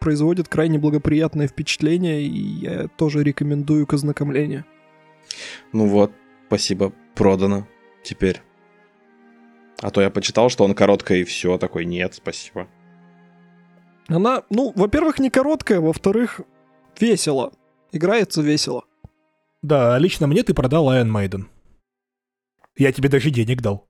производит 0.00 0.48
крайне 0.48 0.78
благоприятное 0.78 1.46
впечатление, 1.46 2.22
и 2.22 2.40
я 2.40 2.88
тоже 2.88 3.22
рекомендую 3.22 3.86
к 3.86 3.92
ознакомлению. 3.92 4.64
Ну 5.72 5.86
вот, 5.86 6.12
спасибо, 6.46 6.92
продано 7.14 7.66
теперь. 8.02 8.42
А 9.80 9.90
то 9.90 10.00
я 10.00 10.10
почитал, 10.10 10.48
что 10.48 10.64
он 10.64 10.74
короткая 10.74 11.18
и 11.18 11.24
все, 11.24 11.58
такой, 11.58 11.84
нет, 11.84 12.14
спасибо. 12.14 12.66
Она, 14.08 14.44
ну, 14.50 14.72
во-первых, 14.74 15.18
не 15.18 15.30
короткая, 15.30 15.80
во-вторых, 15.80 16.40
весело. 17.00 17.52
Играется 17.92 18.42
весело. 18.42 18.84
Да, 19.62 19.98
лично 19.98 20.26
мне 20.26 20.42
ты 20.42 20.54
продал 20.54 20.92
Iron 20.92 21.10
Maiden. 21.10 21.46
Я 22.76 22.92
тебе 22.92 23.08
даже 23.08 23.30
денег 23.30 23.62
дал. 23.62 23.88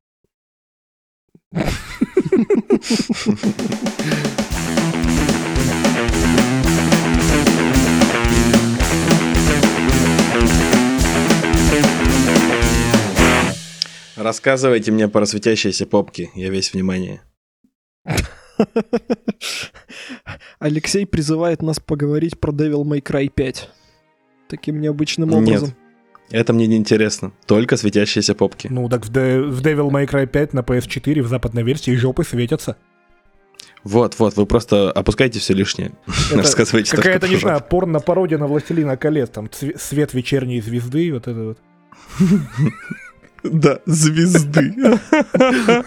Рассказывайте 14.17 14.93
мне 14.93 15.09
про 15.09 15.27
светящиеся 15.27 15.87
попки, 15.87 16.31
я 16.35 16.49
весь 16.49 16.73
внимание. 16.73 17.21
Алексей 20.59 21.07
призывает 21.07 21.63
нас 21.63 21.79
поговорить 21.81 22.39
про 22.39 22.53
Devil 22.53 22.83
May 22.85 23.03
Cry 23.03 23.29
5. 23.29 23.69
Таким 24.49 24.81
необычным 24.81 25.33
образом. 25.35 25.69
Нет, 25.69 25.77
это 26.31 26.53
мне 26.53 26.67
не 26.67 26.77
интересно. 26.77 27.33
Только 27.47 27.77
светящиеся 27.77 28.35
попки. 28.35 28.69
Ну 28.71 28.89
так 28.89 29.05
в, 29.07 29.11
De- 29.11 29.43
в 29.43 29.61
Devil 29.61 29.91
May 29.91 30.09
Cry 30.09 30.27
5 30.27 30.55
на 30.55 30.61
PS4 30.61 31.23
в 31.23 31.29
западной 31.29 31.63
версии 31.63 31.95
жопы 31.95 32.25
светятся. 32.25 32.77
Вот, 33.85 34.19
вот, 34.19 34.37
вы 34.37 34.47
просто 34.47 34.91
опускаете 34.91 35.39
все 35.39 35.55
лишнее. 35.55 35.93
Рассказывайте 36.33 36.97
Какая-то, 36.97 37.29
не 37.29 37.37
знаю, 37.37 37.63
порно-пародия 37.69 38.39
на 38.39 38.47
Властелина 38.47 38.97
колец. 38.97 39.29
Там 39.31 39.49
свет 39.53 40.15
вечерней 40.15 40.61
звезды, 40.61 41.13
вот 41.13 41.29
это 41.29 41.45
вот. 41.45 41.59
Да, 43.45 43.79
звезды. 43.87 44.75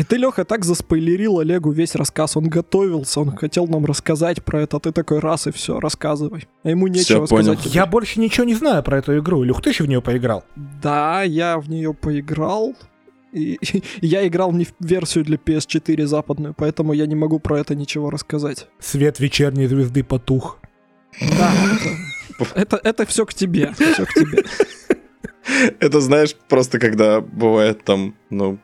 И 0.00 0.02
ты, 0.02 0.16
Леха, 0.16 0.46
так 0.46 0.64
заспойлерил 0.64 1.40
Олегу 1.40 1.72
весь 1.72 1.94
рассказ. 1.94 2.34
Он 2.34 2.48
готовился, 2.48 3.20
он 3.20 3.36
хотел 3.36 3.66
нам 3.66 3.84
рассказать 3.84 4.42
про 4.42 4.62
это. 4.62 4.78
а 4.78 4.80
Ты 4.80 4.92
такой 4.92 5.18
раз 5.18 5.46
и 5.46 5.50
все, 5.50 5.78
рассказывай. 5.78 6.48
А 6.62 6.70
ему 6.70 6.86
нечего 6.86 7.26
понял. 7.26 7.52
сказать. 7.52 7.74
Я 7.74 7.84
больше 7.84 8.18
ничего 8.18 8.46
не 8.46 8.54
знаю 8.54 8.82
про 8.82 8.96
эту 8.96 9.18
игру. 9.18 9.44
Илюх, 9.44 9.60
ты 9.60 9.74
же 9.74 9.84
в 9.84 9.88
нее 9.88 10.00
поиграл. 10.00 10.42
Да, 10.56 11.22
я 11.22 11.58
в 11.58 11.68
нее 11.68 11.92
поиграл. 11.92 12.74
И, 13.34 13.58
я 14.00 14.26
играл 14.26 14.52
не 14.52 14.64
в 14.64 14.72
версию 14.80 15.26
для 15.26 15.36
PS4 15.36 16.06
западную, 16.06 16.54
поэтому 16.56 16.94
я 16.94 17.04
не 17.04 17.14
могу 17.14 17.38
про 17.38 17.60
это 17.60 17.74
ничего 17.74 18.08
рассказать. 18.08 18.68
Свет 18.78 19.20
вечерней 19.20 19.66
звезды 19.66 20.02
потух. 20.02 20.60
Да, 21.20 21.52
это, 22.38 22.46
это, 22.54 22.80
это 22.82 23.04
все 23.04 23.26
к 23.26 23.34
тебе. 23.34 23.74
Все 23.74 24.06
к 24.06 24.14
тебе. 24.14 24.44
Это 25.80 26.00
знаешь, 26.00 26.34
просто 26.48 26.78
когда 26.78 27.20
бывает 27.20 27.84
там, 27.84 28.14
ну... 28.30 28.58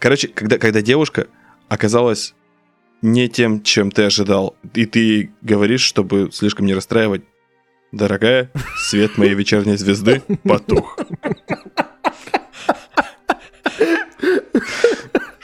ну, 0.00 0.02
Короче, 0.02 0.28
когда, 0.28 0.58
когда 0.58 0.82
девушка 0.82 1.26
оказалась 1.68 2.34
не 3.02 3.28
тем, 3.28 3.62
чем 3.62 3.90
ты 3.90 4.04
ожидал, 4.04 4.56
и 4.74 4.86
ты 4.86 5.30
говоришь, 5.42 5.82
чтобы 5.82 6.30
слишком 6.32 6.66
не 6.66 6.74
расстраивать, 6.74 7.22
дорогая, 7.92 8.50
свет 8.76 9.18
моей 9.18 9.34
вечерней 9.34 9.76
звезды 9.76 10.22
потух. 10.44 10.98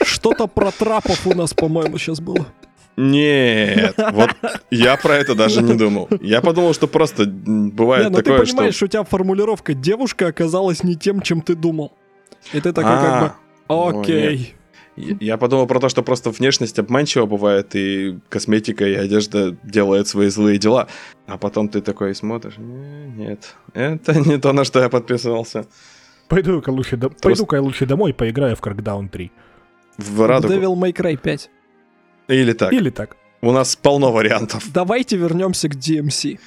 Что-то 0.02 0.46
про 0.46 0.70
трапов 0.70 1.26
у 1.26 1.34
нас, 1.34 1.54
по-моему, 1.54 1.98
сейчас 1.98 2.20
было. 2.20 2.46
Нет, 2.96 3.94
вот 4.12 4.30
я 4.70 4.96
про 4.96 5.16
это 5.16 5.34
даже 5.34 5.62
не 5.62 5.74
думал. 5.74 6.08
Я 6.22 6.40
подумал, 6.40 6.72
что 6.72 6.86
просто 6.86 7.26
бывает 7.26 8.06
Не, 8.06 8.10
ну 8.10 8.16
ты 8.16 8.24
такое, 8.24 8.46
понимаешь, 8.46 8.74
что... 8.74 8.86
у 8.86 8.88
тебя 8.88 9.04
формулировка 9.04 9.74
«девушка 9.74 10.28
оказалась 10.28 10.82
не 10.82 10.96
тем, 10.96 11.20
чем 11.20 11.42
ты 11.42 11.54
думал». 11.54 11.92
И 12.54 12.60
ты 12.60 12.72
такой 12.72 12.92
А, 12.92 13.02
как 13.02 13.20
бы 13.20 13.26
ну, 13.26 13.45
«Окей». 13.68 14.54
Я 14.96 15.16
я 15.20 15.36
подумал 15.36 15.66
про 15.66 15.78
то, 15.78 15.90
что 15.90 16.02
просто 16.02 16.30
внешность 16.30 16.78
обманчива 16.78 17.26
бывает, 17.26 17.76
и 17.76 18.18
косметика 18.30 18.86
и 18.86 18.94
одежда 18.94 19.54
делают 19.62 20.08
свои 20.08 20.28
злые 20.30 20.56
дела. 20.58 20.88
А 21.26 21.36
потом 21.36 21.68
ты 21.68 21.82
такой 21.82 22.14
смотришь, 22.14 22.56
«Не, 22.56 23.06
нет, 23.08 23.54
это 23.74 24.18
не 24.18 24.38
то, 24.38 24.52
на 24.54 24.64
что 24.64 24.80
я 24.80 24.88
подписывался. 24.88 25.66
Пойду-ка 26.28 26.70
лучше, 26.70 26.96
до- 26.96 27.10
пойду-ка 27.10 27.56
я 27.56 27.62
лучше 27.62 27.84
домой 27.84 28.14
поиграю 28.14 28.56
в 28.56 28.60
Crackdown 28.62 29.10
3. 29.10 29.30
В 29.98 30.26
радугу. 30.26 30.54
Devil 30.54 30.74
May 30.74 30.92
Cry 30.94 31.16
5. 31.18 31.50
Или 32.28 32.52
так. 32.54 32.72
Или 32.72 32.90
так. 32.90 33.16
У 33.42 33.52
нас 33.52 33.76
полно 33.76 34.12
вариантов. 34.12 34.64
Давайте 34.72 35.16
вернемся 35.18 35.68
к 35.68 35.74
DMC. 35.74 36.38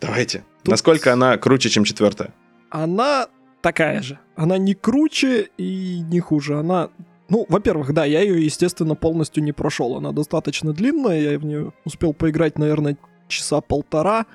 Давайте. 0.00 0.44
Тут- 0.62 0.70
Насколько 0.70 1.12
она 1.12 1.36
круче, 1.38 1.68
чем 1.70 1.82
четвертая? 1.84 2.32
Она 2.70 3.26
такая 3.62 4.00
же. 4.02 4.18
Она 4.36 4.58
не 4.58 4.74
круче 4.74 5.48
и 5.56 6.00
не 6.00 6.20
хуже. 6.20 6.58
Она... 6.58 6.90
Ну, 7.28 7.46
во-первых, 7.48 7.92
да, 7.92 8.04
я 8.04 8.20
ее, 8.20 8.44
естественно, 8.44 8.94
полностью 8.94 9.42
не 9.42 9.52
прошел. 9.52 9.96
Она 9.96 10.12
достаточно 10.12 10.72
длинная, 10.72 11.32
я 11.32 11.38
в 11.38 11.44
нее 11.44 11.72
успел 11.84 12.12
поиграть, 12.12 12.58
наверное, 12.58 12.96
часа 13.26 13.60
полтора, 13.60 14.26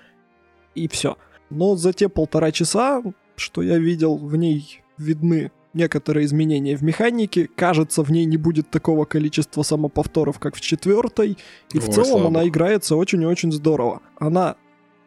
и 0.75 0.87
все. 0.87 1.17
Но 1.49 1.75
за 1.75 1.93
те 1.93 2.09
полтора 2.09 2.51
часа, 2.51 3.01
что 3.35 3.61
я 3.61 3.77
видел, 3.77 4.17
в 4.17 4.35
ней 4.35 4.81
видны 4.97 5.51
некоторые 5.73 6.25
изменения 6.25 6.75
в 6.75 6.81
механике. 6.81 7.49
Кажется, 7.55 8.03
в 8.03 8.11
ней 8.11 8.25
не 8.25 8.37
будет 8.37 8.69
такого 8.69 9.05
количества 9.05 9.63
самоповторов, 9.63 10.39
как 10.39 10.55
в 10.55 10.61
четвертой. 10.61 11.37
И 11.73 11.79
в 11.79 11.87
Ой, 11.87 11.93
целом 11.93 12.09
слава 12.09 12.27
она 12.27 12.47
играется 12.47 12.95
очень 12.95 13.21
и 13.21 13.25
очень 13.25 13.51
здорово. 13.51 14.01
Она 14.17 14.55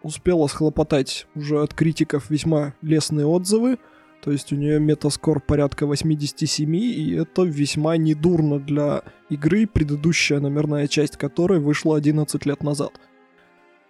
успела 0.03 0.47
схлопотать 0.47 1.27
уже 1.35 1.63
от 1.63 1.75
критиков 1.75 2.31
весьма 2.31 2.75
лестные 2.83 3.27
отзывы. 3.27 3.79
То 4.25 4.33
есть 4.33 4.55
у 4.55 4.57
нее 4.57 4.81
метаскор 4.81 5.39
порядка 5.39 5.85
87, 5.85 6.75
и 6.75 7.13
это 7.13 7.43
весьма 7.43 7.99
недурно 7.99 8.59
для 8.59 9.03
игры, 9.29 9.67
предыдущая 9.67 10.41
номерная 10.41 10.89
часть 10.89 11.19
которой 11.19 11.59
вышла 11.59 11.99
11 11.99 12.47
лет 12.47 12.63
назад. 12.63 12.99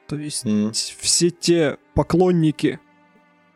То 0.08 0.16
есть 0.16 0.44
М. 0.44 0.72
все 0.72 1.30
те 1.30 1.76
поклонники 1.94 2.80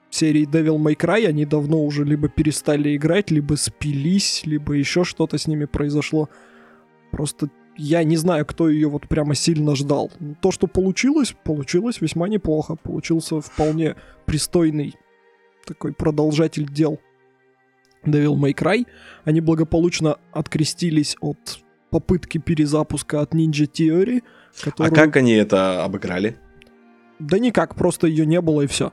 серии 0.08 0.46
Devil 0.48 0.78
May 0.78 0.96
Cry, 0.96 1.26
они 1.26 1.44
давно 1.44 1.84
уже 1.84 2.04
либо 2.04 2.28
перестали 2.28 2.94
играть, 2.94 3.32
либо 3.32 3.56
спились, 3.56 4.42
либо 4.46 4.74
еще 4.74 5.02
что-то 5.02 5.36
с 5.36 5.48
ними 5.48 5.64
произошло. 5.64 6.28
Просто 7.10 7.50
я 7.76 8.04
не 8.04 8.16
знаю, 8.16 8.46
кто 8.46 8.68
ее 8.68 8.88
вот 8.88 9.08
прямо 9.08 9.34
сильно 9.34 9.74
ждал. 9.74 10.12
То, 10.40 10.52
что 10.52 10.68
получилось, 10.68 11.34
получилось 11.42 12.00
весьма 12.00 12.28
неплохо. 12.28 12.76
Получился 12.76 13.40
вполне 13.40 13.96
пристойный 14.26 14.94
такой 15.68 15.92
продолжатель 15.92 16.66
дел 16.66 16.98
Devil 18.04 18.34
May 18.36 18.54
Cry. 18.54 18.86
Они 19.24 19.40
благополучно 19.40 20.16
открестились 20.32 21.16
от 21.20 21.60
попытки 21.90 22.38
перезапуска 22.38 23.20
от 23.20 23.34
Ninja 23.34 23.66
Theory, 23.70 24.22
А 24.60 24.64
которую... 24.64 24.94
как 24.94 25.16
они 25.16 25.32
это 25.32 25.84
обыграли? 25.84 26.36
Да 27.18 27.38
никак, 27.38 27.74
просто 27.74 28.06
ее 28.06 28.26
не 28.26 28.40
было 28.40 28.62
и 28.62 28.66
все. 28.66 28.92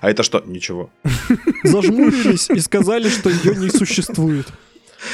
А 0.00 0.10
это 0.10 0.22
что? 0.22 0.40
Ничего. 0.46 0.90
Зажмурились 1.64 2.50
и 2.50 2.60
сказали, 2.60 3.08
что 3.08 3.30
ее 3.30 3.54
не 3.56 3.70
существует. 3.70 4.46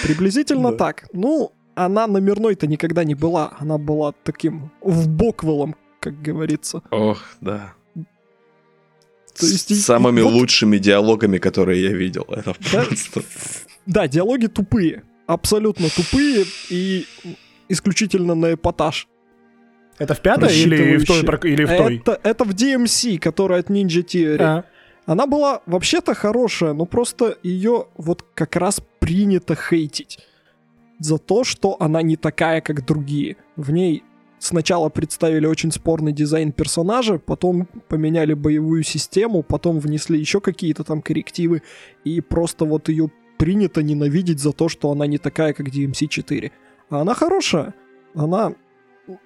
Приблизительно 0.03 0.73
Да. 0.73 0.77
так. 0.77 1.09
Ну, 1.13 1.53
она 1.75 2.07
номерной-то 2.07 2.67
никогда 2.67 3.05
не 3.05 3.15
была. 3.15 3.55
Она 3.59 3.79
была 3.79 4.13
таким 4.25 4.71
вбоквелом, 4.83 5.77
как 6.01 6.21
говорится. 6.21 6.83
Ох, 6.91 7.23
да. 7.41 7.75
То 9.39 9.47
есть 9.47 9.69
С 9.75 9.85
самыми 9.85 10.21
вот- 10.23 10.33
лучшими 10.33 10.79
диалогами, 10.79 11.39
которые 11.39 11.83
я 11.83 11.93
видел. 11.93 12.25
Это 12.29 12.55
Да? 12.73 12.85
просто... 12.85 13.23
Да, 13.87 14.09
диалоги 14.09 14.47
тупые. 14.47 15.03
Абсолютно 15.27 15.89
тупые 15.91 16.45
и 16.71 17.05
исключительно 17.69 18.35
на 18.35 18.55
эпатаж. 18.55 19.09
Это 19.99 20.15
в 20.15 20.21
пятой 20.21 20.55
или 20.57 20.97
в 20.99 21.05
той? 21.07 21.21
Или 21.51 21.65
в 21.65 21.69
той? 21.77 21.97
Это, 21.97 22.21
это 22.23 22.45
в 22.45 22.51
DMC, 22.51 23.19
которая 23.19 23.61
от 23.61 23.71
Ninja 23.71 24.05
Theory. 24.05 24.43
А, 24.43 24.65
Она 25.07 25.27
была 25.27 25.63
вообще-то 25.67 26.15
хорошая, 26.15 26.73
но 26.75 26.85
просто 26.85 27.39
ее 27.43 27.87
вот 27.97 28.25
как 28.35 28.57
раз 28.57 28.81
принято 28.99 29.55
хейтить. 29.55 30.19
За 30.99 31.19
то, 31.19 31.45
что 31.45 31.77
она 31.81 32.03
не 32.03 32.17
такая, 32.17 32.61
как 32.61 32.85
другие. 32.87 33.37
В 33.57 33.71
ней 33.71 34.03
сначала 34.47 34.89
представили 34.89 35.47
очень 35.47 35.73
спорный 35.73 36.13
дизайн 36.13 36.53
персонажа, 36.53 37.19
потом 37.19 37.69
поменяли 37.89 38.35
боевую 38.35 38.83
систему, 38.83 39.43
потом 39.43 39.79
внесли 39.79 40.19
еще 40.19 40.41
какие-то 40.41 40.85
там 40.85 41.03
коррективы, 41.03 41.63
и 42.05 42.21
просто 42.21 42.65
вот 42.65 42.89
ее 42.89 43.11
принято 43.39 43.83
ненавидеть 43.83 44.41
за 44.41 44.53
то, 44.53 44.69
что 44.69 44.91
она 44.91 45.07
не 45.07 45.19
такая, 45.19 45.53
как 45.53 45.69
DMC4. 45.69 46.51
А 46.91 47.01
она 47.01 47.15
хорошая. 47.15 47.75
Она 48.15 48.55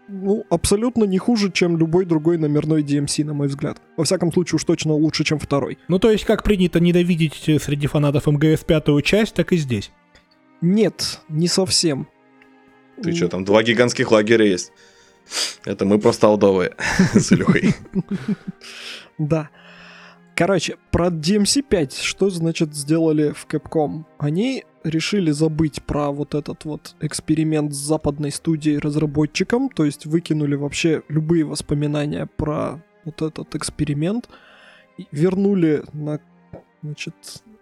ну, 0.08 0.44
абсолютно 0.50 1.04
не 1.04 1.18
хуже, 1.18 1.50
чем 1.52 1.76
любой 1.76 2.04
другой 2.04 2.38
номерной 2.38 2.82
DMC, 2.82 3.24
на 3.24 3.34
мой 3.34 3.48
взгляд. 3.48 3.80
Во 3.96 4.04
всяком 4.04 4.32
случае, 4.32 4.56
уж 4.56 4.64
точно 4.64 4.94
лучше, 4.94 5.24
чем 5.24 5.38
второй. 5.38 5.78
Ну, 5.88 5.98
то 5.98 6.10
есть, 6.10 6.24
как 6.24 6.42
принято 6.42 6.80
ненавидеть 6.80 7.48
э, 7.48 7.58
среди 7.58 7.86
фанатов 7.86 8.26
МГС 8.26 8.64
пятую 8.64 9.00
часть, 9.02 9.34
так 9.34 9.52
и 9.52 9.56
здесь. 9.56 9.90
Нет, 10.60 11.20
не 11.28 11.48
совсем. 11.48 12.08
Ты 13.02 13.12
что, 13.14 13.28
там 13.28 13.44
два 13.44 13.62
гигантских 13.62 14.10
лагеря 14.12 14.44
есть. 14.44 14.72
Это 15.64 15.84
мы 15.84 15.98
просто 15.98 16.26
алдовые 16.26 16.74
с 17.14 17.32
Илюхой. 17.32 17.74
Да. 19.18 19.50
Короче, 20.34 20.76
про 20.90 21.08
DMC 21.08 21.62
5, 21.62 21.98
что 21.98 22.30
значит 22.30 22.74
сделали 22.74 23.32
в 23.32 23.46
Capcom? 23.46 24.04
Они 24.18 24.64
решили 24.84 25.30
забыть 25.32 25.82
про 25.82 26.10
вот 26.10 26.34
этот 26.34 26.64
вот 26.64 26.94
эксперимент 27.00 27.74
с 27.74 27.76
западной 27.76 28.30
студией 28.30 28.78
разработчиком, 28.78 29.68
то 29.68 29.84
есть 29.84 30.06
выкинули 30.06 30.54
вообще 30.54 31.02
любые 31.08 31.44
воспоминания 31.44 32.26
про 32.26 32.82
вот 33.04 33.20
этот 33.20 33.54
эксперимент, 33.54 34.28
вернули 35.12 35.82
на, 35.92 36.20
значит, 36.82 37.14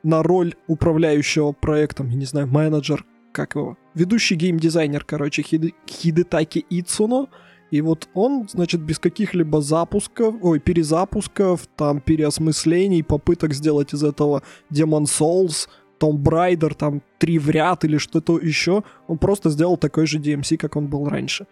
на 0.02 0.22
роль 0.22 0.54
управляющего 0.66 1.52
проектом, 1.52 2.08
я 2.10 2.16
не 2.16 2.24
знаю, 2.24 2.46
менеджер, 2.46 3.04
как 3.32 3.54
его, 3.54 3.76
ведущий 3.94 4.36
геймдизайнер, 4.36 5.04
короче, 5.04 5.42
Хиде, 5.42 5.74
Хидетаки 5.88 6.64
Ицуно, 6.70 7.28
и 7.70 7.80
вот 7.80 8.08
он, 8.14 8.48
значит, 8.48 8.80
без 8.80 8.98
каких-либо 8.98 9.60
запусков, 9.60 10.34
ой, 10.42 10.58
перезапусков, 10.58 11.66
там, 11.76 12.00
переосмыслений, 12.00 13.02
попыток 13.02 13.52
сделать 13.52 13.92
из 13.92 14.02
этого 14.02 14.42
Demon 14.72 15.04
Souls, 15.04 15.68
Tomb 16.00 16.22
Raider, 16.22 16.74
там, 16.74 17.02
три 17.18 17.38
в 17.38 17.50
ряд 17.50 17.84
или 17.84 17.98
что-то 17.98 18.38
еще, 18.38 18.84
он 19.06 19.18
просто 19.18 19.50
сделал 19.50 19.76
такой 19.76 20.06
же 20.06 20.18
DMC, 20.18 20.56
как 20.56 20.76
он 20.76 20.86
был 20.86 21.08
раньше. 21.08 21.46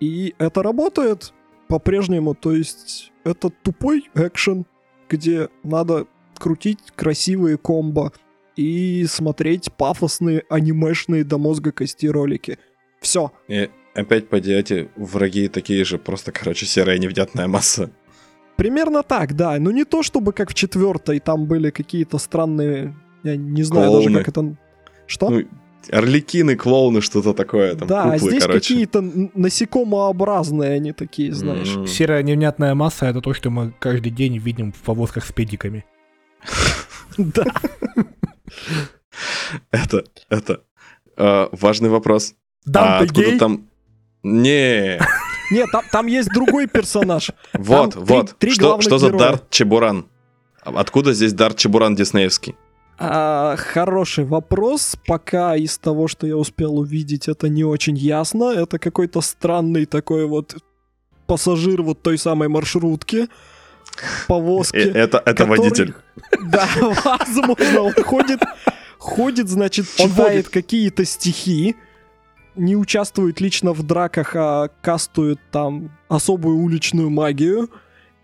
И 0.00 0.34
это 0.38 0.62
работает 0.62 1.32
по-прежнему, 1.68 2.34
то 2.34 2.52
есть 2.52 3.12
это 3.24 3.50
тупой 3.50 4.04
экшен, 4.14 4.66
где 5.08 5.48
надо 5.62 6.06
крутить 6.38 6.78
красивые 6.94 7.56
комбо 7.56 8.12
и 8.56 9.04
смотреть 9.08 9.72
пафосные 9.72 10.44
анимешные 10.48 11.24
до 11.24 11.38
мозга 11.38 11.72
кости 11.72 12.06
ролики. 12.06 12.58
Все. 13.00 13.32
И 13.48 13.70
опять 13.96 14.28
поди 14.28 14.52
эти 14.52 14.88
враги 14.96 15.48
такие 15.48 15.84
же, 15.84 15.98
просто, 15.98 16.32
короче, 16.32 16.66
серая 16.66 16.98
невнятная 16.98 17.48
масса. 17.48 17.90
Примерно 18.56 19.02
так, 19.02 19.34
да. 19.34 19.58
Ну 19.58 19.70
не 19.70 19.84
то 19.84 20.02
чтобы 20.02 20.32
как 20.32 20.50
в 20.50 20.54
четвертой, 20.54 21.20
там 21.20 21.46
были 21.46 21.70
какие-то 21.70 22.18
странные, 22.18 22.94
я 23.22 23.36
не 23.36 23.62
знаю 23.62 23.90
Клоуны. 23.90 24.04
даже 24.04 24.18
как 24.18 24.28
это... 24.28 24.56
Что? 25.06 25.30
Ну, 25.30 25.42
орликины, 25.90 26.56
клоуны, 26.56 27.00
что-то 27.00 27.32
такое, 27.32 27.74
там, 27.76 27.88
да, 27.88 28.02
а 28.04 28.12
куклы, 28.12 28.30
здесь 28.30 28.42
короче. 28.42 28.60
какие-то 28.60 29.30
насекомообразные 29.34 30.72
они 30.72 30.92
такие, 30.92 31.32
знаешь. 31.32 31.76
М. 31.76 31.86
Серая 31.86 32.22
невнятная 32.22 32.74
масса— 32.74 33.06
это 33.08 33.20
то, 33.20 33.34
что 33.34 33.50
мы 33.50 33.72
каждый 33.78 34.10
день 34.10 34.38
видим 34.38 34.72
в 34.72 34.78
повозках 34.78 35.24
с 35.24 35.32
педиками. 35.32 35.84
Да. 37.16 37.44
Это, 39.70 40.04
это 40.28 40.60
э, 41.16 41.48
важный 41.52 41.88
вопрос. 41.88 42.34
а 42.66 42.70
Данте 42.70 43.04
откуда 43.04 43.38
там... 43.38 43.68
Не, 44.32 44.98
Нет, 45.52 45.68
там, 45.70 45.82
там 45.92 46.06
есть 46.06 46.28
другой 46.30 46.66
персонаж. 46.66 47.30
вот, 47.52 47.92
три- 47.92 48.02
вот. 48.02 48.34
три 48.38 48.50
что, 48.52 48.62
главных 48.62 48.82
что 48.82 48.98
за 48.98 49.06
героя. 49.08 49.18
Дарт 49.20 49.50
Чебуран? 49.50 50.06
Откуда 50.62 51.12
здесь 51.12 51.32
Дарт 51.32 51.56
Чебуран 51.56 51.94
диснеевский? 51.94 52.56
А, 52.98 53.54
хороший 53.56 54.24
вопрос. 54.24 54.96
Пока 55.06 55.54
из 55.54 55.78
того, 55.78 56.08
что 56.08 56.26
я 56.26 56.36
успел 56.36 56.78
увидеть, 56.78 57.28
это 57.28 57.48
не 57.48 57.62
очень 57.62 57.96
ясно. 57.96 58.44
Это 58.52 58.78
какой-то 58.80 59.20
странный 59.20 59.84
такой 59.86 60.26
вот 60.26 60.56
пассажир 61.26 61.82
вот 61.82 62.02
той 62.02 62.18
самой 62.18 62.48
маршрутки, 62.48 63.28
повозки. 64.26 64.76
Э, 64.76 64.90
Это, 64.92 65.18
это 65.18 65.34
который- 65.44 65.58
водитель. 65.58 65.94
Да, 66.46 66.68
возможно, 67.04 67.82
он 67.82 67.92
ходит, 68.02 68.40
ходит, 68.98 69.48
значит, 69.48 69.86
читает 69.96 70.48
какие-то 70.48 71.04
стихи, 71.04 71.76
не 72.56 72.76
участвует 72.76 73.40
лично 73.40 73.72
в 73.72 73.82
драках, 73.82 74.34
а 74.34 74.68
кастует 74.82 75.38
там 75.50 75.90
особую 76.08 76.58
уличную 76.58 77.10
магию 77.10 77.70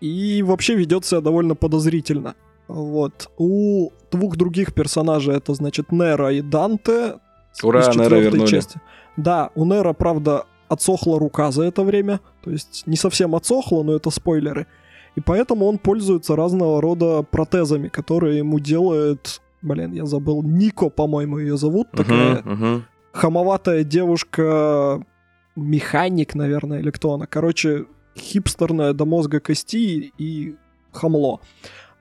и 0.01 0.43
вообще 0.43 0.75
ведет 0.75 1.05
себя 1.05 1.21
довольно 1.21 1.55
подозрительно. 1.55 2.35
Вот. 2.67 3.29
У 3.37 3.91
двух 4.11 4.35
других 4.35 4.73
персонажей, 4.73 5.35
это, 5.35 5.53
значит, 5.53 5.91
Нера 5.91 6.31
и 6.33 6.41
Данте, 6.41 7.15
Ура, 7.61 7.81
из 7.81 7.95
Нера 7.95 8.15
вернули. 8.15 8.47
части. 8.47 8.79
Да, 9.17 9.51
у 9.55 9.65
Нера, 9.65 9.93
правда, 9.93 10.45
отсохла 10.69 11.19
рука 11.19 11.51
за 11.51 11.63
это 11.63 11.83
время. 11.83 12.19
То 12.43 12.51
есть 12.51 12.83
не 12.85 12.97
совсем 12.97 13.35
отсохла, 13.35 13.83
но 13.83 13.93
это 13.93 14.09
спойлеры. 14.09 14.67
И 15.15 15.21
поэтому 15.21 15.65
он 15.65 15.77
пользуется 15.77 16.35
разного 16.35 16.81
рода 16.81 17.23
протезами, 17.23 17.87
которые 17.87 18.39
ему 18.39 18.59
делает... 18.59 19.41
Блин, 19.61 19.93
я 19.93 20.05
забыл. 20.05 20.43
Нико, 20.43 20.89
по-моему, 20.89 21.37
ее 21.37 21.55
зовут. 21.55 21.89
Такая 21.91 22.41
Мгм, 22.41 22.51
мгм. 22.53 22.85
Хамоватая 23.13 23.85
девушка... 23.85 25.01
Механик, 25.55 26.33
наверное, 26.33 26.79
или 26.79 26.89
кто 26.89 27.13
она. 27.13 27.27
Короче, 27.27 27.85
хипстерная 28.17 28.93
до 28.93 29.05
мозга 29.05 29.39
кости 29.39 30.11
и 30.17 30.55
хамло. 30.91 31.41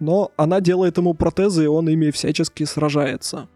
Но 0.00 0.32
она 0.38 0.62
делает 0.62 0.96
ему 0.96 1.12
протезы, 1.12 1.64
и 1.64 1.66
он 1.66 1.86
ими 1.86 2.10
всячески 2.10 2.64
сражается. 2.64 3.48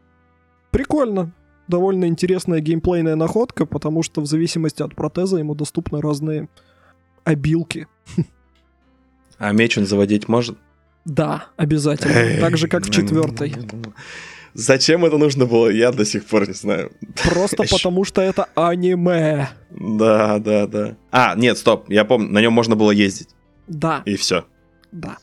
Прикольно. 0.70 1.32
Довольно 1.66 2.04
интересная 2.04 2.60
геймплейная 2.60 3.16
находка, 3.16 3.64
потому 3.64 4.02
что 4.02 4.20
в 4.20 4.26
зависимости 4.26 4.82
от 4.82 4.94
протеза 4.94 5.38
ему 5.38 5.54
доступны 5.54 6.02
разные 6.02 6.50
обилки. 7.24 7.88
А 9.38 9.52
меч 9.52 9.78
он 9.78 9.86
заводить 9.86 10.28
может? 10.28 10.58
Да, 11.06 11.46
обязательно. 11.56 12.38
Так 12.38 12.58
же, 12.58 12.68
как 12.68 12.84
в 12.84 12.90
четвертой. 12.90 13.54
Зачем 14.58 15.04
это 15.04 15.18
нужно 15.18 15.44
было, 15.44 15.68
я 15.68 15.92
до 15.92 16.04
сих 16.04 16.24
пор 16.24 16.48
не 16.48 16.54
знаю. 16.54 16.90
Просто 17.24 17.64
потому 17.70 18.04
что 18.04 18.22
это 18.22 18.48
аниме. 18.54 19.50
Да, 19.70 20.38
да, 20.38 20.66
да. 20.66 20.96
А, 21.10 21.34
нет, 21.36 21.58
стоп, 21.58 21.90
я 21.90 22.04
помню, 22.04 22.32
на 22.32 22.40
нем 22.40 22.52
можно 22.54 22.74
было 22.74 22.90
ездить, 22.90 23.28
Да, 23.68 24.02
и 24.06 24.16
все. 24.16 24.44
да. 24.92 25.18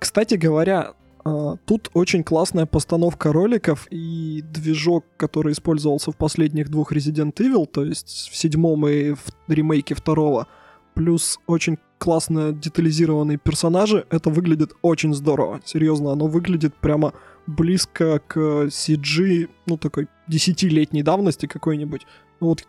Кстати 0.00 0.34
говоря, 0.34 0.94
а, 1.24 1.56
тут 1.64 1.88
очень 1.94 2.24
классная 2.24 2.66
постановка 2.66 3.32
роликов 3.32 3.86
и 3.90 4.42
движок, 4.42 5.04
который 5.16 5.52
использовался 5.52 6.10
в 6.10 6.16
последних 6.16 6.68
двух 6.68 6.92
Resident 6.92 7.34
Evil, 7.36 7.66
то 7.66 7.84
есть 7.84 8.28
в 8.32 8.36
седьмом 8.36 8.86
и 8.88 9.12
в 9.14 9.20
ремейке 9.48 9.94
второго, 9.94 10.48
плюс 10.94 11.38
очень 11.46 11.78
классно 11.98 12.52
детализированные 12.52 13.38
персонажи, 13.38 14.04
это 14.10 14.30
выглядит 14.30 14.72
очень 14.82 15.14
здорово. 15.14 15.60
Серьезно, 15.64 16.12
оно 16.12 16.26
выглядит 16.26 16.74
прямо 16.74 17.14
близко 17.46 18.20
к 18.26 18.36
CG, 18.66 19.48
ну, 19.66 19.76
такой 19.76 20.08
десятилетней 20.28 21.02
давности 21.02 21.46
какой-нибудь. 21.46 22.06
Ну, 22.40 22.46
вот, 22.48 22.66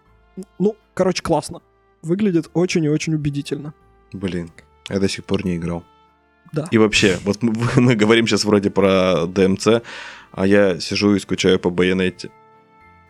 ну, 0.59 0.75
короче, 0.93 1.21
классно. 1.23 1.61
Выглядит 2.01 2.49
очень 2.53 2.83
и 2.85 2.89
очень 2.89 3.13
убедительно. 3.15 3.73
Блин, 4.13 4.51
я 4.89 4.99
до 4.99 5.07
сих 5.09 5.23
пор 5.25 5.45
не 5.45 5.55
играл. 5.55 5.83
Да. 6.53 6.67
И 6.71 6.77
вообще, 6.77 7.17
вот 7.23 7.41
мы, 7.41 7.53
мы 7.81 7.95
говорим 7.95 8.27
сейчас 8.27 8.45
вроде 8.45 8.69
про 8.69 9.25
ДМЦ, 9.27 9.67
а 10.31 10.45
я 10.47 10.79
сижу 10.79 11.15
и 11.15 11.19
скучаю 11.19 11.59
по 11.59 11.69
байонете. 11.69 12.29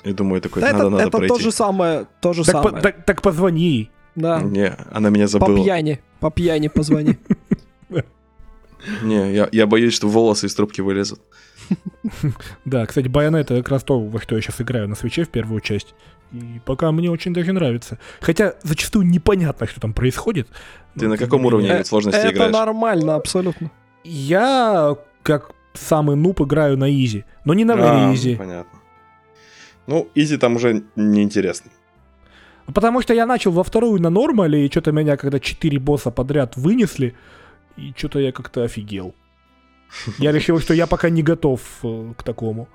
И 0.04 0.14
думаю, 0.14 0.40
такой, 0.42 0.62
Да, 0.62 0.72
надо, 0.72 0.80
это, 0.84 0.90
надо 0.92 1.04
это 1.04 1.18
пройти. 1.18 1.34
то 1.36 1.40
же 1.42 1.52
самое, 1.52 2.06
то 2.22 2.34
же 2.34 2.44
Так, 2.46 2.62
по- 2.62 2.70
самое. 2.70 2.84
так- 2.84 3.06
так 3.06 3.22
позвони. 3.22 3.90
Да. 4.16 4.40
Не, 4.42 4.76
она 4.92 5.10
меня 5.10 5.26
По 5.26 5.30
забыла. 5.32 5.64
пьяни, 5.64 6.00
по 6.20 6.30
пьяни 6.32 6.68
позвони. 6.70 7.18
Не, 9.02 9.34
я, 9.34 9.50
я 9.52 9.66
боюсь, 9.66 9.94
что 9.96 10.08
волосы 10.08 10.46
из 10.46 10.54
трубки 10.56 10.80
вылезут. 10.82 11.20
Да, 12.66 12.86
кстати, 12.86 13.08
Bayonetta 13.08 13.40
это 13.40 13.58
как 13.58 13.70
раз 13.70 13.84
то, 13.84 14.00
во 14.00 14.22
что 14.22 14.36
я 14.36 14.42
сейчас 14.42 14.62
играю 14.62 14.88
на 14.88 14.96
свече 14.96 15.24
в 15.24 15.30
первую 15.30 15.62
часть. 15.62 15.96
И 16.32 16.62
пока 16.66 16.92
мне 16.92 17.10
очень 17.10 17.34
даже 17.34 17.54
нравится. 17.54 18.00
Хотя 18.20 18.56
зачастую 18.64 19.06
непонятно, 19.08 19.68
что 19.68 19.80
там 19.80 19.94
происходит. 19.94 20.48
Ты 20.98 21.08
на 21.08 21.18
каком 21.18 21.42
не 21.42 21.48
уровне 21.48 21.84
сложности 21.84 22.20
Это 22.20 22.34
играешь? 22.34 22.54
нормально, 22.54 23.16
абсолютно. 23.16 23.72
Я, 24.04 24.96
как 25.24 25.52
самый 25.74 26.16
нуб, 26.16 26.42
играю 26.42 26.78
на 26.78 26.92
изи. 26.92 27.26
Но 27.46 27.54
не 27.54 27.66
на 27.66 27.74
А, 27.74 27.78
very 27.78 28.14
easy. 28.14 28.38
Понятно. 28.38 28.80
Ну, 29.88 30.10
изи 30.16 30.38
там 30.38 30.56
уже 30.56 30.84
неинтересно. 30.96 31.72
Потому 32.74 33.02
что 33.02 33.14
я 33.14 33.26
начал 33.26 33.52
во 33.52 33.64
вторую 33.64 34.02
на 34.02 34.10
нормале, 34.10 34.66
и 34.66 34.72
что-то 34.72 34.92
меня 34.92 35.18
когда 35.18 35.40
четыре 35.40 35.80
босса 35.80 36.10
подряд 36.12 36.58
вынесли, 36.58 37.16
и 37.78 37.94
что-то 37.96 38.20
я 38.20 38.32
как-то 38.32 38.64
офигел. 38.64 39.14
Я 40.18 40.32
решил, 40.32 40.60
что 40.60 40.74
я 40.74 40.88
пока 40.88 41.10
не 41.10 41.24
готов 41.24 41.62
э, 41.84 42.14
к 42.18 42.24
такому. 42.24 42.68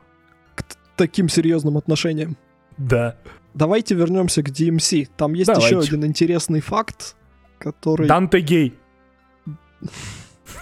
Таким 0.96 1.28
серьезным 1.28 1.76
отношением. 1.76 2.36
Да. 2.76 3.16
Давайте 3.54 3.94
вернемся 3.94 4.42
к 4.42 4.48
DMC. 4.48 5.08
Там 5.16 5.34
есть 5.34 5.46
Давайте. 5.48 5.76
еще 5.76 5.80
один 5.86 6.04
интересный 6.04 6.60
факт, 6.60 7.16
который... 7.58 8.06
Данте 8.06 8.40
гей. 8.40 8.78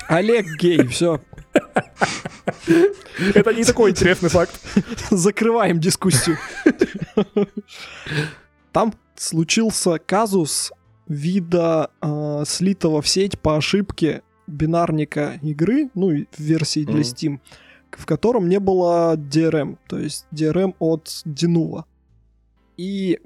Олег 0.08 0.46
гей, 0.58 0.86
все, 0.86 1.20
Это 3.34 3.52
не 3.52 3.64
такой 3.64 3.90
интересный 3.90 4.28
факт. 4.30 4.58
закрываем 5.10 5.80
дискуссию. 5.80 6.38
Там 8.72 8.94
случился 9.16 9.98
казус 9.98 10.72
вида 11.08 11.90
э, 12.00 12.44
слитого 12.46 13.02
в 13.02 13.08
сеть 13.08 13.38
по 13.38 13.56
ошибке 13.56 14.22
бинарника 14.48 15.38
игры, 15.42 15.90
ну, 15.94 16.26
версии 16.36 16.84
для 16.84 16.94
Мгм. 16.94 17.02
Steam, 17.02 17.38
в 17.90 18.06
котором 18.06 18.48
не 18.48 18.58
было 18.58 19.16
DRM, 19.16 19.78
то 19.88 19.98
есть 19.98 20.26
DRM 20.32 20.74
от 20.78 21.06
Denuvo. 21.24 21.84
И, 22.76 23.18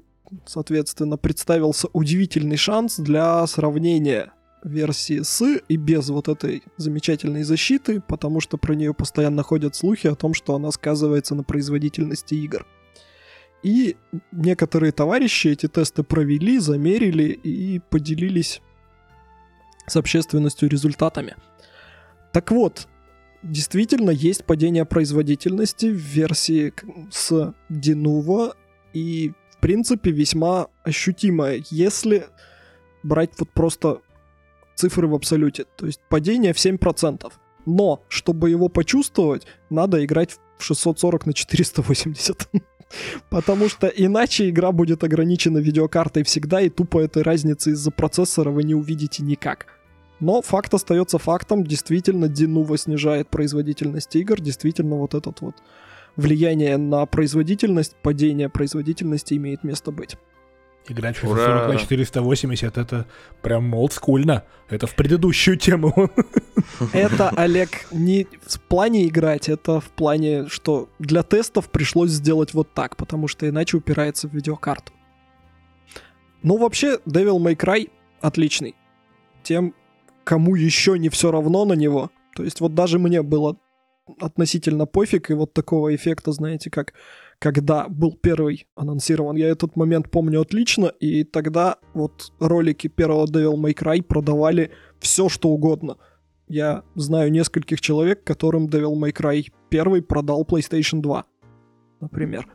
соответственно, 0.45 1.17
представился 1.17 1.87
удивительный 1.93 2.57
шанс 2.57 2.97
для 2.97 3.45
сравнения 3.47 4.31
версии 4.63 5.21
с 5.21 5.59
и 5.67 5.75
без 5.75 6.09
вот 6.09 6.29
этой 6.29 6.63
замечательной 6.77 7.43
защиты, 7.43 8.01
потому 8.01 8.39
что 8.39 8.57
про 8.57 8.73
нее 8.73 8.93
постоянно 8.93 9.43
ходят 9.43 9.75
слухи 9.75 10.07
о 10.07 10.15
том, 10.15 10.33
что 10.33 10.55
она 10.55 10.71
сказывается 10.71 11.35
на 11.35 11.43
производительности 11.43 12.35
игр. 12.35 12.65
И 13.61 13.95
некоторые 14.31 14.91
товарищи 14.91 15.47
эти 15.49 15.67
тесты 15.67 16.03
провели, 16.03 16.59
замерили 16.59 17.31
и 17.31 17.79
поделились 17.89 18.61
с 19.87 19.95
общественностью 19.95 20.69
результатами. 20.69 21.35
Так 22.31 22.51
вот, 22.51 22.87
действительно 23.43 24.09
есть 24.09 24.45
падение 24.45 24.85
производительности 24.85 25.87
в 25.87 25.97
версии 25.97 26.73
с 27.11 27.53
Denuvo 27.69 28.55
и, 28.93 29.33
в 29.51 29.57
принципе, 29.59 30.11
весьма 30.11 30.67
ощутимое, 30.83 31.63
если 31.69 32.27
брать 33.03 33.31
вот 33.37 33.49
просто 33.49 33.99
цифры 34.75 35.07
в 35.07 35.15
абсолюте. 35.15 35.65
То 35.75 35.85
есть 35.85 36.01
падение 36.09 36.53
в 36.53 36.57
7%. 36.57 37.31
Но, 37.65 38.03
чтобы 38.09 38.49
его 38.49 38.67
почувствовать, 38.67 39.45
надо 39.69 40.03
играть 40.03 40.37
в 40.57 40.63
640 40.63 41.25
на 41.27 41.33
480. 41.33 42.49
Потому 43.29 43.69
что 43.69 43.87
иначе 43.87 44.49
игра 44.49 44.71
будет 44.71 45.03
ограничена 45.03 45.57
видеокартой 45.57 46.23
всегда, 46.23 46.61
и 46.61 46.69
тупо 46.69 46.99
этой 46.99 47.23
разницы 47.23 47.71
из-за 47.71 47.91
процессора 47.91 48.51
вы 48.51 48.63
не 48.63 48.75
увидите 48.75 49.23
никак. 49.23 49.67
Но 50.19 50.41
факт 50.41 50.73
остается 50.73 51.17
фактом, 51.17 51.63
действительно 51.63 52.25
Denuvo 52.25 52.77
снижает 52.77 53.29
производительность 53.29 54.15
игр, 54.15 54.39
действительно 54.39 54.95
вот 54.95 55.15
этот 55.15 55.41
вот 55.41 55.55
влияние 56.15 56.77
на 56.77 57.05
производительность, 57.05 57.95
падение 58.01 58.49
производительности 58.49 59.33
имеет 59.33 59.63
место 59.63 59.91
быть. 59.91 60.17
Играть 60.87 61.17
в 61.21 61.29
Ура! 61.29 61.67
640 61.67 61.73
на 61.73 61.79
480 61.79 62.77
это 62.77 63.05
прям 63.41 63.73
олдскульно. 63.73 64.43
Это 64.69 64.87
в 64.87 64.95
предыдущую 64.95 65.57
тему. 65.57 66.09
Это, 66.93 67.29
Олег, 67.29 67.69
не 67.91 68.27
в 68.45 68.59
плане 68.59 69.07
играть, 69.07 69.49
это 69.49 69.79
в 69.79 69.89
плане, 69.89 70.47
что 70.47 70.89
для 70.99 71.23
тестов 71.23 71.69
пришлось 71.69 72.11
сделать 72.11 72.53
вот 72.53 72.73
так, 72.73 72.97
потому 72.97 73.27
что 73.27 73.47
иначе 73.47 73.77
упирается 73.77 74.27
в 74.27 74.33
видеокарту. 74.33 74.91
Ну, 76.41 76.57
вообще, 76.57 76.99
Devil 77.05 77.37
May 77.37 77.55
Cry 77.55 77.89
отличный. 78.19 78.75
Тем, 79.43 79.73
кому 80.23 80.55
еще 80.55 80.97
не 80.99 81.09
все 81.09 81.31
равно 81.31 81.65
на 81.65 81.73
него. 81.73 82.11
То 82.35 82.43
есть 82.43 82.59
вот 82.61 82.73
даже 82.73 82.99
мне 82.99 83.21
было 83.21 83.57
относительно 84.19 84.85
пофиг, 84.85 85.29
и 85.29 85.33
вот 85.33 85.53
такого 85.53 85.95
эффекта, 85.95 86.31
знаете, 86.31 86.69
как 86.69 86.93
когда 87.43 87.89
был 87.89 88.13
первый 88.13 88.67
анонсирован, 88.73 89.35
я 89.35 89.49
этот 89.49 89.75
момент 89.75 90.09
помню 90.09 90.39
отлично, 90.39 90.85
и 90.85 91.25
тогда 91.25 91.75
вот 91.93 92.31
ролики 92.39 92.87
первого 92.87 93.25
Devil 93.25 93.55
May 93.55 93.73
Cry 93.73 94.01
продавали 94.01 94.71
все, 95.01 95.27
что 95.27 95.49
угодно. 95.49 95.97
Я 96.47 96.83
знаю 96.95 97.33
нескольких 97.33 97.81
человек, 97.81 98.23
которым 98.23 98.67
Devil 98.67 98.93
May 98.93 99.11
Cry 99.11 99.51
1 99.69 100.03
продал 100.03 100.45
PlayStation 100.45 101.01
2, 101.01 101.25
например. 101.99 102.47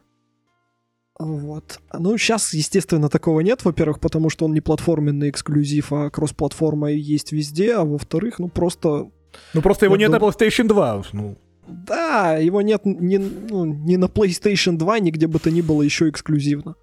Вот. 1.19 1.81
Ну, 1.93 2.17
сейчас, 2.17 2.55
естественно, 2.55 3.11
такого 3.11 3.41
нет, 3.41 3.67
во-первых, 3.67 4.01
потому 4.01 4.31
что 4.31 4.47
он 4.47 4.55
не 4.55 4.63
платформенный 4.63 5.29
эксклюзив, 5.29 5.93
а 5.93 6.09
кроссплатформа 6.09 6.93
есть 6.93 7.33
везде, 7.33 7.75
а 7.75 7.85
во-вторых, 7.85 8.39
ну 8.39 8.49
просто... 8.49 9.11
Ну 9.53 9.61
просто 9.61 9.85
его 9.85 9.97
Я 9.97 9.99
нет 9.99 10.13
на 10.13 10.19
дум- 10.19 10.31
PlayStation 10.31 10.67
2. 10.67 11.03
Ну, 11.13 11.37
Да, 11.69 12.37
его 12.37 12.63
нет 12.63 12.83
ни, 12.85 13.17
ну, 13.17 13.65
ни 13.65 13.97
на 13.97 14.07
PlayStation 14.07 14.77
2, 14.77 14.99
нигде 15.01 15.27
бы 15.27 15.39
то 15.39 15.51
ни 15.51 15.61
было 15.61 15.83
еще 15.83 16.09
эксклюзивно. 16.09 16.75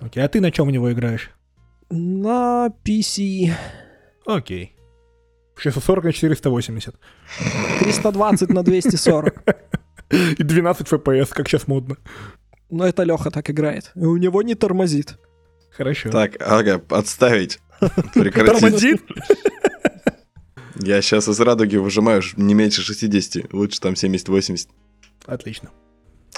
окей. 0.00 0.22
А 0.22 0.28
ты 0.28 0.40
на 0.40 0.50
чем 0.50 0.68
в 0.68 0.70
него 0.70 0.92
играешь? 0.92 1.30
На 1.90 2.68
PC 2.84 3.52
Окей. 4.28 4.76
640 5.56 6.04
на 6.04 6.12
480. 6.12 6.94
320 7.80 8.50
на 8.50 8.62
240. 8.62 9.34
И 10.38 10.42
12 10.42 10.86
FPS, 10.86 11.28
как 11.32 11.48
сейчас 11.48 11.66
модно. 11.66 11.96
Но 12.70 12.86
это 12.86 13.02
Леха 13.04 13.30
так 13.30 13.50
играет. 13.50 13.90
И 13.94 14.04
у 14.04 14.16
него 14.18 14.42
не 14.42 14.54
тормозит. 14.54 15.18
Хорошо. 15.70 16.10
Так, 16.10 16.36
ага, 16.40 16.82
отставить. 16.90 17.60
Прекратить. 18.14 18.60
Тормозит? 18.60 19.02
Я 20.78 21.02
сейчас 21.02 21.28
из 21.28 21.40
радуги 21.40 21.76
выжимаю 21.76 22.22
ж- 22.22 22.34
не 22.36 22.54
меньше 22.54 22.82
60, 22.82 23.52
лучше 23.52 23.80
там 23.80 23.94
70-80. 23.94 24.68
Отлично. 25.26 25.70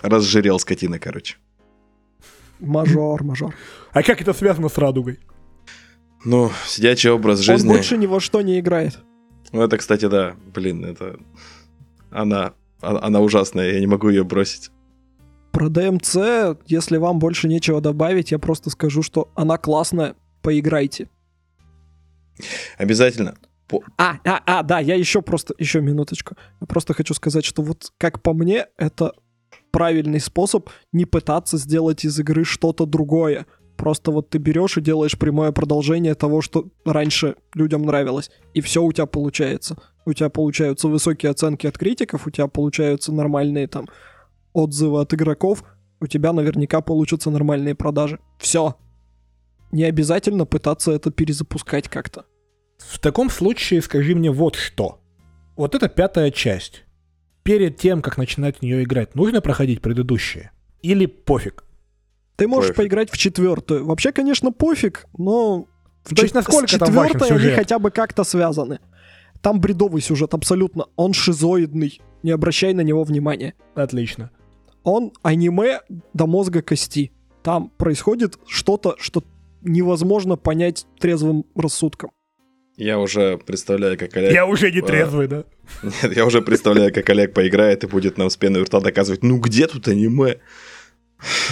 Разжирел 0.02 0.58
скотина, 0.58 0.98
короче. 0.98 1.36
Мажор, 2.58 3.22
мажор. 3.24 3.54
А 3.92 4.02
как 4.02 4.20
это 4.22 4.32
связано 4.32 4.68
с 4.68 4.78
радугой? 4.78 5.18
Ну, 6.24 6.50
сидячий 6.66 7.10
образ 7.10 7.38
Он 7.40 7.44
жизни. 7.44 7.68
больше 7.68 7.96
ни 7.96 8.06
во 8.06 8.20
что 8.20 8.40
не 8.42 8.58
играет. 8.60 8.98
Ну, 9.52 9.62
это, 9.62 9.78
кстати, 9.78 10.06
да, 10.06 10.36
блин, 10.54 10.84
это... 10.84 11.18
Она, 12.10 12.52
а- 12.80 13.06
она 13.06 13.20
ужасная, 13.20 13.72
я 13.72 13.80
не 13.80 13.86
могу 13.86 14.08
ее 14.10 14.24
бросить. 14.24 14.70
Про 15.52 15.68
DMC, 15.68 16.58
если 16.66 16.96
вам 16.98 17.18
больше 17.18 17.48
нечего 17.48 17.80
добавить, 17.80 18.30
я 18.30 18.38
просто 18.38 18.70
скажу, 18.70 19.02
что 19.02 19.30
она 19.34 19.56
классная, 19.58 20.14
поиграйте. 20.42 21.08
Обязательно. 22.78 23.36
А, 23.98 24.16
а, 24.24 24.40
а, 24.46 24.62
да, 24.62 24.80
я 24.80 24.94
еще 24.94 25.22
просто, 25.22 25.54
еще 25.58 25.80
минуточку. 25.80 26.36
Я 26.60 26.66
просто 26.66 26.94
хочу 26.94 27.14
сказать, 27.14 27.44
что 27.44 27.62
вот 27.62 27.92
как 27.98 28.22
по 28.22 28.32
мне, 28.32 28.66
это 28.76 29.12
правильный 29.70 30.20
способ 30.20 30.68
не 30.92 31.04
пытаться 31.04 31.56
сделать 31.56 32.04
из 32.04 32.18
игры 32.18 32.44
что-то 32.44 32.86
другое. 32.86 33.46
Просто 33.76 34.10
вот 34.10 34.28
ты 34.28 34.38
берешь 34.38 34.76
и 34.76 34.82
делаешь 34.82 35.18
прямое 35.18 35.52
продолжение 35.52 36.14
того, 36.14 36.42
что 36.42 36.66
раньше 36.84 37.36
людям 37.54 37.82
нравилось. 37.82 38.30
И 38.52 38.60
все 38.60 38.82
у 38.82 38.92
тебя 38.92 39.06
получается. 39.06 39.78
У 40.04 40.12
тебя 40.12 40.28
получаются 40.28 40.88
высокие 40.88 41.30
оценки 41.30 41.66
от 41.66 41.78
критиков, 41.78 42.26
у 42.26 42.30
тебя 42.30 42.46
получаются 42.46 43.12
нормальные 43.12 43.68
там 43.68 43.88
отзывы 44.52 45.00
от 45.00 45.14
игроков, 45.14 45.64
у 46.00 46.06
тебя 46.06 46.32
наверняка 46.32 46.80
получатся 46.80 47.30
нормальные 47.30 47.74
продажи. 47.74 48.18
Все. 48.38 48.76
Не 49.72 49.84
обязательно 49.84 50.46
пытаться 50.46 50.92
это 50.92 51.10
перезапускать 51.10 51.88
как-то. 51.88 52.24
В 52.80 52.98
таком 52.98 53.30
случае 53.30 53.82
скажи 53.82 54.14
мне 54.14 54.30
вот 54.30 54.56
что. 54.56 55.00
Вот 55.56 55.74
это 55.74 55.88
пятая 55.88 56.30
часть. 56.30 56.84
Перед 57.42 57.78
тем, 57.78 58.02
как 58.02 58.18
начинать 58.18 58.58
в 58.58 58.62
нее 58.62 58.82
играть, 58.82 59.14
нужно 59.14 59.40
проходить 59.40 59.80
предыдущие? 59.80 60.52
Или 60.82 61.06
пофиг? 61.06 61.64
Ты 62.36 62.48
можешь 62.48 62.70
Пофиг. 62.70 62.76
поиграть 62.76 63.10
в 63.10 63.18
четвертую. 63.18 63.84
Вообще, 63.86 64.12
конечно, 64.12 64.50
пофиг, 64.52 65.06
но 65.16 65.66
в 66.04 66.14
То 66.14 66.22
есть 66.22 66.34
насколько 66.34 66.68
с 66.68 66.78
там 66.78 66.92
важен 66.94 67.12
четвертой 67.12 67.36
они 67.36 67.54
хотя 67.54 67.78
бы 67.78 67.90
как-то 67.90 68.24
связаны. 68.24 68.80
Там 69.42 69.60
бредовый 69.60 70.00
сюжет 70.02 70.34
абсолютно. 70.34 70.86
Он 70.96 71.12
шизоидный. 71.12 72.00
Не 72.22 72.30
обращай 72.30 72.72
на 72.74 72.80
него 72.82 73.04
внимания. 73.04 73.54
Отлично. 73.74 74.30
Он 74.82 75.12
аниме 75.22 75.80
до 76.14 76.26
мозга 76.26 76.62
кости. 76.62 77.12
Там 77.42 77.70
происходит 77.70 78.38
что-то, 78.46 78.96
что 78.98 79.22
невозможно 79.62 80.36
понять 80.36 80.86
трезвым 80.98 81.44
рассудком. 81.54 82.10
Я 82.80 82.98
уже 82.98 83.36
представляю, 83.36 83.98
как 83.98 84.16
Олег... 84.16 84.32
Я 84.32 84.46
уже 84.46 84.72
не 84.72 84.78
а, 84.78 84.82
трезвый, 84.82 85.28
да? 85.28 85.44
Нет, 85.82 86.16
я 86.16 86.24
уже 86.24 86.40
представляю, 86.40 86.94
как 86.94 87.10
Олег 87.10 87.34
поиграет 87.34 87.84
и 87.84 87.86
будет 87.86 88.16
нам 88.16 88.30
с 88.30 88.38
пеной 88.38 88.62
рта 88.62 88.80
доказывать, 88.80 89.22
ну 89.22 89.38
где 89.38 89.66
тут 89.66 89.86
аниме? 89.86 90.38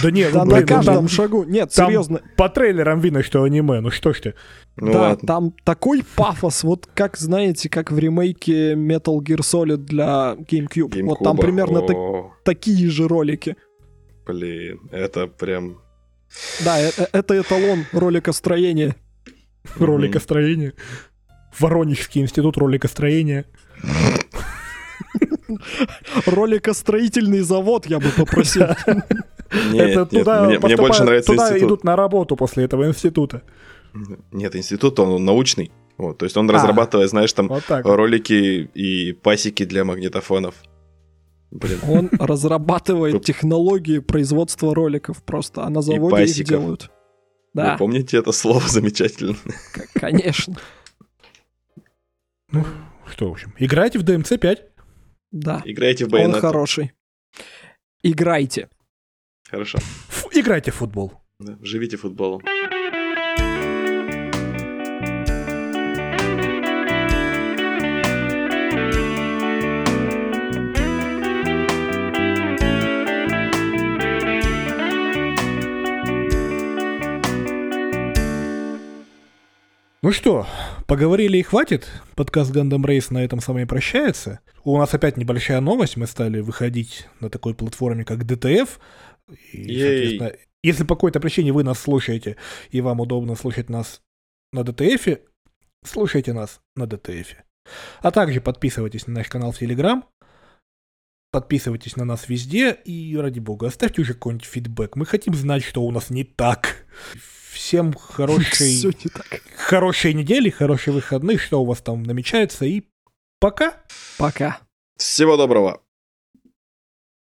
Да 0.01 0.09
нет, 0.09 0.33
Да 0.33 0.43
ну, 0.43 0.49
на 0.49 0.55
блин, 0.55 0.65
ну, 0.67 0.75
каждом 0.75 0.95
там- 0.95 1.07
шагу. 1.07 1.43
Нет, 1.43 1.71
там 1.71 1.85
серьезно. 1.85 2.21
По 2.35 2.49
трейлерам 2.49 2.99
видно, 2.99 3.21
что 3.21 3.43
аниме, 3.43 3.79
ну 3.79 3.91
что 3.91 4.11
ж 4.11 4.21
ты. 4.21 4.33
Ну 4.77 4.91
да, 4.91 5.01
ладно. 5.01 5.27
там 5.27 5.55
такой 5.63 6.03
пафос, 6.15 6.63
вот 6.63 6.89
как, 6.95 7.15
знаете, 7.15 7.69
как 7.69 7.91
в 7.91 7.99
ремейке 7.99 8.73
Metal 8.73 9.15
Gear 9.19 9.41
Solid 9.41 9.77
для 9.77 10.35
GameCube. 10.39 11.03
Вот 11.03 11.19
там 11.19 11.37
GameCube, 11.37 11.41
примерно 11.41 11.81
так- 11.85 12.43
такие 12.43 12.89
же 12.89 13.07
ролики. 13.07 13.55
Блин, 14.25 14.89
это 14.91 15.27
прям... 15.27 15.77
Да, 16.65 16.81
э- 16.81 16.91
э- 16.97 17.07
это 17.11 17.39
эталон 17.39 17.85
роликостроения. 17.91 18.95
Роликостроение. 19.77 20.73
Воронежский 21.57 22.21
институт 22.21 22.57
роликостроения. 22.57 23.45
Роликостроительный 26.25 27.41
завод, 27.41 27.85
я 27.87 27.99
бы 27.99 28.09
попросил. 28.09 28.63
Нет, 29.71 29.89
это 29.89 29.99
нет, 29.99 30.09
туда, 30.11 30.43
мне, 30.43 30.59
мне 30.59 30.77
больше 30.77 31.03
нравится 31.03 31.31
туда 31.31 31.45
институт. 31.49 31.67
идут 31.67 31.83
на 31.83 31.95
работу 31.95 32.35
после 32.35 32.65
этого 32.65 32.85
института. 32.87 33.41
Нет, 34.31 34.55
институт, 34.55 34.99
он 34.99 35.25
научный. 35.25 35.71
Вот, 35.97 36.19
то 36.19 36.25
есть 36.25 36.37
он 36.37 36.47
А. 36.51 36.53
разрабатывает, 36.53 37.09
знаешь, 37.09 37.33
там 37.33 37.47
Вот 37.47 37.65
так. 37.65 37.83
ролики 37.83 38.69
и 38.75 39.11
пасеки 39.13 39.65
для 39.65 39.83
магнитофонов. 39.85 40.53
Блин, 41.49 41.79
Он 41.87 42.09
разрабатывает 42.19 43.25
технологии 43.25 43.97
производства 43.97 44.75
роликов 44.75 45.23
просто, 45.23 45.63
а 45.63 45.69
на 45.71 45.81
заводе 45.81 46.25
их 46.25 46.43
делают. 46.45 46.91
Да, 47.55 47.71
Вы 47.71 47.77
помните 47.79 48.17
это 48.17 48.31
слово 48.31 48.61
замечательно? 48.67 49.35
конечно. 49.95 50.55
Ну, 52.51 52.65
что, 53.07 53.29
в 53.29 53.31
общем, 53.33 53.53
играйте 53.57 53.99
в 53.99 54.03
DMC 54.03 54.37
5. 54.37 54.65
Да, 55.31 55.61
Играйте 55.65 56.05
в 56.05 56.13
он 56.13 56.19
Bayonetta. 56.33 56.39
хороший. 56.39 56.91
Играйте. 58.03 58.69
Хорошо. 59.49 59.77
Ф- 59.77 60.27
играйте 60.31 60.71
в 60.71 60.75
футбол. 60.75 61.13
Да, 61.39 61.57
живите 61.61 61.97
футболом. 61.97 62.41
Ну 80.09 80.13
что, 80.13 80.47
поговорили 80.87 81.37
и 81.37 81.43
хватит. 81.43 81.87
Подкаст 82.15 82.51
Gundam 82.51 82.83
Race 82.83 83.13
на 83.13 83.23
этом 83.23 83.41
с 83.41 83.47
вами 83.47 83.65
прощается. 83.65 84.39
У 84.63 84.75
нас 84.75 84.91
опять 84.91 85.17
небольшая 85.17 85.61
новость. 85.61 85.97
Мы 85.97 86.07
стали 86.07 86.39
выходить 86.39 87.05
на 87.19 87.29
такой 87.29 87.53
платформе, 87.53 88.03
как 88.03 88.23
DTF. 88.23 88.69
И, 89.53 89.79
соответственно, 89.79 90.33
если 90.63 90.83
по 90.83 90.95
какой-то 90.95 91.19
причине 91.19 91.51
вы 91.51 91.63
нас 91.63 91.79
слушаете, 91.79 92.37
и 92.71 92.81
вам 92.81 93.01
удобно 93.01 93.35
слушать 93.35 93.69
нас 93.69 94.01
на 94.51 94.61
DTF, 94.61 95.21
слушайте 95.85 96.33
нас 96.33 96.59
на 96.75 96.85
DTF. 96.85 97.27
А 98.01 98.09
также 98.09 98.41
подписывайтесь 98.41 99.05
на 99.05 99.13
наш 99.13 99.27
канал 99.27 99.51
в 99.51 99.61
Telegram, 99.61 100.01
подписывайтесь 101.31 101.97
на 101.97 102.05
нас 102.05 102.27
везде 102.27 102.71
и, 102.83 103.15
ради 103.15 103.39
бога, 103.39 103.67
оставьте 103.67 104.01
уже 104.01 104.15
какой-нибудь 104.15 104.47
фидбэк. 104.47 104.95
Мы 104.95 105.05
хотим 105.05 105.35
знать, 105.35 105.63
что 105.63 105.83
у 105.83 105.91
нас 105.91 106.09
не 106.09 106.23
так. 106.23 106.87
Всем 107.51 107.93
хорошей, 107.93 108.77
Все 108.77 108.89
не 108.89 109.09
так. 109.09 109.41
хорошей 109.55 110.13
недели, 110.13 110.49
хороших 110.49 110.93
выходных, 110.93 111.41
что 111.41 111.61
у 111.61 111.65
вас 111.65 111.81
там 111.81 112.03
намечается, 112.03 112.65
и 112.65 112.83
пока. 113.39 113.81
Пока. 114.17 114.59
Всего 114.97 115.35
доброго. 115.35 115.81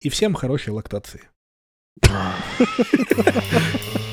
И 0.01 0.11
всем 0.11 0.35
хорошей 0.35 0.71
лактации. 0.71 1.29